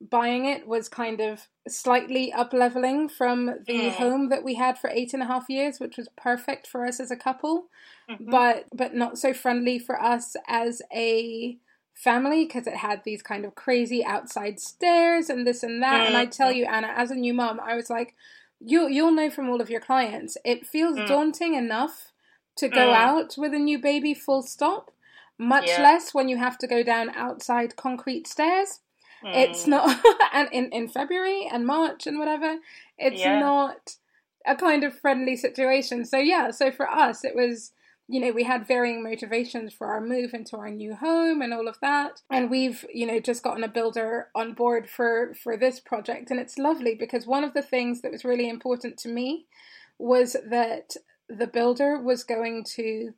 buying 0.00 0.44
it 0.44 0.66
was 0.66 0.88
kind 0.88 1.20
of 1.20 1.48
slightly 1.68 2.32
up 2.32 2.52
leveling 2.52 3.08
from 3.08 3.46
the 3.66 3.72
mm. 3.72 3.90
home 3.92 4.28
that 4.28 4.44
we 4.44 4.54
had 4.54 4.76
for 4.76 4.90
eight 4.90 5.14
and 5.14 5.22
a 5.22 5.26
half 5.26 5.48
years 5.48 5.80
which 5.80 5.96
was 5.96 6.08
perfect 6.16 6.66
for 6.66 6.86
us 6.86 7.00
as 7.00 7.10
a 7.10 7.16
couple 7.16 7.66
mm-hmm. 8.10 8.30
but 8.30 8.66
but 8.74 8.94
not 8.94 9.18
so 9.18 9.32
friendly 9.32 9.78
for 9.78 10.00
us 10.00 10.36
as 10.48 10.82
a 10.94 11.56
family 11.94 12.44
because 12.44 12.66
it 12.66 12.76
had 12.76 13.02
these 13.04 13.22
kind 13.22 13.44
of 13.44 13.54
crazy 13.54 14.04
outside 14.04 14.60
stairs 14.60 15.30
and 15.30 15.46
this 15.46 15.62
and 15.62 15.82
that. 15.82 16.02
Mm. 16.02 16.06
And 16.08 16.16
I 16.16 16.26
tell 16.26 16.52
mm. 16.52 16.56
you, 16.56 16.64
Anna, 16.66 16.88
as 16.94 17.10
a 17.10 17.14
new 17.14 17.32
mom, 17.32 17.60
I 17.60 17.74
was 17.74 17.88
like, 17.88 18.14
you 18.60 18.88
you'll 18.88 19.12
know 19.12 19.30
from 19.30 19.48
all 19.48 19.60
of 19.60 19.70
your 19.70 19.80
clients, 19.80 20.36
it 20.44 20.66
feels 20.66 20.98
mm. 20.98 21.06
daunting 21.06 21.54
enough 21.54 22.12
to 22.56 22.68
go 22.68 22.88
mm. 22.88 22.94
out 22.94 23.34
with 23.36 23.54
a 23.54 23.58
new 23.58 23.78
baby. 23.78 24.14
Full 24.14 24.42
stop. 24.42 24.90
Much 25.38 25.66
yeah. 25.66 25.82
less 25.82 26.14
when 26.14 26.28
you 26.28 26.36
have 26.36 26.58
to 26.58 26.66
go 26.66 26.82
down 26.82 27.10
outside 27.10 27.76
concrete 27.76 28.26
stairs. 28.26 28.80
It's 29.26 29.64
mm. 29.64 29.68
not, 29.68 30.00
and 30.32 30.48
in 30.52 30.70
in 30.70 30.88
February 30.88 31.48
and 31.50 31.66
March 31.66 32.06
and 32.06 32.18
whatever, 32.18 32.58
it's 32.98 33.20
yeah. 33.20 33.40
not 33.40 33.96
a 34.46 34.54
kind 34.54 34.84
of 34.84 34.98
friendly 34.98 35.36
situation. 35.36 36.04
So 36.04 36.18
yeah, 36.18 36.50
so 36.50 36.70
for 36.70 36.88
us, 36.88 37.24
it 37.24 37.34
was 37.34 37.72
you 38.06 38.20
know, 38.20 38.32
we 38.32 38.44
had 38.44 38.66
varying 38.66 39.02
motivations 39.02 39.72
for 39.72 39.86
our 39.86 40.00
move 40.00 40.34
into 40.34 40.56
our 40.56 40.70
new 40.70 40.94
home 40.94 41.40
and 41.40 41.54
all 41.54 41.66
of 41.66 41.80
that. 41.80 42.20
And 42.30 42.50
we've, 42.50 42.84
you 42.92 43.06
know, 43.06 43.18
just 43.18 43.42
gotten 43.42 43.64
a 43.64 43.68
builder 43.68 44.28
on 44.34 44.52
board 44.52 44.90
for 44.90 45.34
for 45.42 45.56
this 45.56 45.80
project 45.80 46.30
and 46.30 46.38
it's 46.38 46.58
lovely 46.58 46.94
because 46.94 47.26
one 47.26 47.44
of 47.44 47.54
the 47.54 47.62
things 47.62 48.02
that 48.02 48.12
was 48.12 48.24
really 48.24 48.48
important 48.48 48.98
to 48.98 49.08
me 49.08 49.46
was 49.98 50.36
that 50.46 50.96
the 51.28 51.46
builder 51.46 51.98
was 51.98 52.24
going 52.24 52.64
to 52.76 53.12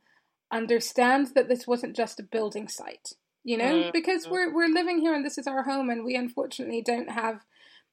understand 0.52 1.28
that 1.34 1.48
this 1.48 1.66
wasn't 1.66 1.96
just 1.96 2.20
a 2.20 2.24
building 2.24 2.68
site. 2.68 3.10
You 3.44 3.58
know, 3.58 3.74
mm-hmm. 3.74 3.90
because 3.92 4.28
we're 4.28 4.52
we're 4.52 4.68
living 4.68 4.98
here 5.00 5.14
and 5.14 5.24
this 5.24 5.38
is 5.38 5.46
our 5.46 5.62
home 5.62 5.88
and 5.88 6.04
we 6.04 6.16
unfortunately 6.16 6.82
don't 6.82 7.10
have 7.10 7.44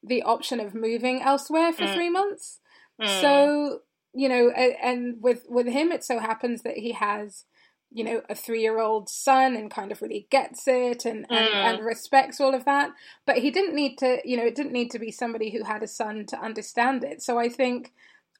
the 0.02 0.24
option 0.24 0.60
of 0.60 0.74
moving 0.74 1.22
elsewhere 1.22 1.72
for 1.72 1.84
mm. 1.84 1.94
3 1.94 2.10
months. 2.10 2.60
Mm. 3.00 3.22
So 3.22 3.80
you 4.14 4.30
know, 4.30 4.50
and 4.50 5.18
with 5.22 5.46
with 5.50 5.68
him, 5.68 5.92
it 5.92 6.04
so 6.04 6.20
happens 6.20 6.62
that 6.62 6.78
he 6.78 6.92
has, 6.94 7.46
you 7.92 8.04
know, 8.04 8.22
a 8.30 8.36
three 8.36 8.62
year 8.62 8.80
old 8.80 9.10
son 9.10 9.56
and 9.56 9.72
kind 9.72 9.92
of 9.92 10.02
really 10.02 10.28
gets 10.30 10.68
it 10.68 11.06
and, 11.06 11.26
and, 11.30 11.50
mm. 11.50 11.54
and 11.54 11.86
respects 11.86 12.40
all 12.40 12.54
of 12.54 12.66
that. 12.66 12.92
But 13.26 13.40
he 13.40 13.50
didn't 13.50 13.76
need 13.76 13.98
to, 13.98 14.20
you 14.24 14.38
know, 14.38 14.46
it 14.46 14.56
didn't 14.56 14.74
need 14.74 14.92
to 14.92 15.00
be 15.00 15.12
somebody 15.12 15.50
who 15.50 15.64
had 15.64 15.82
a 15.82 15.88
son 15.88 16.26
to 16.28 16.40
understand 16.40 17.04
it. 17.04 17.24
So 17.24 17.40
I 17.40 17.50
think 17.50 17.92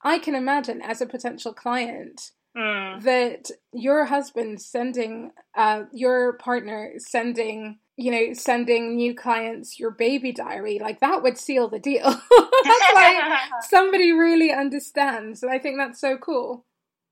I 0.04 0.20
can 0.20 0.36
imagine 0.36 0.82
as 0.82 1.02
a 1.02 1.06
potential 1.06 1.54
client. 1.54 2.32
Mm. 2.56 3.02
That 3.02 3.50
your 3.72 4.06
husband 4.06 4.62
sending, 4.62 5.32
uh, 5.58 5.86
your 5.92 6.34
partner 6.34 6.94
sending 6.98 7.80
you 7.96 8.12
know, 8.12 8.34
sending 8.34 8.96
new 8.96 9.14
clients 9.14 9.80
your 9.80 9.92
baby 9.92 10.32
diary, 10.32 10.80
like 10.80 11.00
that 11.00 11.22
would 11.22 11.38
seal 11.38 11.68
the 11.68 11.80
deal. 11.80 12.04
that's 12.04 12.94
like 12.96 13.24
somebody 13.70 14.12
really 14.12 14.52
understands. 14.52 15.44
And 15.44 15.52
I 15.52 15.60
think 15.60 15.78
that's 15.78 16.02
so 16.02 16.18
cool. 16.18 16.66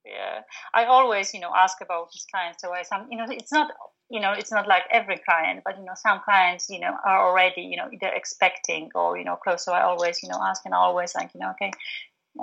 Yeah. 0.05 0.41
I 0.73 0.85
always, 0.85 1.33
you 1.33 1.39
know, 1.39 1.51
ask 1.55 1.77
about 1.81 2.09
his 2.11 2.25
clients 2.31 2.63
away. 2.63 2.83
Some 2.83 3.07
you 3.11 3.17
know, 3.17 3.25
it's 3.29 3.51
not 3.51 3.71
you 4.09 4.19
know, 4.19 4.33
it's 4.33 4.51
not 4.51 4.67
like 4.67 4.83
every 4.91 5.17
client, 5.19 5.61
but 5.63 5.77
you 5.77 5.85
know, 5.85 5.93
some 5.95 6.19
clients, 6.25 6.69
you 6.69 6.79
know, 6.81 6.93
are 7.05 7.29
already, 7.29 7.61
you 7.61 7.77
know, 7.77 7.87
either 7.93 8.11
expecting 8.13 8.89
or, 8.93 9.17
you 9.17 9.23
know, 9.23 9.37
close. 9.37 9.63
So 9.63 9.71
I 9.71 9.83
always, 9.83 10.21
you 10.21 10.27
know, 10.27 10.37
ask 10.41 10.63
and 10.65 10.73
always 10.73 11.15
like, 11.15 11.29
you 11.33 11.39
know, 11.39 11.51
okay, 11.51 11.71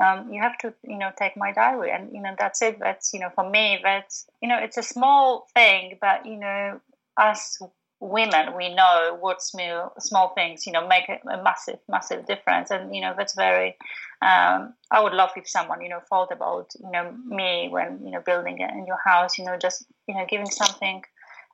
um, 0.03 0.33
you 0.33 0.40
have 0.42 0.59
to, 0.59 0.74
you 0.85 0.98
know, 0.98 1.11
take 1.18 1.37
my 1.37 1.53
diary 1.53 1.90
and, 1.90 2.12
you 2.12 2.20
know, 2.20 2.35
that's 2.38 2.62
it. 2.62 2.79
That's, 2.79 3.12
you 3.14 3.20
know, 3.20 3.31
for 3.35 3.48
me, 3.48 3.81
that's, 3.83 4.27
you 4.42 4.48
know, 4.48 4.59
it's 4.59 4.77
a 4.77 4.83
small 4.83 5.46
thing, 5.55 5.98
but, 6.01 6.27
you 6.27 6.37
know, 6.37 6.81
us 7.16 7.59
women 8.01 8.55
we 8.57 8.72
know 8.72 9.16
what 9.20 9.42
small 9.42 9.92
small 9.98 10.29
things 10.29 10.66
you 10.66 10.72
know 10.72 10.87
make 10.87 11.09
a, 11.09 11.18
a, 11.29 11.42
massive 11.42 11.81
massive 11.88 12.24
difference 12.27 12.70
and 12.70 12.94
you 12.94 13.01
know 13.01 13.12
that's 13.16 13.35
very 13.35 13.77
um, 14.22 14.72
i 14.92 15.03
would 15.03 15.12
love 15.12 15.31
if 15.37 15.48
someone 15.48 15.81
you 15.81 15.88
know 15.88 15.98
thought 16.09 16.31
about 16.31 16.70
you 16.79 16.90
know 16.92 17.12
me 17.27 17.68
when 17.68 17.98
you 18.05 18.12
know 18.12 18.20
building 18.24 18.62
a 18.62 18.72
new 18.77 18.94
house 19.05 19.37
you 19.37 19.44
know 19.44 19.57
just 19.57 19.85
you 20.07 20.14
know 20.14 20.24
giving 20.29 20.46
something 20.46 21.03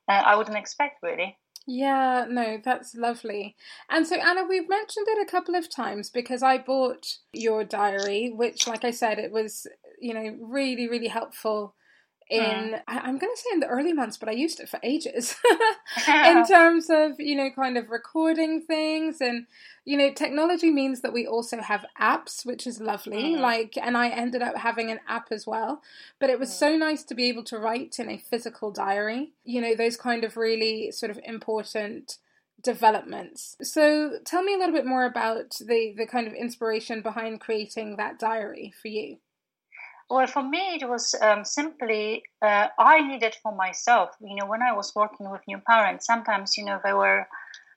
uh, 0.09 0.23
i 0.27 0.37
wouldn't 0.37 0.59
expect 0.59 1.03
really 1.03 1.35
yeah, 1.67 2.27
no, 2.29 2.59
that's 2.63 2.95
lovely. 2.95 3.57
And 3.89 4.07
so, 4.07 4.17
Anna, 4.17 4.45
we've 4.45 4.69
mentioned 4.69 5.07
it 5.09 5.27
a 5.27 5.31
couple 5.31 5.55
of 5.55 5.75
times 5.75 6.11
because 6.11 6.43
I 6.43 6.59
bought 6.59 7.07
your 7.33 7.65
diary, 7.65 8.31
which, 8.35 8.67
like 8.67 8.85
I 8.85 8.91
said, 8.91 9.19
it 9.19 9.33
was, 9.33 9.67
you 9.99 10.13
know, 10.13 10.37
really, 10.41 10.89
really 10.89 11.09
helpful 11.09 11.75
in 12.31 12.73
mm. 12.73 12.81
I, 12.89 13.09
am 13.09 13.19
going 13.19 13.33
to 13.35 13.41
say 13.41 13.51
in 13.53 13.61
the 13.61 13.67
early 13.67 13.93
months, 13.93 14.17
but 14.17 14.29
I 14.29 14.33
used 14.33 14.61
it 14.61 14.69
for 14.69 14.81
ages 14.83 15.37
in 16.09 16.47
terms 16.47 16.89
of 16.91 17.19
you 17.19 17.37
know 17.37 17.51
kind 17.51 17.77
of 17.77 17.91
recording 17.91 18.63
things 18.63 19.21
and 19.21 19.47
you 19.85 19.97
know 19.97 20.13
technology 20.13 20.71
means 20.71 21.01
that 21.03 21.13
we 21.13 21.27
also 21.27 21.61
have 21.61 21.85
apps, 22.01 22.45
which 22.45 22.67
is 22.67 22.81
lovely. 22.81 23.35
Mm. 23.35 23.41
Like, 23.41 23.75
and 23.81 23.97
I 23.97 24.09
ended 24.09 24.43
up 24.43 24.57
having 24.57 24.91
an 24.91 25.01
app 25.09 25.29
as 25.31 25.47
well, 25.47 25.83
but 26.19 26.31
it 26.31 26.39
was 26.39 26.51
mm. 26.51 26.59
so 26.59 26.77
nice 26.77 27.03
to 27.05 27.15
be 27.15 27.29
able 27.29 27.45
to 27.45 27.59
write 27.59 27.99
in 27.99 28.09
a 28.09 28.19
physical 28.19 28.71
diary. 28.71 29.33
You 29.45 29.61
know 29.61 29.75
those 29.75 29.97
kind 29.97 30.25
of 30.25 30.37
really 30.37 30.91
sort 30.91 31.11
of 31.11 31.19
important 31.25 32.19
developments. 32.63 33.57
So 33.63 34.19
tell 34.25 34.43
me 34.43 34.55
a 34.55 34.59
little 34.59 34.75
bit 34.75 34.87
more 34.87 35.05
about 35.05 35.57
the 35.61 35.95
the 35.97 36.07
kind 36.07 36.27
of 36.27 36.33
inspiration 36.33 37.03
behind 37.03 37.41
creating 37.41 37.97
that 37.97 38.19
diary 38.19 38.73
for 38.81 38.89
you. 38.89 39.19
Well, 40.11 40.27
for 40.27 40.43
me, 40.43 40.77
it 40.81 40.89
was 40.89 41.15
um, 41.21 41.45
simply 41.45 42.23
uh, 42.43 42.69
I 42.79 43.01
needed 43.01 43.37
for 43.43 43.55
myself. 43.55 44.11
You 44.21 44.37
know, 44.37 44.47
when 44.47 44.63
I 44.63 44.73
was 44.73 44.95
working 44.95 45.31
with 45.31 45.41
new 45.49 45.59
parents, 45.59 46.07
sometimes 46.07 46.57
you 46.57 46.65
know 46.65 46.79
they 46.85 46.93
were, 46.93 47.27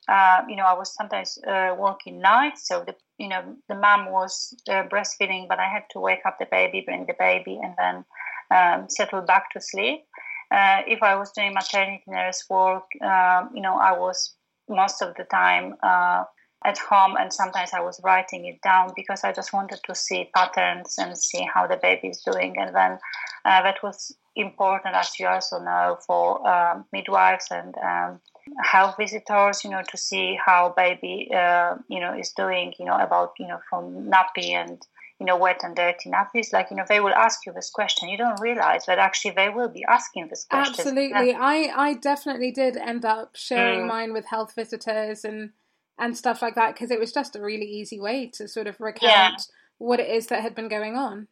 uh, 0.10 0.42
you 0.50 0.56
know, 0.56 0.66
I 0.66 0.74
was 0.74 0.94
sometimes 0.94 1.38
uh, 1.48 1.76
working 1.78 2.20
nights, 2.22 2.68
so 2.68 2.84
the 2.86 2.96
you 3.18 3.30
know 3.30 3.56
the 3.70 3.76
mom 3.76 4.12
was 4.12 4.54
uh, 4.70 4.84
breastfeeding, 4.84 5.48
but 5.48 5.60
I 5.60 5.68
had 5.70 5.84
to 5.92 6.00
wake 6.00 6.26
up 6.26 6.38
the 6.40 6.48
baby, 6.52 6.84
bring 6.86 7.06
the 7.08 7.16
baby, 7.20 7.60
and 7.64 7.76
then 7.78 8.06
um, 8.52 8.90
settle 8.90 9.22
back 9.22 9.52
to 9.52 9.62
sleep. 9.62 10.06
Uh, 10.52 10.82
if 10.88 11.04
I 11.04 11.16
was 11.16 11.32
doing 11.32 11.54
maternity 11.54 12.04
nurse 12.08 12.46
work, 12.50 12.86
um, 13.02 13.52
you 13.54 13.62
know, 13.62 13.78
I 13.78 13.98
was 13.98 14.36
most 14.70 15.02
of 15.02 15.16
the 15.16 15.26
time 15.26 15.76
uh, 15.84 16.24
at 16.66 16.78
home 16.78 17.16
and 17.20 17.32
sometimes 17.32 17.72
I 17.74 17.82
was 17.82 18.02
writing 18.04 18.46
it 18.46 18.62
down 18.62 18.92
because 18.96 19.24
I 19.24 19.32
just 19.32 19.54
wanted 19.54 19.80
to 19.86 19.96
see 19.96 20.30
patterns 20.36 20.96
and 20.98 21.18
see 21.18 21.48
how 21.54 21.68
the 21.68 21.78
baby 21.78 22.10
is 22.10 22.22
doing. 22.26 22.56
And 22.60 22.76
then 22.76 23.00
uh, 23.46 23.62
that 23.62 23.78
was 23.84 24.16
important, 24.36 24.96
as 24.96 25.12
you 25.20 25.28
also 25.28 25.60
know, 25.60 25.98
for 26.06 26.48
um, 26.48 26.86
midwives 26.92 27.48
and 27.52 27.76
um, 27.78 28.20
health 28.64 28.96
visitors, 29.00 29.64
you 29.64 29.70
know, 29.70 29.82
to 29.90 29.98
see 29.98 30.38
how 30.44 30.74
baby, 30.76 31.30
uh, 31.36 31.76
you 31.90 32.00
know, 32.00 32.14
is 32.18 32.32
doing, 32.32 32.74
you 32.80 32.86
know, 32.86 32.98
about, 32.98 33.34
you 33.40 33.48
know, 33.48 33.60
from 33.70 34.10
nappy 34.10 34.52
and, 34.52 34.82
you 35.20 35.26
know, 35.26 35.38
wet 35.38 35.62
and 35.64 35.76
dirty 35.76 36.10
nappies. 36.10 36.54
Like, 36.54 36.68
you 36.72 36.78
know, 36.78 36.86
they 36.88 37.00
will 37.00 37.14
ask 37.14 37.46
you 37.46 37.54
this 37.54 37.70
question. 37.70 38.10
You 38.10 38.18
don't 38.18 38.40
realize 38.42 38.86
that 38.88 39.00
actually 39.00 39.32
they 39.32 39.50
will 39.50 39.70
be 39.70 39.86
asking 39.88 40.28
this 40.30 40.46
question. 40.50 40.74
Absolutely. 40.78 41.34
I, 41.34 41.72
I 41.76 41.94
definitely 41.94 42.52
did 42.52 42.78
end 42.78 43.06
up 43.06 43.36
sharing 43.36 43.82
mm. 43.82 43.88
mine 43.88 44.14
with 44.14 44.26
health 44.26 44.54
visitors 44.56 45.24
and 45.24 45.52
and 45.98 46.18
stuff 46.18 46.42
like 46.42 46.56
that 46.56 46.74
because 46.74 46.92
it 46.92 47.00
was 47.00 47.12
just 47.12 47.36
a 47.36 47.42
really 47.42 47.66
easy 47.66 48.00
way 48.00 48.28
to 48.34 48.48
sort 48.48 48.68
of 48.68 48.80
recount 48.80 49.02
yeah. 49.02 49.36
what 49.78 50.00
it 50.00 50.10
is 50.10 50.28
that 50.28 50.42
had 50.42 50.56
been 50.56 50.68
going 50.68 50.96
on. 50.96 51.28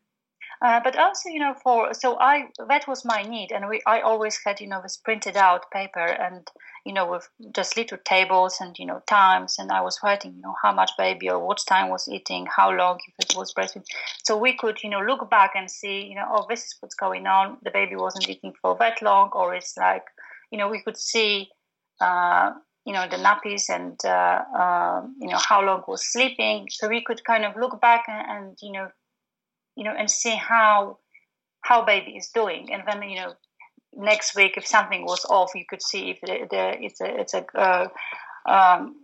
Uh, 0.61 0.80
but 0.84 0.97
also, 0.97 1.30
you 1.30 1.39
know, 1.39 1.53
for 1.53 1.93
so 1.93 2.18
I 2.20 2.47
that 2.70 2.88
was 2.88 3.03
my 3.03 3.24
need, 3.24 3.51
and 3.51 3.68
we 3.68 3.82
I 3.86 4.01
always 4.01 4.39
had 4.43 4.61
you 4.61 4.68
know 4.68 4.82
this 4.82 4.97
printed 4.97 5.36
out 5.36 5.70
paper 5.70 5.99
and 5.99 6.47
you 6.86 6.93
know 6.93 7.11
with 7.11 7.28
just 7.53 7.76
little 7.76 7.97
tables 8.05 8.57
and 8.61 8.78
you 8.80 8.86
know 8.86 9.01
times, 9.07 9.57
and 9.59 9.72
I 9.72 9.82
was 9.82 9.99
writing 10.01 10.34
you 10.36 10.41
know 10.41 10.55
how 10.63 10.72
much 10.74 10.91
baby 10.97 11.30
or 11.30 11.45
what 11.45 11.59
time 11.68 11.89
was 11.89 12.07
eating, 12.07 12.47
how 12.55 12.72
long 12.72 12.99
if 13.05 13.30
it 13.30 13.38
was 13.38 13.53
breastfeeding, 13.53 13.86
so 14.24 14.38
we 14.38 14.55
could 14.55 14.82
you 14.82 14.89
know 14.89 15.01
look 15.01 15.30
back 15.30 15.51
and 15.55 15.70
see 15.70 16.05
you 16.05 16.16
know 16.16 16.26
oh 16.32 16.45
this 16.49 16.63
is 16.63 16.76
what's 16.80 16.95
going 16.95 17.28
on, 17.28 17.57
the 17.63 17.72
baby 17.72 17.95
wasn't 17.95 18.30
eating 18.30 18.53
for 18.61 18.78
that 18.80 19.01
long, 19.01 19.32
or 19.34 19.53
it's 19.53 19.76
like 19.76 20.05
you 20.51 20.57
know 20.57 20.70
we 20.70 20.82
could 20.82 20.97
see 20.97 21.49
uh, 21.99 22.51
you 22.86 22.94
know 22.94 23.08
the 23.10 23.18
nappies 23.18 23.70
and 23.70 24.00
uh, 24.06 24.42
uh, 24.58 25.02
you 25.20 25.28
know 25.28 25.40
how 25.50 25.62
long 25.66 25.84
was 25.88 26.12
sleeping. 26.12 26.68
So 26.70 26.88
we 26.88 27.04
could 27.04 27.24
kind 27.24 27.44
of 27.44 27.56
look 27.56 27.82
back 27.82 28.06
and, 28.08 28.30
and, 28.30 28.58
you 28.62 28.72
know 28.72 28.88
you 29.76 29.84
know 29.84 29.94
and 29.98 30.10
see 30.10 30.36
how 30.36 31.00
how 31.62 31.84
baby 31.84 32.12
is 32.12 32.30
doing. 32.30 32.70
And 32.72 32.84
then 32.88 33.10
you 33.10 33.16
know 33.16 33.34
next 33.94 34.36
week 34.36 34.54
if 34.58 34.68
something 34.68 35.04
was 35.04 35.26
off 35.26 35.56
you 35.56 35.66
could 35.68 35.82
see 35.82 36.12
if 36.12 36.22
the, 36.22 36.48
the 36.50 36.84
it's 36.84 37.02
a 37.02 37.20
it's 37.20 37.34
a 37.34 37.46
uh, 37.58 37.88
um, 38.48 38.96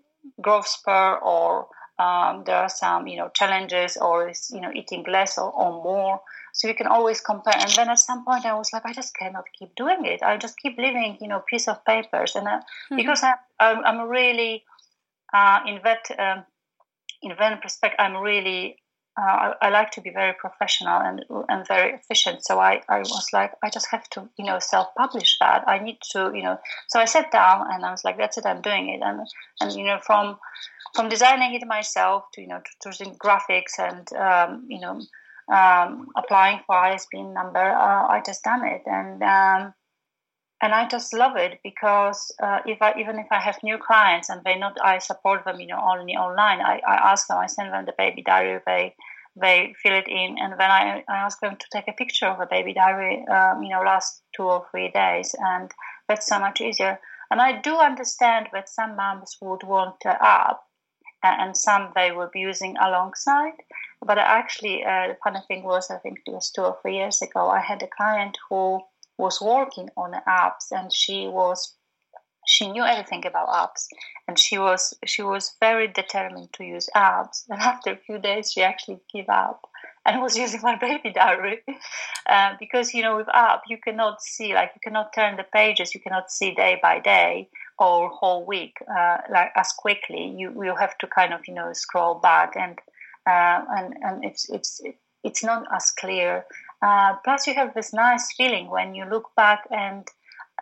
growth 0.42 0.68
spur 0.68 1.16
or 1.16 1.68
um, 1.98 2.44
there 2.46 2.58
are 2.58 2.70
some 2.70 3.08
you 3.08 3.18
know 3.18 3.30
challenges 3.34 3.98
or 3.98 4.30
is 4.30 4.52
you 4.54 4.62
know 4.62 4.72
eating 4.74 5.04
less 5.08 5.38
or, 5.38 5.52
or 5.52 5.84
more 5.84 6.22
so 6.54 6.68
you 6.68 6.76
can 6.76 6.88
always 6.88 7.22
compare. 7.22 7.56
And 7.58 7.72
then 7.72 7.90
at 7.90 8.00
some 8.00 8.24
point, 8.26 8.46
I 8.46 8.54
was 8.54 8.72
like, 8.74 8.86
I 8.86 8.94
just 8.94 9.16
cannot 9.16 9.46
keep 9.58 9.76
doing 9.76 10.06
it. 10.06 10.22
I 10.24 10.38
just 10.38 10.58
keep 10.58 10.78
living, 10.78 11.18
you 11.22 11.28
know, 11.28 11.44
piece 11.50 11.68
of 11.68 11.84
papers. 11.86 12.36
And 12.36 12.48
uh, 12.48 12.52
mm-hmm. 12.52 12.96
because 12.98 13.24
I, 13.24 13.34
I'm, 13.60 13.84
I'm 13.86 14.10
really 14.10 14.64
uh, 15.34 15.60
in 15.66 15.80
that 15.84 16.10
um, 16.20 16.44
in 17.22 17.34
that 17.38 17.62
perspective, 17.62 17.98
I'm 18.00 18.18
really 18.18 18.78
uh, 19.20 19.22
I, 19.24 19.54
I, 19.64 19.70
like 19.70 19.92
to 19.92 20.02
be 20.02 20.10
very 20.10 20.34
professional 20.34 21.02
and 21.02 21.26
and 21.50 21.68
very 21.68 21.94
efficient. 21.94 22.46
So 22.46 22.60
I, 22.60 22.82
I 22.88 23.00
was 23.00 23.28
like, 23.34 23.52
I 23.62 23.70
just 23.70 23.88
have 23.92 24.10
to, 24.12 24.30
you 24.38 24.46
know, 24.46 24.60
self-publish 24.60 25.38
that. 25.40 25.64
I 25.68 25.80
need 25.80 26.00
to, 26.12 26.32
you 26.34 26.44
know. 26.44 26.60
So 26.88 27.00
I 27.00 27.06
sat 27.06 27.32
down 27.32 27.68
and 27.72 27.86
I 27.86 27.92
was 27.92 28.04
like, 28.06 28.18
that's 28.18 28.38
it, 28.38 28.46
I'm 28.46 28.62
doing 28.62 28.90
it. 28.90 29.02
And 29.04 29.28
and 29.60 29.74
you 29.74 29.86
know, 29.86 30.00
from 30.02 30.38
from 30.96 31.10
designing 31.10 31.54
it 31.54 31.66
myself 31.68 32.26
to 32.34 32.42
you 32.42 32.48
know 32.48 32.60
to 32.60 32.72
choosing 32.84 33.16
graphics 33.16 33.80
and 33.80 34.12
um, 34.14 34.66
you 34.68 34.80
know 34.80 35.02
um, 35.52 36.08
applying 36.16 36.62
for 36.66 36.76
ISBN 36.76 37.34
number, 37.34 37.60
uh, 37.60 38.08
I 38.08 38.22
just 38.26 38.44
done 38.44 38.66
it, 38.66 38.82
and 38.86 39.22
um, 39.24 39.74
and 40.62 40.74
I 40.74 40.88
just 40.88 41.14
love 41.14 41.38
it 41.38 41.60
because 41.64 42.32
uh, 42.42 42.60
if 42.66 42.82
I 42.82 42.94
even 43.00 43.18
if 43.20 43.28
I 43.32 43.40
have 43.40 43.58
new 43.64 43.78
clients 43.78 44.30
and 44.30 44.42
they 44.44 44.58
not 44.58 44.78
I 44.84 45.00
support 45.00 45.44
them, 45.46 45.60
you 45.60 45.68
know, 45.68 45.82
only 45.82 46.14
online. 46.14 46.62
I, 46.62 46.82
I 46.88 47.12
ask 47.12 47.28
them, 47.28 47.38
I 47.38 47.48
send 47.48 47.74
them 47.74 47.86
the 47.86 47.96
baby 47.98 48.22
diary, 48.22 48.60
they 48.66 48.96
they 49.40 49.74
fill 49.82 49.98
it 49.98 50.08
in, 50.08 50.36
and 50.40 50.54
then 50.60 50.70
I, 50.70 51.04
I 51.08 51.18
ask 51.18 51.40
them 51.40 51.56
to 51.58 51.66
take 51.72 51.88
a 51.88 51.94
picture 51.94 52.28
of 52.28 52.38
the 52.38 52.48
baby 52.50 52.74
diary, 52.74 53.26
um, 53.28 53.64
you 53.64 53.70
know, 53.70 53.82
last 53.82 54.22
two 54.36 54.44
or 54.44 54.66
three 54.70 54.92
days, 54.92 55.34
and 55.40 55.72
that's 56.08 56.28
so 56.28 56.38
much 56.38 56.60
easier. 56.60 57.00
And 57.32 57.40
I 57.40 57.62
do 57.62 57.78
understand 57.78 58.48
that 58.52 58.68
some 58.68 58.98
moms 58.98 59.38
would 59.42 59.64
want 59.64 59.96
the 60.04 60.22
app, 60.22 60.60
and 61.24 61.56
some 61.56 61.92
they 61.96 62.12
will 62.12 62.30
be 62.32 62.42
using 62.42 62.76
alongside. 62.78 63.54
But 64.04 64.18
actually, 64.18 64.84
uh, 64.84 65.10
the 65.10 65.18
funny 65.24 65.42
thing 65.48 65.64
was, 65.64 65.92
I 65.92 65.98
think 65.98 66.22
it 66.26 66.32
was 66.32 66.50
two 66.50 66.64
or 66.64 66.78
three 66.82 66.96
years 66.98 67.22
ago, 67.22 67.50
I 67.50 67.60
had 67.60 67.84
a 67.84 67.88
client 67.88 68.38
who 68.50 68.82
was 69.18 69.40
working 69.40 69.90
on 69.96 70.14
apps, 70.28 70.72
and 70.72 70.92
she 70.92 71.28
was 71.28 71.76
she 72.48 72.72
knew 72.72 72.84
everything 72.84 73.26
about 73.26 73.50
apps, 73.50 73.88
and 74.28 74.38
she 74.38 74.58
was 74.58 74.94
she 75.06 75.22
was 75.22 75.56
very 75.60 75.88
determined 75.88 76.52
to 76.54 76.64
use 76.64 76.90
apps. 76.96 77.44
And 77.50 77.62
after 77.62 77.92
a 77.92 77.98
few 77.98 78.18
days, 78.20 78.52
she 78.52 78.64
actually 78.64 79.02
gave 79.14 79.30
up 79.30 79.62
and 80.06 80.22
was 80.22 80.38
using 80.46 80.62
my 80.62 80.76
baby 80.76 81.12
diary 81.12 81.62
uh, 82.28 82.56
because 82.60 82.94
you 82.94 83.04
know 83.04 83.18
with 83.18 83.30
app 83.34 83.62
you 83.68 83.78
cannot 83.78 84.22
see 84.22 84.54
like 84.54 84.72
you 84.76 84.82
cannot 84.84 85.14
turn 85.14 85.38
the 85.38 85.44
pages, 85.44 85.94
you 85.94 86.02
cannot 86.02 86.32
see 86.32 86.54
day 86.56 86.80
by 86.82 87.00
day 87.00 87.50
or 87.78 88.10
whole 88.10 88.46
week 88.46 88.78
uh, 88.98 89.18
like 89.30 89.52
as 89.56 89.72
quickly. 89.74 90.34
You 90.36 90.64
you 90.64 90.76
have 90.76 90.98
to 91.00 91.08
kind 91.08 91.34
of 91.34 91.42
you 91.48 91.54
know 91.54 91.72
scroll 91.74 92.16
back 92.16 92.54
and 92.56 92.80
uh, 93.26 93.62
and 93.70 93.96
and 94.02 94.26
it's 94.26 94.50
it's 94.50 94.82
it's 95.24 95.44
not 95.44 95.66
as 95.74 95.92
clear. 95.92 96.46
Uh, 96.82 97.16
plus, 97.24 97.46
you 97.46 97.54
have 97.54 97.74
this 97.74 97.94
nice 97.94 98.34
feeling 98.34 98.70
when 98.70 98.96
you 98.96 99.06
look 99.06 99.30
back 99.36 99.68
and 99.70 100.08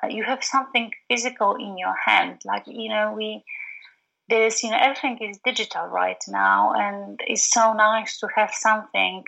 uh, 0.03 0.07
you 0.07 0.23
have 0.23 0.43
something 0.43 0.91
physical 1.09 1.55
in 1.55 1.77
your 1.77 1.95
hand. 2.05 2.41
Like 2.45 2.63
you 2.67 2.89
know, 2.89 3.13
we 3.15 3.43
there's 4.27 4.61
you 4.63 4.71
know 4.71 4.77
everything 4.79 5.17
is 5.21 5.39
digital 5.43 5.87
right 5.87 6.21
now, 6.27 6.73
and 6.73 7.19
it's 7.25 7.49
so 7.51 7.73
nice 7.73 8.19
to 8.19 8.27
have 8.35 8.51
something 8.53 9.23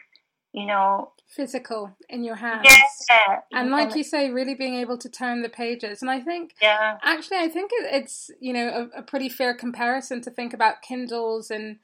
you 0.54 0.66
know 0.66 1.12
physical 1.28 1.96
in 2.10 2.24
your 2.24 2.36
hands 2.36 2.68
yeah 3.10 3.40
and 3.54 3.70
like 3.70 3.96
you 3.96 4.04
say 4.04 4.30
really 4.30 4.54
being 4.54 4.76
able 4.76 4.98
to 4.98 5.08
turn 5.08 5.42
the 5.42 5.50
pages 5.50 6.02
and 6.02 6.12
i 6.12 6.20
think 6.20 6.54
yeah 6.62 6.98
actually 7.04 7.38
i 7.38 7.48
think 7.48 7.72
it's 7.74 8.30
you 8.42 8.52
know 8.52 8.90
a, 8.94 9.00
a 9.00 9.02
pretty 9.02 9.30
fair 9.30 9.54
comparison 9.54 10.22
to 10.22 10.30
think 10.30 10.54
about 10.54 10.82
kindles 10.82 11.50
and 11.50 11.78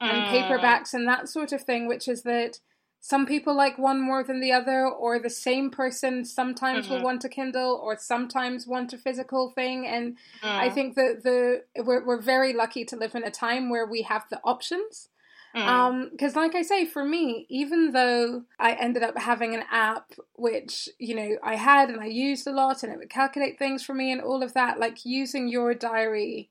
and 0.00 0.26
mm. 0.26 0.30
paperbacks 0.30 0.94
and 0.94 1.06
that 1.08 1.28
sort 1.28 1.52
of 1.52 1.62
thing, 1.62 1.86
which 1.86 2.08
is 2.08 2.22
that 2.22 2.60
some 3.04 3.26
people 3.26 3.54
like 3.54 3.76
one 3.76 4.00
more 4.00 4.24
than 4.24 4.40
the 4.40 4.50
other, 4.50 4.86
or 4.86 5.18
the 5.18 5.28
same 5.28 5.70
person 5.70 6.24
sometimes 6.24 6.86
mm-hmm. 6.86 6.94
will 6.94 7.02
want 7.02 7.22
a 7.22 7.28
Kindle 7.28 7.78
or 7.84 7.98
sometimes 7.98 8.66
want 8.66 8.94
a 8.94 8.96
physical 8.96 9.50
thing. 9.50 9.86
And 9.86 10.16
mm. 10.42 10.48
I 10.48 10.70
think 10.70 10.94
that 10.94 11.22
the 11.22 11.64
we're, 11.82 12.02
we're 12.02 12.22
very 12.22 12.54
lucky 12.54 12.82
to 12.86 12.96
live 12.96 13.14
in 13.14 13.22
a 13.22 13.30
time 13.30 13.68
where 13.68 13.84
we 13.84 14.02
have 14.02 14.24
the 14.30 14.40
options. 14.42 15.10
Because, 15.52 16.32
mm. 16.32 16.36
um, 16.36 16.42
like 16.42 16.54
I 16.54 16.62
say, 16.62 16.86
for 16.86 17.04
me, 17.04 17.44
even 17.50 17.92
though 17.92 18.44
I 18.58 18.72
ended 18.72 19.02
up 19.02 19.18
having 19.18 19.54
an 19.54 19.64
app 19.70 20.14
which 20.34 20.88
you 20.98 21.14
know 21.14 21.36
I 21.42 21.56
had 21.56 21.90
and 21.90 22.00
I 22.00 22.06
used 22.06 22.46
a 22.46 22.52
lot, 22.52 22.82
and 22.82 22.90
it 22.90 22.98
would 22.98 23.10
calculate 23.10 23.58
things 23.58 23.84
for 23.84 23.92
me 23.92 24.12
and 24.12 24.22
all 24.22 24.42
of 24.42 24.54
that, 24.54 24.80
like 24.80 25.04
using 25.04 25.48
your 25.48 25.74
diary 25.74 26.48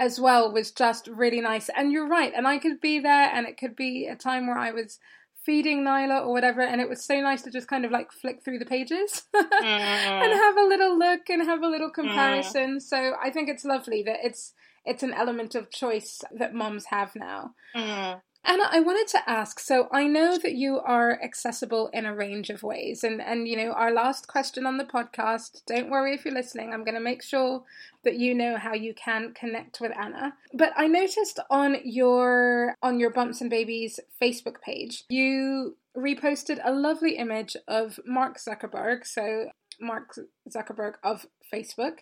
as 0.00 0.18
well 0.18 0.50
was 0.50 0.72
just 0.72 1.06
really 1.06 1.42
nice. 1.42 1.68
And 1.76 1.92
you're 1.92 2.08
right, 2.08 2.32
and 2.34 2.48
I 2.48 2.58
could 2.58 2.80
be 2.80 2.98
there, 2.98 3.30
and 3.32 3.46
it 3.46 3.58
could 3.58 3.76
be 3.76 4.06
a 4.06 4.16
time 4.16 4.48
where 4.48 4.58
I 4.58 4.72
was 4.72 4.98
feeding 5.44 5.84
Nyla 5.84 6.22
or 6.22 6.32
whatever, 6.32 6.62
and 6.62 6.80
it 6.80 6.88
was 6.88 7.04
so 7.04 7.20
nice 7.20 7.42
to 7.42 7.50
just 7.50 7.68
kind 7.68 7.84
of 7.84 7.90
like 7.90 8.10
flick 8.10 8.42
through 8.42 8.58
the 8.58 8.64
pages 8.64 9.24
mm. 9.34 9.42
and 9.62 10.32
have 10.32 10.56
a 10.56 10.66
little 10.66 10.98
look 10.98 11.28
and 11.28 11.42
have 11.42 11.62
a 11.62 11.68
little 11.68 11.90
comparison. 11.90 12.76
Mm. 12.76 12.82
So 12.82 13.14
I 13.22 13.30
think 13.30 13.48
it's 13.48 13.64
lovely 13.64 14.02
that 14.04 14.18
it's 14.22 14.54
it's 14.86 15.02
an 15.02 15.12
element 15.12 15.54
of 15.54 15.70
choice 15.70 16.22
that 16.32 16.54
mums 16.54 16.86
have 16.86 17.14
now. 17.14 17.50
Mm. 17.76 18.20
Anna, 18.44 18.64
I 18.70 18.80
wanted 18.80 19.06
to 19.08 19.30
ask 19.30 19.60
so 19.60 19.88
I 19.92 20.06
know 20.06 20.38
that 20.38 20.54
you 20.54 20.80
are 20.80 21.20
accessible 21.22 21.88
in 21.92 22.06
a 22.06 22.14
range 22.14 22.48
of 22.50 22.62
ways. 22.62 23.04
And, 23.04 23.20
and, 23.20 23.46
you 23.46 23.56
know, 23.56 23.72
our 23.72 23.92
last 23.92 24.28
question 24.28 24.66
on 24.66 24.78
the 24.78 24.84
podcast, 24.84 25.62
don't 25.66 25.90
worry 25.90 26.14
if 26.14 26.24
you're 26.24 26.34
listening, 26.34 26.72
I'm 26.72 26.84
going 26.84 26.94
to 26.94 27.00
make 27.00 27.22
sure 27.22 27.64
that 28.04 28.16
you 28.16 28.34
know 28.34 28.56
how 28.56 28.72
you 28.72 28.94
can 28.94 29.34
connect 29.34 29.80
with 29.80 29.92
Anna. 29.96 30.34
But 30.54 30.72
I 30.76 30.86
noticed 30.86 31.38
on 31.50 31.76
your 31.84 32.74
on 32.82 32.98
your 32.98 33.10
Bumps 33.10 33.40
and 33.40 33.50
Babies 33.50 34.00
Facebook 34.20 34.60
page, 34.62 35.04
you 35.10 35.76
reposted 35.96 36.60
a 36.64 36.72
lovely 36.72 37.16
image 37.16 37.56
of 37.68 38.00
Mark 38.06 38.38
Zuckerberg, 38.38 39.06
so 39.06 39.50
Mark 39.80 40.18
Zuckerberg 40.48 40.94
of 41.02 41.26
Facebook, 41.52 41.98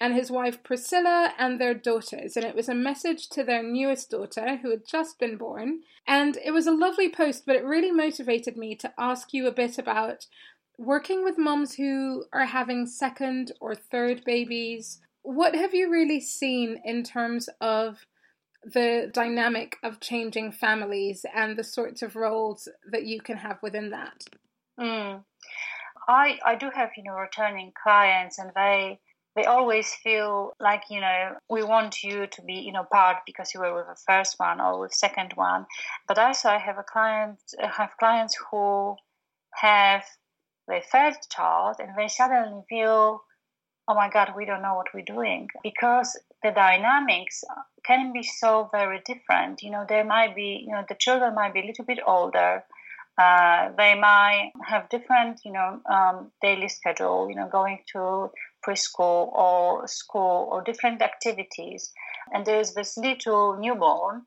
and 0.00 0.14
his 0.14 0.30
wife 0.30 0.62
Priscilla 0.62 1.34
and 1.38 1.60
their 1.60 1.74
daughters. 1.74 2.36
And 2.36 2.44
it 2.44 2.56
was 2.56 2.68
a 2.68 2.74
message 2.74 3.28
to 3.30 3.44
their 3.44 3.62
newest 3.62 4.10
daughter, 4.10 4.56
who 4.62 4.70
had 4.70 4.86
just 4.90 5.18
been 5.18 5.36
born. 5.36 5.80
And 6.06 6.38
it 6.42 6.52
was 6.52 6.66
a 6.66 6.72
lovely 6.72 7.10
post, 7.10 7.44
but 7.46 7.56
it 7.56 7.64
really 7.64 7.92
motivated 7.92 8.56
me 8.56 8.74
to 8.76 8.92
ask 8.98 9.34
you 9.34 9.46
a 9.46 9.52
bit 9.52 9.78
about 9.78 10.26
working 10.78 11.22
with 11.22 11.36
moms 11.36 11.74
who 11.74 12.24
are 12.32 12.46
having 12.46 12.86
second 12.86 13.52
or 13.60 13.74
third 13.74 14.24
babies. 14.24 15.00
What 15.22 15.54
have 15.54 15.74
you 15.74 15.90
really 15.90 16.20
seen 16.20 16.80
in 16.82 17.02
terms 17.02 17.50
of 17.60 18.06
the 18.64 19.10
dynamic 19.12 19.76
of 19.82 20.00
changing 20.00 20.52
families 20.52 21.26
and 21.34 21.56
the 21.56 21.64
sorts 21.64 22.00
of 22.00 22.16
roles 22.16 22.68
that 22.90 23.04
you 23.04 23.20
can 23.20 23.36
have 23.36 23.58
within 23.62 23.90
that? 23.90 24.24
Mm. 24.78 25.22
I, 26.08 26.38
I 26.44 26.54
do 26.54 26.70
have, 26.74 26.90
you 26.96 27.04
know, 27.04 27.14
returning 27.14 27.72
clients 27.82 28.38
and 28.38 28.50
they 28.56 28.98
they 29.36 29.44
always 29.44 29.94
feel 30.02 30.52
like 30.60 30.82
you 30.90 31.00
know 31.00 31.36
we 31.48 31.62
want 31.62 32.02
you 32.02 32.26
to 32.26 32.42
be 32.42 32.54
you 32.54 32.72
know 32.72 32.84
part 32.90 33.18
because 33.26 33.52
you 33.54 33.60
were 33.60 33.74
with 33.74 33.86
the 33.86 34.00
first 34.06 34.34
one 34.38 34.60
or 34.60 34.80
with 34.80 34.92
second 34.92 35.32
one. 35.34 35.66
But 36.08 36.18
also 36.18 36.48
i 36.48 36.58
have 36.58 36.78
a 36.78 36.82
client 36.82 37.38
I 37.62 37.68
have 37.68 37.96
clients 37.98 38.36
who 38.50 38.96
have 39.54 40.04
their 40.68 40.82
first 40.82 41.30
child 41.30 41.76
and 41.78 41.90
they 41.96 42.08
suddenly 42.08 42.62
feel 42.68 43.22
oh 43.88 43.94
my 43.94 44.08
god 44.10 44.34
we 44.36 44.44
don't 44.44 44.62
know 44.62 44.74
what 44.74 44.92
we're 44.92 45.14
doing. 45.16 45.48
Because 45.62 46.18
the 46.42 46.50
dynamics 46.50 47.44
can 47.84 48.12
be 48.12 48.22
so 48.22 48.68
very 48.72 49.00
different. 49.04 49.62
You 49.62 49.70
know 49.70 49.84
there 49.88 50.04
might 50.04 50.34
be 50.34 50.64
you 50.66 50.72
know 50.72 50.84
the 50.88 50.96
children 50.96 51.34
might 51.34 51.54
be 51.54 51.60
a 51.60 51.66
little 51.66 51.84
bit 51.84 52.00
older. 52.06 52.64
Uh, 53.18 53.70
they 53.76 53.94
might 53.94 54.50
have 54.64 54.88
different, 54.88 55.40
you 55.44 55.52
know, 55.52 55.78
um, 55.90 56.30
daily 56.40 56.68
schedule, 56.68 57.28
you 57.28 57.36
know, 57.36 57.46
going 57.48 57.78
to 57.92 58.30
preschool 58.66 59.32
or 59.32 59.86
school 59.88 60.48
or 60.50 60.62
different 60.62 61.02
activities. 61.02 61.92
And 62.32 62.44
there's 62.44 62.74
this 62.74 62.96
little 62.96 63.56
newborn 63.58 64.22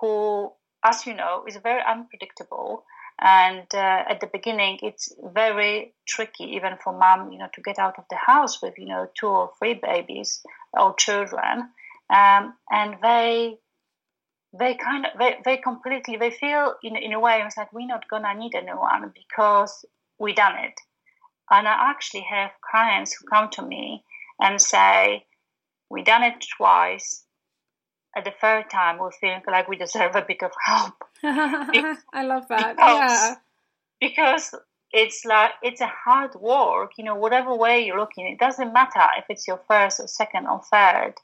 who, 0.00 0.52
as 0.84 1.06
you 1.06 1.14
know, 1.14 1.44
is 1.46 1.56
very 1.56 1.82
unpredictable. 1.86 2.84
And 3.18 3.66
uh, 3.72 4.04
at 4.08 4.20
the 4.20 4.26
beginning, 4.26 4.78
it's 4.82 5.12
very 5.22 5.94
tricky, 6.06 6.44
even 6.56 6.76
for 6.82 6.92
mom, 6.92 7.32
you 7.32 7.38
know, 7.38 7.48
to 7.54 7.62
get 7.62 7.78
out 7.78 7.98
of 7.98 8.04
the 8.10 8.16
house 8.16 8.60
with, 8.60 8.74
you 8.76 8.86
know, 8.86 9.08
two 9.18 9.26
or 9.26 9.50
three 9.58 9.74
babies 9.74 10.42
or 10.74 10.94
children. 10.94 11.70
Um, 12.10 12.54
and 12.70 12.96
they 13.02 13.58
they 14.58 14.74
kind 14.74 15.06
of 15.06 15.18
they, 15.18 15.36
they 15.44 15.56
completely 15.56 16.16
they 16.16 16.30
feel 16.30 16.74
in, 16.82 16.96
in 16.96 17.12
a 17.12 17.20
way 17.20 17.42
it's 17.44 17.56
like 17.56 17.72
we're 17.72 17.86
not 17.86 18.08
gonna 18.08 18.34
need 18.34 18.54
anyone 18.54 19.12
because 19.14 19.84
we 20.18 20.32
done 20.32 20.56
it 20.64 20.74
and 21.50 21.68
I 21.68 21.90
actually 21.90 22.26
have 22.28 22.50
clients 22.68 23.14
who 23.14 23.26
come 23.26 23.50
to 23.52 23.62
me 23.62 24.04
and 24.40 24.60
say, 24.60 25.24
we 25.88 26.02
done 26.02 26.22
it 26.22 26.44
twice. 26.56 27.24
At 28.16 28.24
the 28.24 28.32
third 28.40 28.70
time, 28.70 28.98
we're 28.98 29.12
feeling 29.12 29.42
like 29.46 29.68
we 29.68 29.76
deserve 29.76 30.16
a 30.16 30.22
bit 30.22 30.42
of 30.42 30.52
help. 30.64 30.94
I 31.22 32.24
love 32.24 32.48
that. 32.48 32.76
Because, 32.76 33.10
yeah. 33.10 33.34
Because 34.00 34.54
it's 34.92 35.24
like 35.24 35.52
it's 35.62 35.80
a 35.80 35.86
hard 35.86 36.34
work, 36.36 36.92
you 36.96 37.04
know, 37.04 37.14
whatever 37.14 37.54
way 37.54 37.84
you're 37.84 38.00
looking, 38.00 38.26
it 38.26 38.38
doesn't 38.38 38.72
matter 38.72 39.04
if 39.18 39.26
it's 39.28 39.46
your 39.46 39.60
first 39.68 40.00
or 40.00 40.08
second 40.08 40.46
or 40.46 40.62
third. 40.62 41.14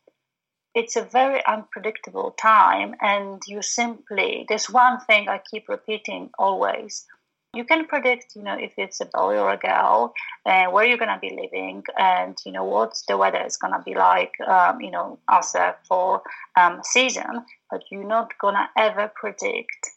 It's 0.74 0.96
a 0.96 1.02
very 1.02 1.44
unpredictable 1.46 2.30
time, 2.32 2.94
and 3.00 3.42
you 3.46 3.60
simply, 3.60 4.46
there's 4.48 4.70
one 4.70 5.00
thing 5.00 5.28
I 5.28 5.40
keep 5.50 5.68
repeating 5.68 6.30
always 6.38 7.06
you 7.54 7.64
can 7.64 7.86
predict, 7.86 8.34
you 8.34 8.42
know, 8.42 8.56
if 8.58 8.72
it's 8.78 9.00
a 9.00 9.04
boy 9.04 9.36
or 9.36 9.52
a 9.52 9.58
girl, 9.58 10.14
and 10.46 10.72
where 10.72 10.86
you're 10.86 10.96
gonna 10.96 11.18
be 11.20 11.30
living, 11.30 11.82
and 11.98 12.36
you 12.46 12.52
know 12.52 12.64
what 12.64 12.94
the 13.08 13.16
weather 13.16 13.44
is 13.44 13.58
gonna 13.58 13.82
be 13.84 13.94
like, 13.94 14.32
um, 14.46 14.80
you 14.80 14.90
know, 14.90 15.18
as 15.30 15.54
a 15.54 15.76
for 15.86 16.22
um, 16.56 16.80
season. 16.82 17.44
But 17.70 17.82
you're 17.90 18.08
not 18.08 18.32
gonna 18.40 18.68
ever 18.76 19.12
predict 19.14 19.90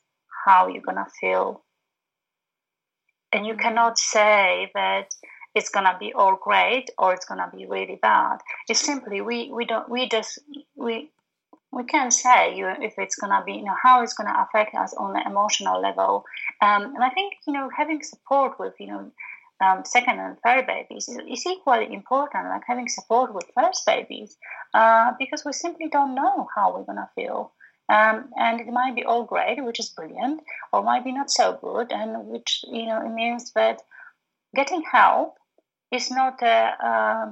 how 0.46 0.68
you're 0.68 0.82
gonna 0.82 1.08
feel, 1.22 1.64
and 3.32 3.46
you 3.46 3.54
mm-hmm. 3.54 3.62
cannot 3.62 3.98
say 3.98 4.72
that 4.74 5.16
it's 5.56 5.70
gonna 5.70 5.96
be 5.98 6.12
all 6.14 6.36
great 6.36 6.90
or 6.98 7.14
it's 7.14 7.26
gonna 7.26 7.50
be 7.56 7.66
really 7.66 7.98
bad. 8.02 8.40
It's 8.68 8.82
simply 8.82 9.22
we 9.22 9.50
we 9.52 9.64
don't 9.66 9.88
we 9.88 10.10
just 10.10 10.40
we 10.76 11.10
we 11.76 11.84
can't 11.84 12.14
say 12.14 12.56
you 12.56 12.64
know, 12.64 12.76
if 12.80 12.94
it's 12.98 13.18
going 13.18 13.38
to 13.38 13.44
be, 13.46 13.54
you 13.54 13.66
know, 13.66 13.76
how 13.84 14.02
it's 14.02 14.14
going 14.14 14.34
to 14.34 14.42
affect 14.42 14.74
us 14.74 14.94
on 14.94 15.14
the 15.14 15.22
emotional 15.30 15.82
level. 15.82 16.24
Um, 16.62 16.96
and 16.96 17.04
I 17.04 17.10
think, 17.10 17.34
you 17.46 17.54
know, 17.54 17.70
having 17.76 18.02
support 18.02 18.58
with, 18.58 18.74
you 18.80 18.88
know, 18.88 19.12
um, 19.64 19.84
second 19.86 20.20
and 20.20 20.38
third 20.40 20.68
babies 20.68 21.08
is, 21.10 21.20
is, 21.30 21.46
equally 21.46 21.94
important, 21.94 22.46
like 22.46 22.64
having 22.66 22.88
support 22.88 23.34
with 23.34 23.52
first 23.54 23.86
babies, 23.86 24.38
uh, 24.74 25.12
because 25.20 25.44
we 25.46 25.54
simply 25.54 25.90
don't 25.90 26.16
know 26.16 26.48
how 26.56 26.74
we're 26.74 26.84
going 26.84 26.98
to 26.98 27.10
feel. 27.16 27.52
Um, 27.88 28.30
and 28.38 28.60
it 28.62 28.68
might 28.68 28.96
be 28.96 29.06
all 29.06 29.24
great, 29.24 29.64
which 29.64 29.80
is 29.80 29.90
brilliant, 29.90 30.42
or 30.74 30.82
might 30.82 31.04
be 31.04 31.12
not 31.12 31.30
so 31.30 31.60
good, 31.62 31.92
and 31.92 32.28
which, 32.28 32.66
you 32.68 32.86
know, 32.86 33.06
it 33.06 33.14
means 33.14 33.52
that 33.54 33.82
getting 34.56 34.82
help 34.82 35.36
is 35.92 36.10
not 36.10 36.42
a, 36.42 36.76
uh, 36.90 37.32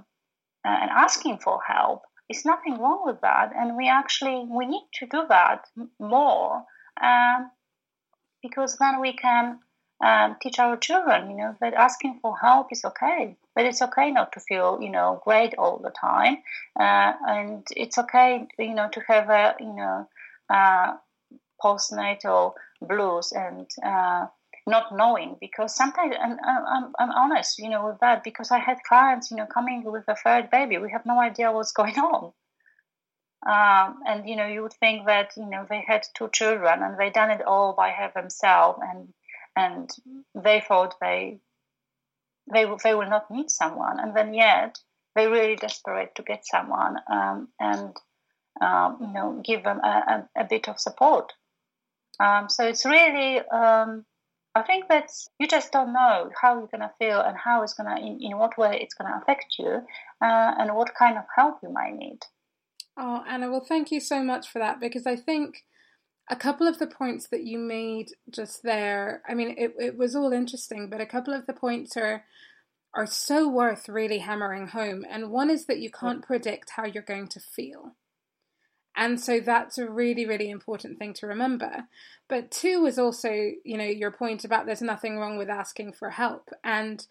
an 0.66 0.90
asking 0.92 1.40
for 1.40 1.60
help 1.66 2.04
there's 2.30 2.46
nothing 2.46 2.78
wrong 2.80 3.02
with 3.06 3.22
that, 3.22 3.52
and 3.56 3.76
we 3.76 3.90
actually 3.90 4.46
we 4.50 4.66
need 4.66 4.88
to 5.00 5.06
do 5.06 5.24
that 5.30 5.66
more 6.00 6.64
um, 7.02 7.52
because 8.42 8.78
then 8.78 9.00
we 9.02 9.14
can 9.14 9.60
um, 10.04 10.36
teach 10.42 10.60
our 10.60 10.78
children, 10.78 11.32
you 11.32 11.38
know, 11.38 11.56
that 11.62 11.74
asking 11.74 12.20
for 12.22 12.38
help 12.38 12.68
is 12.72 12.84
okay, 12.86 13.38
but 13.56 13.66
it's 13.66 13.82
okay 13.82 14.12
not 14.12 14.34
to 14.34 14.40
feel, 14.40 14.80
you 14.82 14.90
know, 14.90 15.22
great 15.24 15.54
all 15.58 15.78
the 15.78 15.92
time, 15.92 16.38
uh, 16.80 17.14
and 17.28 17.66
it's 17.72 17.98
okay, 17.98 18.48
you 18.60 18.74
know, 18.74 18.90
to 18.90 19.02
have 19.08 19.30
a, 19.30 19.56
you 19.60 19.74
know, 19.74 20.08
uh, 20.50 20.94
postnatal 21.64 22.54
blues 22.82 23.32
and 23.32 23.70
uh, 23.86 24.28
not 24.66 24.96
knowing 24.96 25.36
because 25.40 25.76
sometimes 25.76 26.16
and 26.20 26.40
I'm, 26.46 26.94
I'm 26.98 27.12
honest 27.12 27.60
you 27.60 27.70
know 27.70 27.86
with 27.88 28.00
that 28.00 28.24
because 28.24 28.50
i 28.50 28.60
had 28.60 28.78
clients 28.88 29.30
you 29.30 29.38
know 29.38 29.46
coming 29.46 29.84
with 29.84 30.06
a 30.08 30.16
third 30.16 30.50
baby. 30.50 30.78
We 30.78 30.92
have 30.92 31.06
no 31.06 31.20
idea 31.20 31.52
what's 31.52 31.72
going 31.82 31.98
on. 31.98 32.34
Um, 33.46 34.00
and 34.08 34.30
you 34.30 34.38
know 34.38 34.48
you 34.48 34.62
would 34.62 34.74
think 34.74 35.06
that 35.06 35.32
you 35.36 35.46
know 35.46 35.66
they 35.70 35.84
had 35.86 36.04
two 36.16 36.30
children 36.32 36.82
and 36.82 36.98
they 36.98 37.10
done 37.10 37.32
it 37.32 37.42
all 37.46 37.74
by 37.74 38.12
themselves 38.16 38.80
and 38.82 39.14
and 39.56 39.90
they 40.34 40.62
thought 40.62 40.96
they 41.02 41.40
they 42.52 42.66
they 42.84 42.94
will 42.96 43.10
not 43.10 43.30
need 43.30 43.50
someone. 43.50 44.00
And 44.00 44.16
then 44.16 44.34
yet 44.34 44.80
they're 45.16 45.30
really 45.30 45.56
desperate 45.56 46.16
to 46.16 46.24
get 46.24 46.46
someone 46.46 46.98
um, 47.12 47.50
and 47.60 47.96
um, 48.62 48.98
you 49.02 49.14
know 49.14 49.42
give 49.44 49.64
them 49.64 49.80
a, 49.84 50.28
a, 50.38 50.42
a 50.42 50.44
bit 50.46 50.70
of 50.70 50.80
support. 50.80 51.34
Um, 52.20 52.48
so 52.48 52.66
it's 52.66 52.86
really 52.86 53.40
um, 53.40 54.06
I 54.56 54.62
think 54.62 54.88
that 54.90 55.10
you 55.40 55.48
just 55.48 55.72
don't 55.72 55.94
know 55.94 56.30
how 56.40 56.58
you're 56.58 56.68
going 56.68 56.82
to 56.82 56.92
feel 57.00 57.20
and 57.20 57.36
how 57.38 57.64
it's 57.64 57.74
going 57.74 57.96
to, 57.96 58.02
in, 58.02 58.20
in 58.22 58.38
what 58.38 58.58
way 58.58 58.78
it's 58.82 58.94
going 58.94 59.12
to 59.12 59.18
affect 59.18 59.56
you 59.58 59.82
uh, 60.22 60.54
and 60.60 60.76
what 60.76 60.94
kind 60.98 61.18
of 61.18 61.24
help 61.36 61.58
you 61.64 61.70
might 61.70 61.96
need. 61.96 62.20
Oh, 62.98 63.24
Anna, 63.28 63.50
well, 63.50 63.66
thank 63.68 63.92
you 63.92 64.00
so 64.00 64.24
much 64.24 64.48
for 64.48 64.60
that 64.60 64.80
because 64.80 65.08
I 65.08 65.16
think 65.16 65.64
a 66.30 66.36
couple 66.36 66.68
of 66.68 66.78
the 66.78 66.88
points 66.88 67.28
that 67.30 67.44
you 67.44 67.58
made 67.58 68.10
just 68.30 68.62
there, 68.62 69.24
I 69.28 69.34
mean, 69.34 69.56
it, 69.58 69.74
it 69.80 69.98
was 69.98 70.16
all 70.16 70.32
interesting, 70.32 70.88
but 70.90 71.02
a 71.02 71.08
couple 71.08 71.34
of 71.34 71.48
the 71.48 71.54
points 71.54 71.98
are 71.98 72.24
are 72.96 73.08
so 73.08 73.48
worth 73.48 73.90
really 73.90 74.20
hammering 74.20 74.68
home. 74.68 75.04
And 75.10 75.32
one 75.32 75.50
is 75.50 75.66
that 75.66 75.80
you 75.80 75.90
can't 75.90 76.22
predict 76.22 76.72
how 76.76 76.86
you're 76.86 77.02
going 77.02 77.28
to 77.30 77.40
feel. 77.40 77.96
And 78.96 79.20
so 79.20 79.40
that's 79.40 79.78
a 79.78 79.90
really, 79.90 80.26
really 80.26 80.50
important 80.50 81.00
thing 81.00 81.14
to 81.16 81.28
remember. 81.28 81.86
But 82.28 82.52
two 82.52 82.86
is 82.86 83.00
also, 83.00 83.30
you 83.32 83.78
know, 83.78 83.84
your 83.84 84.12
point 84.12 84.46
about 84.46 84.66
there's 84.66 84.82
nothing 84.82 85.18
wrong 85.18 85.38
with 85.38 85.50
asking 85.50 85.94
for 85.94 86.12
help. 86.12 86.50
And 86.64 87.06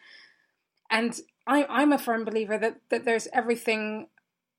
and 0.90 1.18
I, 1.46 1.64
I'm 1.68 1.92
a 1.92 1.98
firm 1.98 2.24
believer 2.24 2.58
that, 2.58 2.76
that 2.90 3.04
there's 3.04 3.26
everything, 3.32 4.08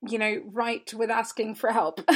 you 0.02 0.18
know, 0.18 0.42
right 0.52 0.92
with 0.94 1.10
asking 1.10 1.56
for 1.56 1.72
help. 1.72 2.02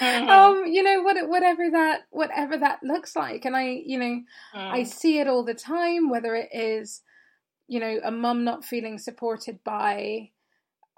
mm-hmm. 0.00 0.28
um, 0.28 0.66
you 0.66 0.82
know, 0.82 1.02
what, 1.02 1.16
whatever 1.28 1.70
that 1.70 2.02
whatever 2.10 2.56
that 2.58 2.80
looks 2.82 3.16
like. 3.16 3.44
And 3.44 3.56
I, 3.56 3.80
you 3.84 3.98
know, 3.98 4.20
mm. 4.54 4.70
I 4.70 4.84
see 4.84 5.18
it 5.18 5.26
all 5.26 5.44
the 5.44 5.54
time, 5.54 6.10
whether 6.10 6.34
it 6.34 6.50
is, 6.52 7.02
you 7.66 7.80
know, 7.80 7.98
a 8.04 8.10
mum 8.10 8.44
not 8.44 8.64
feeling 8.64 8.98
supported 8.98 9.64
by 9.64 10.30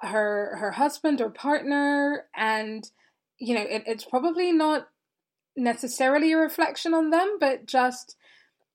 her 0.01 0.57
her 0.57 0.73
husband 0.73 1.21
or 1.21 1.31
partner 1.31 2.25
and 2.35 2.91
you 3.41 3.55
know, 3.55 3.63
it, 3.63 3.83
it's 3.87 4.05
probably 4.05 4.53
not 4.53 4.89
necessarily 5.57 6.33
a 6.33 6.39
reflection 6.39 6.95
on 6.95 7.11
them, 7.11 7.39
but 7.41 7.67
just, 7.67 8.17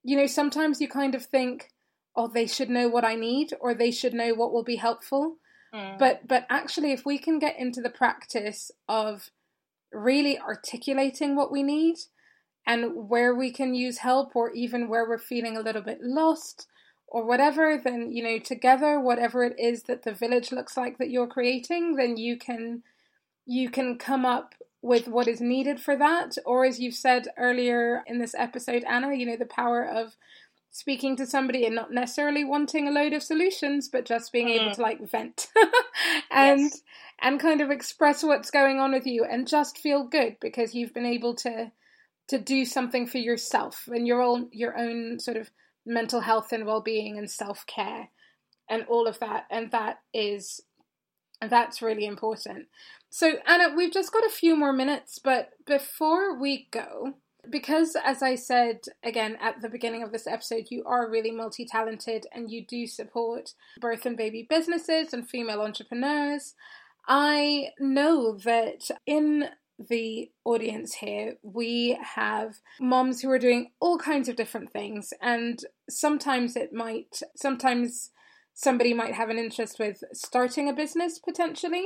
you 0.03 0.18
know, 0.18 0.26
sometimes 0.26 0.82
you 0.82 0.89
kind 0.89 1.16
of 1.16 1.26
think, 1.26 1.70
oh, 2.16 2.28
they 2.28 2.47
should 2.47 2.70
know 2.70 2.89
what 2.89 3.05
I 3.05 3.16
need 3.16 3.53
or 3.61 3.74
they 3.74 3.91
should 3.91 4.13
know 4.13 4.34
what 4.34 4.51
will 4.51 4.63
be 4.63 4.78
helpful. 4.78 5.38
Mm. 5.74 5.99
But 5.99 6.28
but 6.28 6.45
actually 6.49 6.91
if 6.91 7.05
we 7.05 7.18
can 7.18 7.39
get 7.39 7.59
into 7.59 7.82
the 7.82 7.89
practice 7.89 8.72
of 8.89 9.30
really 9.91 10.39
articulating 10.39 11.36
what 11.36 11.51
we 11.51 11.63
need 11.63 11.95
and 12.66 13.09
where 13.09 13.36
we 13.36 13.51
can 13.51 13.76
use 13.76 13.99
help 13.99 14.36
or 14.36 14.51
even 14.51 14.89
where 14.89 15.07
we're 15.07 15.18
feeling 15.18 15.55
a 15.55 15.61
little 15.61 15.82
bit 15.82 15.99
lost 16.01 16.68
or 17.07 17.24
whatever, 17.24 17.80
then 17.82 18.11
you 18.11 18.24
know, 18.24 18.39
together, 18.39 18.99
whatever 18.99 19.43
it 19.43 19.55
is 19.59 19.84
that 19.84 20.03
the 20.03 20.13
village 20.13 20.51
looks 20.51 20.76
like 20.76 20.97
that 20.97 21.11
you're 21.11 21.28
creating, 21.28 21.95
then 21.95 22.18
you 22.18 22.38
can 22.38 22.82
you 23.46 23.70
can 23.70 23.98
come 23.98 24.26
up 24.26 24.56
with 24.82 25.08
what 25.08 25.28
is 25.28 25.41
needed 25.41 25.80
for 25.80 25.96
that. 25.98 26.38
Or, 26.46 26.66
as 26.66 26.80
you've 26.80 26.96
said 26.96 27.28
earlier 27.38 28.04
in 28.08 28.20
this 28.20 28.36
episode, 28.38 28.84
Anna, 28.84 29.14
you 29.14 29.26
know, 29.26 29.38
the 29.38 29.46
power 29.46 29.84
of 29.84 30.16
speaking 30.76 31.16
to 31.16 31.26
somebody 31.26 31.66
and 31.66 31.74
not 31.74 31.91
necessarily 31.91 32.43
wanting 32.43 32.86
a 32.86 32.91
load 32.91 33.14
of 33.14 33.24
solutions, 33.24 33.88
but 33.88 34.06
just 34.06 34.34
being 34.34 34.48
mm. 34.48 34.60
able 34.60 34.76
to 34.76 34.82
like 34.82 35.10
vent 35.10 35.48
and 36.32 36.60
yes. 36.60 36.82
and 37.22 37.39
kind 37.39 37.62
of 37.62 37.72
express 37.72 38.24
what's 38.24 38.52
going 38.52 38.78
on 38.78 38.91
with 38.91 39.08
you 39.08 39.24
and 39.24 39.48
just 39.48 39.78
feel 39.78 40.04
good 40.04 40.36
because 40.41 40.76
you've 40.76 40.93
been 40.93 41.06
able 41.06 41.34
to 41.34 41.72
to 42.28 42.38
do 42.38 42.66
something 42.66 43.08
for 43.08 43.20
yourself 43.20 43.88
and 43.88 44.06
your 44.06 44.22
own 44.22 44.50
your 44.52 44.78
own 44.78 45.18
sort 45.18 45.38
of 45.38 45.50
mental 45.86 46.20
health 46.20 46.52
and 46.52 46.66
well-being 46.66 47.18
and 47.18 47.32
self-care 47.32 48.10
and 48.70 48.84
all 48.89 49.08
of 49.08 49.18
that 49.20 49.46
and 49.50 49.72
that 49.72 50.00
is 50.14 50.60
that's 51.50 51.82
really 51.82 52.06
important. 52.06 52.68
So, 53.10 53.36
Anna, 53.48 53.74
we've 53.76 53.93
just 53.93 54.12
got 54.12 54.26
a 54.26 54.30
few 54.30 54.56
more 54.56 54.74
minutes, 54.74 55.20
but 55.24 55.52
before 55.66 56.38
we 56.39 56.68
go, 56.72 57.14
because 57.50 57.96
as 58.04 58.22
I 58.22 58.36
said 58.36 58.82
again 59.04 59.38
at 59.39 59.62
the 59.62 59.70
beginning 59.70 60.04
of 60.04 60.12
this 60.12 60.28
episode, 60.28 60.66
you 60.70 60.84
are 60.86 61.10
really 61.10 61.32
multi 61.32 61.66
talented 61.66 62.26
and 62.34 62.52
you 62.52 62.66
do 62.66 62.88
support 62.88 63.54
birth 63.80 64.06
and 64.06 64.18
baby 64.18 64.46
businesses 64.50 65.14
and 65.14 65.30
female 65.30 65.62
entrepreneurs, 65.62 66.56
I 67.08 67.70
know 67.80 68.38
that 68.43 68.89
in 69.06 69.50
the 69.78 70.32
audience 70.46 70.96
here, 70.96 71.36
we 71.43 71.98
have 72.02 72.56
moms 72.80 73.22
who 73.22 73.30
are 73.30 73.39
doing 73.39 73.72
all 73.80 73.98
kinds 73.98 74.30
of 74.30 74.36
different 74.36 74.72
things, 74.72 75.14
and 75.22 75.60
sometimes 75.89 76.56
it 76.56 76.74
might, 76.74 77.20
sometimes 77.36 78.12
somebody 78.56 78.93
might 78.93 79.14
have 79.14 79.30
an 79.30 79.38
interest 79.38 79.78
with 79.78 80.03
starting 80.14 80.68
a 80.68 80.74
business 80.74 81.20
potentially. 81.20 81.86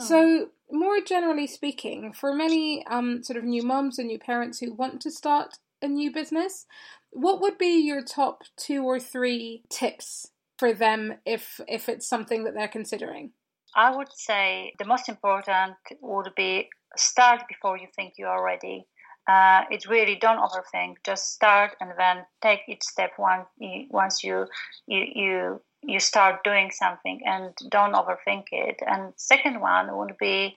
So, 0.00 0.50
more 0.70 1.00
generally 1.00 1.48
speaking, 1.48 2.12
for 2.12 2.32
many 2.32 2.86
um, 2.86 3.24
sort 3.24 3.36
of 3.36 3.42
new 3.42 3.64
moms 3.64 3.98
and 3.98 4.06
new 4.06 4.18
parents 4.18 4.60
who 4.60 4.72
want 4.72 5.00
to 5.00 5.10
start 5.10 5.56
a 5.82 5.88
new 5.88 6.12
business, 6.12 6.66
what 7.10 7.40
would 7.40 7.58
be 7.58 7.84
your 7.84 8.02
top 8.02 8.42
two 8.56 8.84
or 8.84 9.00
three 9.00 9.64
tips 9.68 10.30
for 10.56 10.72
them 10.72 11.14
if 11.26 11.60
if 11.66 11.88
it's 11.88 12.08
something 12.08 12.44
that 12.44 12.54
they're 12.54 12.68
considering? 12.68 13.32
I 13.74 13.94
would 13.94 14.12
say 14.12 14.72
the 14.78 14.84
most 14.84 15.08
important 15.08 15.74
would 16.00 16.30
be 16.36 16.68
start 16.96 17.42
before 17.48 17.76
you 17.76 17.88
think 17.94 18.14
you 18.18 18.26
are 18.26 18.44
ready. 18.44 18.86
Uh, 19.28 19.64
it's 19.70 19.86
really 19.86 20.16
don't 20.16 20.38
overthink. 20.38 20.94
Just 21.04 21.32
start 21.32 21.76
and 21.80 21.90
then 21.98 22.24
take 22.42 22.60
each 22.68 22.82
step 22.82 23.10
once 23.18 23.48
once 23.90 24.24
you 24.24 24.46
you, 24.86 25.04
you 25.14 25.62
you 25.82 26.00
start 26.00 26.44
doing 26.44 26.70
something 26.70 27.20
and 27.24 27.54
don't 27.70 27.94
overthink 27.94 28.44
it. 28.52 28.80
And 28.86 29.12
second 29.16 29.60
one 29.60 29.96
would 29.96 30.16
be 30.18 30.56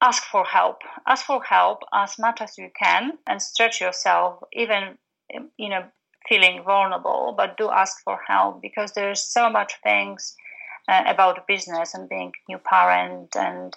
ask 0.00 0.22
for 0.24 0.44
help. 0.44 0.82
Ask 1.06 1.26
for 1.26 1.42
help 1.42 1.82
as 1.92 2.18
much 2.18 2.40
as 2.40 2.56
you 2.58 2.70
can 2.78 3.12
and 3.26 3.42
stretch 3.42 3.80
yourself, 3.80 4.42
even 4.52 4.98
you 5.56 5.68
know 5.68 5.84
feeling 6.28 6.62
vulnerable. 6.64 7.34
But 7.36 7.56
do 7.56 7.70
ask 7.70 8.02
for 8.04 8.18
help 8.26 8.62
because 8.62 8.92
there's 8.92 9.22
so 9.22 9.50
much 9.50 9.74
things 9.82 10.36
uh, 10.88 11.04
about 11.06 11.46
business 11.46 11.94
and 11.94 12.08
being 12.08 12.32
new 12.48 12.58
parent 12.58 13.36
and 13.36 13.76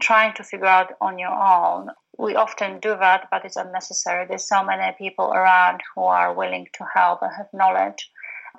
trying 0.00 0.34
to 0.34 0.44
figure 0.44 0.66
out 0.66 0.92
on 1.00 1.18
your 1.18 1.32
own. 1.32 1.90
We 2.18 2.34
often 2.34 2.80
do 2.80 2.96
that, 2.98 3.28
but 3.30 3.44
it's 3.44 3.56
unnecessary. 3.56 4.26
There's 4.26 4.48
so 4.48 4.64
many 4.64 4.94
people 4.96 5.32
around 5.32 5.80
who 5.94 6.04
are 6.04 6.34
willing 6.34 6.66
to 6.74 6.84
help 6.94 7.20
and 7.22 7.32
have 7.36 7.48
knowledge, 7.52 8.10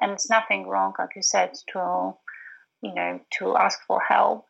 and 0.02 0.12
it's 0.12 0.30
nothing 0.30 0.68
wrong, 0.68 0.94
like 0.98 1.16
you 1.16 1.22
said, 1.22 1.54
to 1.74 2.14
you 2.82 2.94
know 2.94 3.20
to 3.40 3.56
ask 3.58 3.80
for 3.88 4.02
help. 4.02 4.46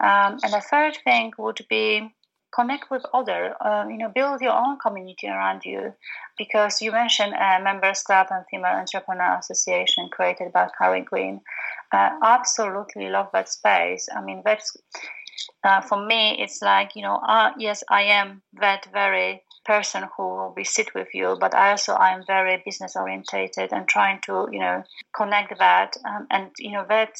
Um, 0.00 0.38
and 0.42 0.52
the 0.52 0.60
third 0.60 0.96
thing 1.04 1.32
would 1.38 1.60
be 1.68 2.12
connect 2.54 2.90
with 2.90 3.04
other, 3.14 3.54
uh, 3.64 3.86
you 3.88 3.96
know, 3.96 4.10
build 4.14 4.40
your 4.40 4.52
own 4.52 4.78
community 4.78 5.26
around 5.26 5.64
you. 5.64 5.94
Because 6.36 6.82
you 6.82 6.92
mentioned 6.92 7.34
a 7.34 7.62
members 7.62 8.02
club 8.02 8.26
and 8.30 8.44
female 8.50 8.76
entrepreneur 8.76 9.38
association 9.38 10.08
created 10.10 10.52
by 10.52 10.68
Carrie 10.78 11.02
Green. 11.02 11.40
Uh, 11.92 12.10
absolutely 12.22 13.08
love 13.08 13.28
that 13.32 13.48
space. 13.48 14.08
I 14.14 14.22
mean, 14.22 14.42
that's 14.44 14.76
uh, 15.64 15.80
for 15.80 16.04
me. 16.04 16.36
It's 16.40 16.62
like 16.62 16.94
you 16.94 17.02
know, 17.02 17.16
uh, 17.16 17.50
yes, 17.58 17.82
I 17.88 18.02
am 18.02 18.42
that 18.60 18.86
very 18.92 19.42
person 19.64 20.04
who 20.16 20.22
will 20.22 20.52
be 20.54 20.64
sit 20.64 20.94
with 20.94 21.08
you, 21.14 21.36
but 21.40 21.54
I 21.54 21.70
also 21.70 21.92
I 21.92 22.14
am 22.14 22.24
very 22.26 22.62
business 22.64 22.96
orientated 22.96 23.72
and 23.72 23.86
trying 23.88 24.20
to 24.22 24.48
you 24.50 24.60
know 24.60 24.82
connect 25.14 25.58
that 25.58 25.96
um, 26.04 26.26
and 26.30 26.50
you 26.58 26.72
know 26.72 26.84
that 26.88 27.16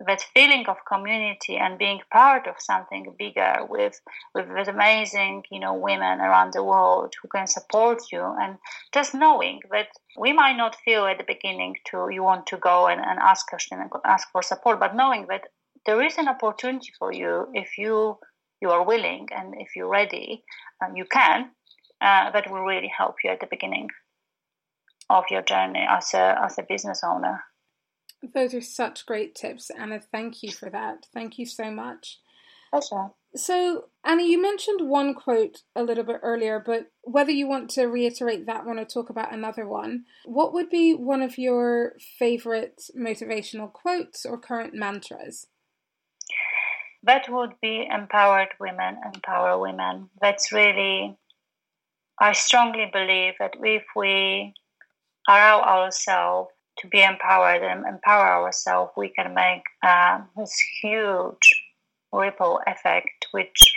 that 0.00 0.24
feeling 0.34 0.66
of 0.66 0.84
community 0.86 1.56
and 1.56 1.78
being 1.78 2.00
part 2.12 2.46
of 2.46 2.56
something 2.58 3.14
bigger 3.18 3.58
with, 3.68 4.00
with 4.34 4.48
with 4.48 4.68
amazing 4.68 5.44
you 5.50 5.60
know 5.60 5.74
women 5.74 6.20
around 6.20 6.52
the 6.52 6.64
world 6.64 7.14
who 7.22 7.28
can 7.28 7.46
support 7.46 8.02
you. 8.12 8.22
And 8.40 8.58
just 8.92 9.14
knowing 9.14 9.60
that 9.70 9.88
we 10.18 10.32
might 10.32 10.56
not 10.56 10.76
feel 10.84 11.06
at 11.06 11.18
the 11.18 11.24
beginning 11.24 11.76
to 11.90 12.08
you 12.10 12.22
want 12.22 12.46
to 12.48 12.56
go 12.56 12.86
and, 12.86 13.00
and 13.00 13.18
ask 13.18 13.46
question 13.46 13.80
and 13.80 13.90
ask 14.04 14.28
for 14.30 14.42
support 14.42 14.80
but 14.80 14.96
knowing 14.96 15.26
that 15.28 15.42
there 15.86 16.02
is 16.02 16.18
an 16.18 16.28
opportunity 16.28 16.92
for 16.98 17.12
you 17.12 17.46
if 17.52 17.76
you 17.78 18.18
you 18.60 18.70
are 18.70 18.84
willing 18.84 19.28
and 19.36 19.54
if 19.58 19.76
you're 19.76 19.88
ready 19.88 20.42
um, 20.82 20.96
you 20.96 21.04
can 21.04 21.50
uh, 22.04 22.30
that 22.30 22.50
will 22.50 22.64
really 22.64 22.92
help 22.96 23.16
you 23.24 23.30
at 23.30 23.40
the 23.40 23.48
beginning 23.50 23.88
of 25.10 25.24
your 25.30 25.42
journey 25.42 25.84
as 25.88 26.14
a 26.14 26.38
as 26.44 26.58
a 26.58 26.62
business 26.62 27.02
owner 27.04 27.42
those 28.32 28.54
are 28.54 28.60
such 28.60 29.06
great 29.06 29.34
tips, 29.34 29.70
Anna. 29.70 30.00
Thank 30.00 30.42
you 30.42 30.52
for 30.52 30.70
that. 30.70 31.06
Thank 31.12 31.38
you 31.38 31.46
so 31.46 31.70
much. 31.70 32.20
Pleasure. 32.70 33.10
So, 33.36 33.86
Anna, 34.04 34.22
you 34.22 34.40
mentioned 34.40 34.88
one 34.88 35.14
quote 35.14 35.62
a 35.74 35.82
little 35.82 36.04
bit 36.04 36.20
earlier, 36.22 36.62
but 36.64 36.92
whether 37.02 37.32
you 37.32 37.48
want 37.48 37.68
to 37.70 37.86
reiterate 37.86 38.46
that 38.46 38.64
one 38.64 38.78
or 38.78 38.84
talk 38.84 39.10
about 39.10 39.32
another 39.32 39.66
one, 39.66 40.04
what 40.24 40.52
would 40.52 40.70
be 40.70 40.94
one 40.94 41.20
of 41.20 41.36
your 41.36 41.94
favorite 42.18 42.82
motivational 42.96 43.72
quotes 43.72 44.24
or 44.24 44.38
current 44.38 44.72
mantras? 44.74 45.48
That 47.02 47.26
would 47.28 47.54
be 47.60 47.86
empowered 47.92 48.48
women, 48.60 48.98
empower 49.04 49.60
women. 49.60 50.10
That's 50.20 50.52
really, 50.52 51.18
I 52.20 52.32
strongly 52.32 52.88
believe 52.92 53.34
that 53.38 53.54
if 53.60 53.84
we 53.96 54.54
allow 55.28 55.60
ourselves 55.62 56.50
to 56.78 56.88
be 56.88 57.02
empowered 57.02 57.62
and 57.62 57.86
empower 57.86 58.44
ourselves, 58.44 58.92
we 58.96 59.08
can 59.08 59.34
make 59.34 59.62
uh, 59.82 60.20
this 60.36 60.54
huge 60.82 61.62
ripple 62.12 62.60
effect, 62.66 63.26
which 63.32 63.74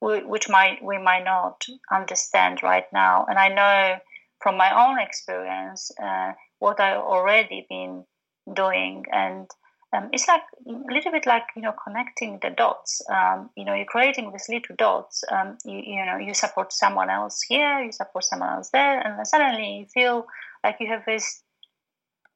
we, 0.00 0.22
which 0.24 0.48
might 0.48 0.82
we 0.82 0.98
might 0.98 1.24
not 1.24 1.64
understand 1.92 2.62
right 2.62 2.86
now. 2.92 3.26
And 3.28 3.38
I 3.38 3.48
know 3.48 3.98
from 4.40 4.56
my 4.56 4.70
own 4.86 5.00
experience 5.00 5.90
uh, 6.02 6.32
what 6.58 6.80
I've 6.80 7.00
already 7.00 7.66
been 7.68 8.04
doing, 8.52 9.04
and 9.12 9.48
um, 9.92 10.10
it's 10.12 10.28
like 10.28 10.42
a 10.66 10.92
little 10.92 11.12
bit 11.12 11.26
like 11.26 11.44
you 11.56 11.62
know 11.62 11.72
connecting 11.72 12.38
the 12.42 12.50
dots. 12.50 13.00
Um, 13.10 13.50
you 13.56 13.64
know, 13.64 13.74
you're 13.74 13.86
creating 13.86 14.30
these 14.30 14.48
little 14.48 14.76
dots. 14.76 15.24
Um, 15.30 15.56
you, 15.64 15.80
you 15.84 16.04
know, 16.04 16.18
you 16.18 16.34
support 16.34 16.72
someone 16.72 17.08
else 17.08 17.40
here, 17.48 17.80
you 17.80 17.92
support 17.92 18.24
someone 18.24 18.50
else 18.50 18.70
there, 18.70 19.00
and 19.00 19.18
then 19.18 19.24
suddenly 19.24 19.78
you 19.78 19.86
feel 19.86 20.26
like 20.62 20.76
you 20.80 20.88
have 20.88 21.04
this 21.06 21.42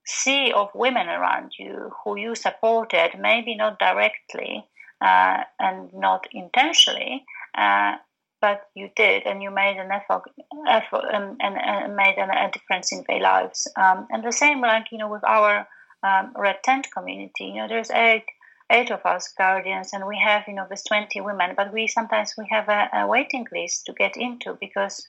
sea 0.07 0.53
of 0.53 0.71
women 0.75 1.09
around 1.09 1.53
you 1.59 1.91
who 2.05 2.19
you 2.19 2.35
supported, 2.35 3.11
maybe 3.19 3.55
not 3.55 3.79
directly 3.79 4.65
uh, 5.01 5.45
and 5.61 5.93
not 5.93 6.27
intentionally, 6.33 7.25
uh, 7.57 7.93
but 8.41 8.63
you 8.75 8.91
did, 8.97 9.25
and 9.27 9.43
you 9.43 9.51
made 9.51 9.77
an 9.77 9.91
effort, 9.93 10.23
effort 10.69 11.05
and, 11.13 11.37
and, 11.41 11.57
and 11.57 11.95
made 11.95 12.17
an, 12.17 12.31
a 12.31 12.51
difference 12.51 12.93
in 12.93 13.05
their 13.09 13.21
lives. 13.21 13.71
Um, 13.77 14.07
and 14.11 14.25
the 14.25 14.33
same, 14.33 14.61
like 14.61 14.87
you 14.91 14.99
know, 14.99 15.09
with 15.09 15.23
our 15.25 15.67
um, 16.03 16.33
red 16.37 16.57
tent 16.65 16.89
community, 16.93 17.47
you 17.47 17.55
know, 17.57 17.69
there's 17.69 17.91
eight 17.91 18.25
eight 18.71 18.91
of 18.91 19.05
us 19.05 19.33
guardians, 19.37 19.93
and 19.93 20.07
we 20.07 20.19
have 20.19 20.45
you 20.47 20.55
know 20.55 20.67
this 20.69 20.83
twenty 20.85 21.21
women, 21.21 21.55
but 21.57 21.73
we 21.73 21.87
sometimes 21.87 22.35
we 22.37 22.47
have 22.51 22.69
a, 22.69 22.89
a 22.95 23.07
waiting 23.07 23.47
list 23.53 23.87
to 23.87 23.93
get 23.93 24.17
into 24.17 24.57
because 24.61 25.07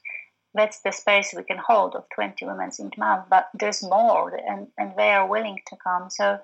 that's 0.54 0.82
the 0.82 0.92
space 0.92 1.34
we 1.36 1.44
can 1.44 1.58
hold 1.58 1.96
of 1.96 2.06
20 2.16 2.46
women 2.46 2.70
each 2.70 2.98
month 2.98 3.26
but 3.30 3.50
there's 3.54 3.82
more 3.82 4.36
and, 4.36 4.68
and 4.78 4.94
they 4.98 5.10
are 5.12 5.28
willing 5.28 5.60
to 5.68 5.76
come. 5.84 6.10
So 6.10 6.40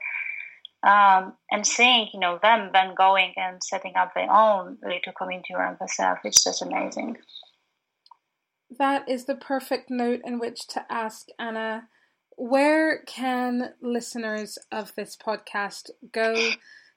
um, 0.81 1.33
and 1.51 1.67
seeing 1.67 2.07
you 2.13 2.19
know 2.19 2.39
them 2.41 2.69
then 2.73 2.95
going 2.95 3.33
and 3.35 3.61
setting 3.63 3.93
up 3.95 4.13
their 4.13 4.31
own 4.31 4.77
little 4.81 5.13
community 5.17 5.53
around 5.53 5.77
themselves 5.79 6.21
it's 6.23 6.43
just 6.43 6.61
amazing. 6.61 7.17
That 8.77 9.09
is 9.09 9.25
the 9.25 9.35
perfect 9.35 9.89
note 9.89 10.21
in 10.23 10.39
which 10.39 10.67
to 10.69 10.85
ask 10.89 11.27
anna 11.37 11.89
where 12.39 12.99
can 12.99 13.73
listeners 13.81 14.57
of 14.71 14.95
this 14.95 15.17
podcast 15.17 15.89
go 16.13 16.51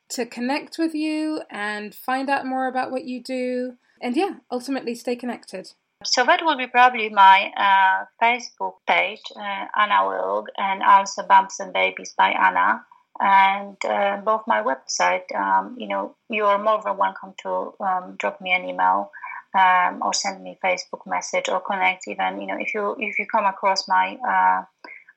to 0.08 0.24
connect 0.24 0.78
with 0.78 0.94
you 0.94 1.42
and 1.50 1.94
find 1.94 2.30
out 2.30 2.46
more 2.46 2.68
about 2.68 2.92
what 2.92 3.04
you 3.04 3.20
do 3.20 3.76
and 4.00 4.16
yeah 4.16 4.34
ultimately 4.52 4.94
stay 4.94 5.16
connected 5.16 5.72
so 6.04 6.24
that 6.24 6.44
will 6.44 6.56
be 6.56 6.66
probably 6.66 7.10
my 7.10 7.52
uh, 7.56 8.04
Facebook 8.20 8.74
page, 8.88 9.22
uh, 9.36 9.66
Anna 9.76 10.02
Wilg, 10.02 10.46
and 10.56 10.82
also 10.82 11.22
Bumps 11.22 11.60
and 11.60 11.72
Babies 11.72 12.12
by 12.18 12.30
Anna, 12.30 12.84
and 13.20 13.76
uh, 13.84 14.16
both 14.24 14.42
my 14.48 14.62
website. 14.62 15.32
Um, 15.32 15.76
you 15.78 15.86
know, 15.86 16.16
you 16.28 16.44
are 16.44 16.60
more 16.60 16.82
than 16.84 16.96
welcome 16.96 17.34
to 17.42 17.74
um, 17.78 18.16
drop 18.18 18.40
me 18.40 18.52
an 18.52 18.64
email 18.64 19.12
um, 19.54 20.02
or 20.02 20.12
send 20.12 20.42
me 20.42 20.58
a 20.60 20.66
Facebook 20.66 21.06
message 21.06 21.48
or 21.48 21.60
connect. 21.60 22.08
Even 22.08 22.40
you 22.40 22.48
know, 22.48 22.56
if 22.58 22.74
you 22.74 22.96
if 22.98 23.18
you 23.18 23.26
come 23.30 23.44
across 23.44 23.86
my 23.86 24.16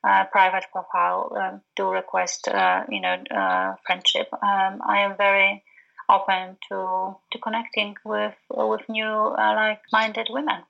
uh, 0.06 0.10
uh, 0.10 0.26
private 0.26 0.66
profile, 0.72 1.32
um, 1.36 1.62
do 1.76 1.90
request 1.90 2.48
uh, 2.48 2.84
you 2.90 3.02
know 3.02 3.16
friendship. 3.86 4.28
Um, 4.34 4.82
I 4.88 5.00
am 5.00 5.18
very 5.18 5.64
open 6.10 6.58
to 6.70 7.16
to 7.32 7.40
connecting 7.40 7.96
with 8.06 8.36
with 8.50 8.82
new 8.90 9.36
like 9.38 9.82
minded 9.92 10.28
women. 10.30 10.64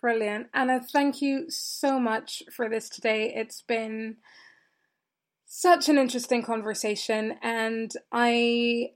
Brilliant. 0.00 0.48
Anna, 0.52 0.80
thank 0.80 1.22
you 1.22 1.46
so 1.48 1.98
much 1.98 2.42
for 2.54 2.68
this 2.68 2.90
today. 2.90 3.32
It's 3.34 3.62
been 3.62 4.16
such 5.46 5.88
an 5.88 5.98
interesting 5.98 6.42
conversation, 6.42 7.36
and 7.42 7.90
I, 8.12 8.90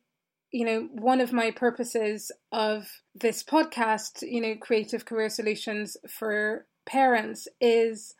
you 0.50 0.64
know, 0.66 0.88
one 0.92 1.20
of 1.20 1.32
my 1.32 1.50
purposes 1.50 2.32
of 2.52 2.88
this 3.14 3.42
podcast, 3.42 4.22
you 4.22 4.40
know, 4.40 4.56
Creative 4.60 5.04
Career 5.04 5.30
Solutions 5.30 5.96
for 6.08 6.66
Parents, 6.84 7.48
is, 7.60 8.14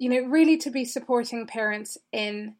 you 0.00 0.08
know, 0.08 0.26
really 0.30 0.56
to 0.56 0.70
be 0.70 0.86
supporting 0.86 1.46
parents 1.46 1.98
in 2.10 2.54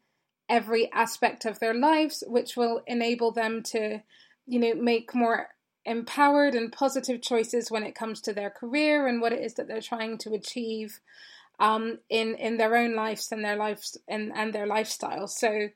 every 0.50 0.92
aspect 0.92 1.46
of 1.46 1.58
their 1.58 1.72
lives, 1.72 2.22
which 2.26 2.54
will 2.54 2.82
enable 2.86 3.32
them 3.32 3.62
to, 3.62 4.02
you 4.46 4.58
know, 4.58 4.74
make 4.74 5.14
more 5.14 5.48
empowered 5.86 6.54
and 6.54 6.70
positive 6.70 7.22
choices 7.22 7.70
when 7.70 7.82
it 7.82 7.94
comes 7.94 8.20
to 8.20 8.34
their 8.34 8.50
career 8.50 9.06
and 9.06 9.22
what 9.22 9.32
it 9.32 9.40
is 9.42 9.54
that 9.54 9.68
they're 9.68 9.80
trying 9.80 10.18
to 10.18 10.34
achieve 10.34 11.00
um, 11.58 11.98
in 12.10 12.34
in 12.34 12.58
their 12.58 12.76
own 12.76 12.94
lives 12.94 13.32
and 13.32 13.42
their 13.42 13.56
lives 13.56 13.96
and, 14.06 14.32
and 14.34 14.52
their 14.52 14.66
lifestyle. 14.66 15.26
So, 15.26 15.70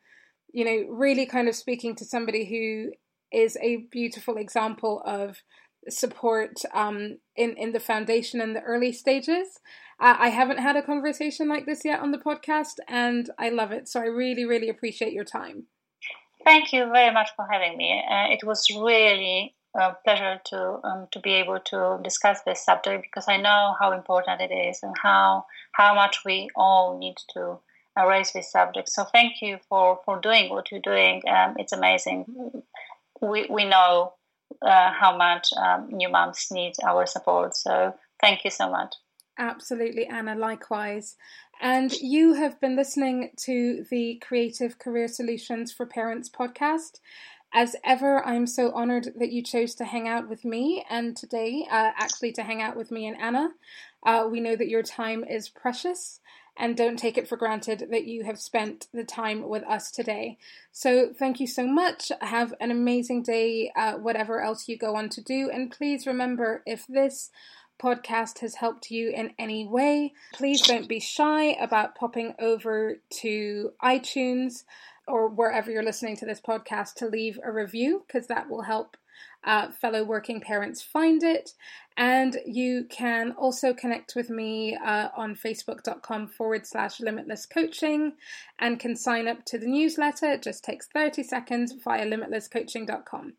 you 0.53 0.65
know, 0.67 0.95
really 0.95 1.25
kind 1.25 1.49
of 1.49 1.55
speaking 1.55 1.97
to 1.97 2.05
somebody 2.05 2.45
who 2.45 2.93
is 3.33 3.57
a 3.63 3.87
beautiful 3.91 4.37
example 4.37 5.03
of 5.07 5.43
support 5.89 6.61
um, 6.73 7.19
in 7.37 7.57
in 7.57 7.73
the 7.73 7.81
foundation 7.81 8.41
and 8.41 8.55
the 8.55 8.63
early 8.63 8.93
stages. 8.93 9.61
Uh, 10.01 10.17
I 10.19 10.29
haven't 10.29 10.59
had 10.59 10.77
a 10.77 10.83
conversation 10.83 11.49
like 11.49 11.67
this 11.67 11.85
yet 11.85 12.01
on 12.01 12.11
the 12.11 12.19
podcast, 12.19 12.79
and 12.89 13.31
I 13.39 13.51
love 13.51 13.71
it. 13.71 13.89
So 13.89 14.01
I 14.01 14.07
really, 14.07 14.45
really 14.45 14.69
appreciate 14.69 15.13
your 15.13 15.25
time. 15.25 15.65
Thank 16.45 16.73
you 16.73 16.91
very 16.93 17.13
much 17.15 17.31
for 17.37 17.47
having 17.51 17.77
me. 17.79 18.03
Uh, 18.11 18.27
it 18.31 18.45
was 18.45 18.67
really 18.71 19.55
a 19.77 19.95
pleasure 20.05 20.41
to 20.47 20.81
um, 20.85 21.09
to 21.13 21.21
be 21.21 21.35
able 21.35 21.61
to 21.61 22.01
discuss 22.03 22.43
this 22.43 22.65
subject 22.65 23.03
because 23.03 23.29
I 23.29 23.37
know 23.37 23.75
how 23.81 23.93
important 23.93 24.41
it 24.41 24.53
is 24.53 24.81
and 24.83 24.95
how 25.03 25.47
how 25.73 25.95
much 25.95 26.23
we 26.25 26.49
all 26.57 26.99
need 26.99 27.17
to 27.35 27.59
uh, 27.99 28.07
raise 28.07 28.33
this 28.33 28.51
subject. 28.51 28.89
So 28.89 29.05
thank 29.05 29.41
you 29.41 29.59
for, 29.69 30.01
for 30.05 30.21
doing 30.21 30.51
what 30.51 30.71
you're 30.71 30.81
doing. 30.81 31.23
Um, 31.29 31.55
it's 31.59 31.73
amazing. 31.73 32.63
We, 33.21 33.47
we 33.49 33.65
know 33.65 34.15
uh, 34.63 34.93
how 34.93 35.17
much 35.17 35.49
um, 35.57 35.89
new 35.91 36.09
moms 36.09 36.49
need 36.51 36.73
our 36.85 37.07
support. 37.07 37.57
So 37.57 37.95
thank 38.21 38.45
you 38.45 38.51
so 38.51 38.71
much. 38.71 38.95
Absolutely, 39.39 40.07
Anna, 40.07 40.35
likewise. 40.35 41.17
And 41.61 41.93
you 41.93 42.35
have 42.35 42.61
been 42.61 42.77
listening 42.77 43.31
to 43.39 43.85
the 43.91 44.21
Creative 44.27 44.79
Career 44.79 45.09
Solutions 45.09 45.73
for 45.73 45.87
Parents 45.87 46.29
podcast. 46.29 47.01
As 47.53 47.77
ever, 47.85 48.25
I'm 48.27 48.47
so 48.49 48.73
honored 48.73 49.13
that 49.17 49.31
you 49.31 49.43
chose 49.43 49.77
to 49.77 49.85
hang 49.85 50.09
out 50.09 50.29
with 50.29 50.45
me 50.45 50.85
and 50.91 51.17
today, 51.17 51.67
uh, 51.71 51.93
actually, 51.97 52.33
to 52.33 52.43
hang 52.43 52.61
out 52.61 52.77
with 52.77 52.91
me 52.91 53.07
and 53.07 53.17
Anna. 53.21 53.51
Uh, 54.05 54.29
we 54.31 54.41
know 54.41 54.57
that 54.57 54.69
your 54.69 54.83
time 54.83 55.25
is 55.25 55.49
precious 55.49 56.21
and 56.57 56.77
don't 56.77 56.99
take 56.99 57.19
it 57.19 57.29
for 57.29 57.37
granted 57.37 57.89
that 57.91 58.05
you 58.05 58.25
have 58.25 58.39
spent 58.39 58.87
the 58.93 59.05
time 59.05 59.49
with 59.49 59.65
us 59.65 59.91
today. 59.91 60.39
So, 60.73 61.13
thank 61.13 61.41
you 61.41 61.47
so 61.47 61.67
much. 61.67 62.13
Have 62.21 62.55
an 62.61 62.71
amazing 62.71 63.23
day, 63.23 63.73
uh, 63.77 63.95
whatever 63.95 64.41
else 64.41 64.69
you 64.69 64.79
go 64.79 64.97
on 64.97 65.09
to 65.11 65.21
do. 65.21 65.51
And 65.53 65.71
please 65.71 66.07
remember 66.07 66.63
if 66.67 66.87
this 66.87 67.31
podcast 67.81 68.39
has 68.39 68.57
helped 68.57 68.91
you 68.91 69.11
in 69.11 69.33
any 69.39 69.67
way, 69.67 70.13
please 70.33 70.63
don't 70.63 70.89
be 70.89 71.01
shy 71.01 71.53
about 71.61 71.95
popping 71.95 72.35
over 72.39 72.97
to 73.11 73.73
iTunes 73.83 74.65
or 75.07 75.29
wherever 75.29 75.71
you're 75.71 75.83
listening 75.83 76.17
to 76.17 76.27
this 76.27 76.41
podcast 76.41 76.95
to 76.95 77.07
leave 77.07 77.39
a 77.43 77.53
review 77.53 78.05
because 78.07 78.29
that 78.29 78.49
will 78.49 78.63
help 78.63 78.97
uh, 79.45 79.71
fellow 79.71 80.05
working 80.05 80.41
parents 80.41 80.83
find 80.83 81.23
it. 81.23 81.53
And 81.97 82.37
you 82.45 82.87
can 82.91 83.33
also 83.33 83.73
connect 83.73 84.17
with 84.17 84.29
me 84.29 84.77
uh, 84.77 85.11
on 85.17 85.37
facebook.com 85.37 86.29
forward 86.29 86.67
slash 86.67 87.01
limitless 87.01 87.47
coaching 87.47 88.15
and 88.59 88.81
can 88.81 88.97
sign 88.97 89.29
up 89.29 89.45
to 89.47 89.59
the 89.59 89.67
newsletter. 89.67 90.33
It 90.33 90.43
just 90.43 90.65
takes 90.65 90.89
30 90.89 91.23
seconds 91.23 91.73
via 91.85 92.05
limitlesscoaching.com. 92.05 93.35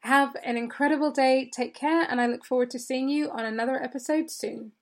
Have 0.00 0.34
an 0.44 0.56
incredible 0.56 1.12
day, 1.12 1.48
take 1.54 1.76
care, 1.76 2.04
and 2.10 2.20
I 2.20 2.26
look 2.26 2.44
forward 2.44 2.70
to 2.70 2.78
seeing 2.80 3.08
you 3.08 3.30
on 3.30 3.44
another 3.44 3.80
episode 3.80 4.32
soon. 4.32 4.72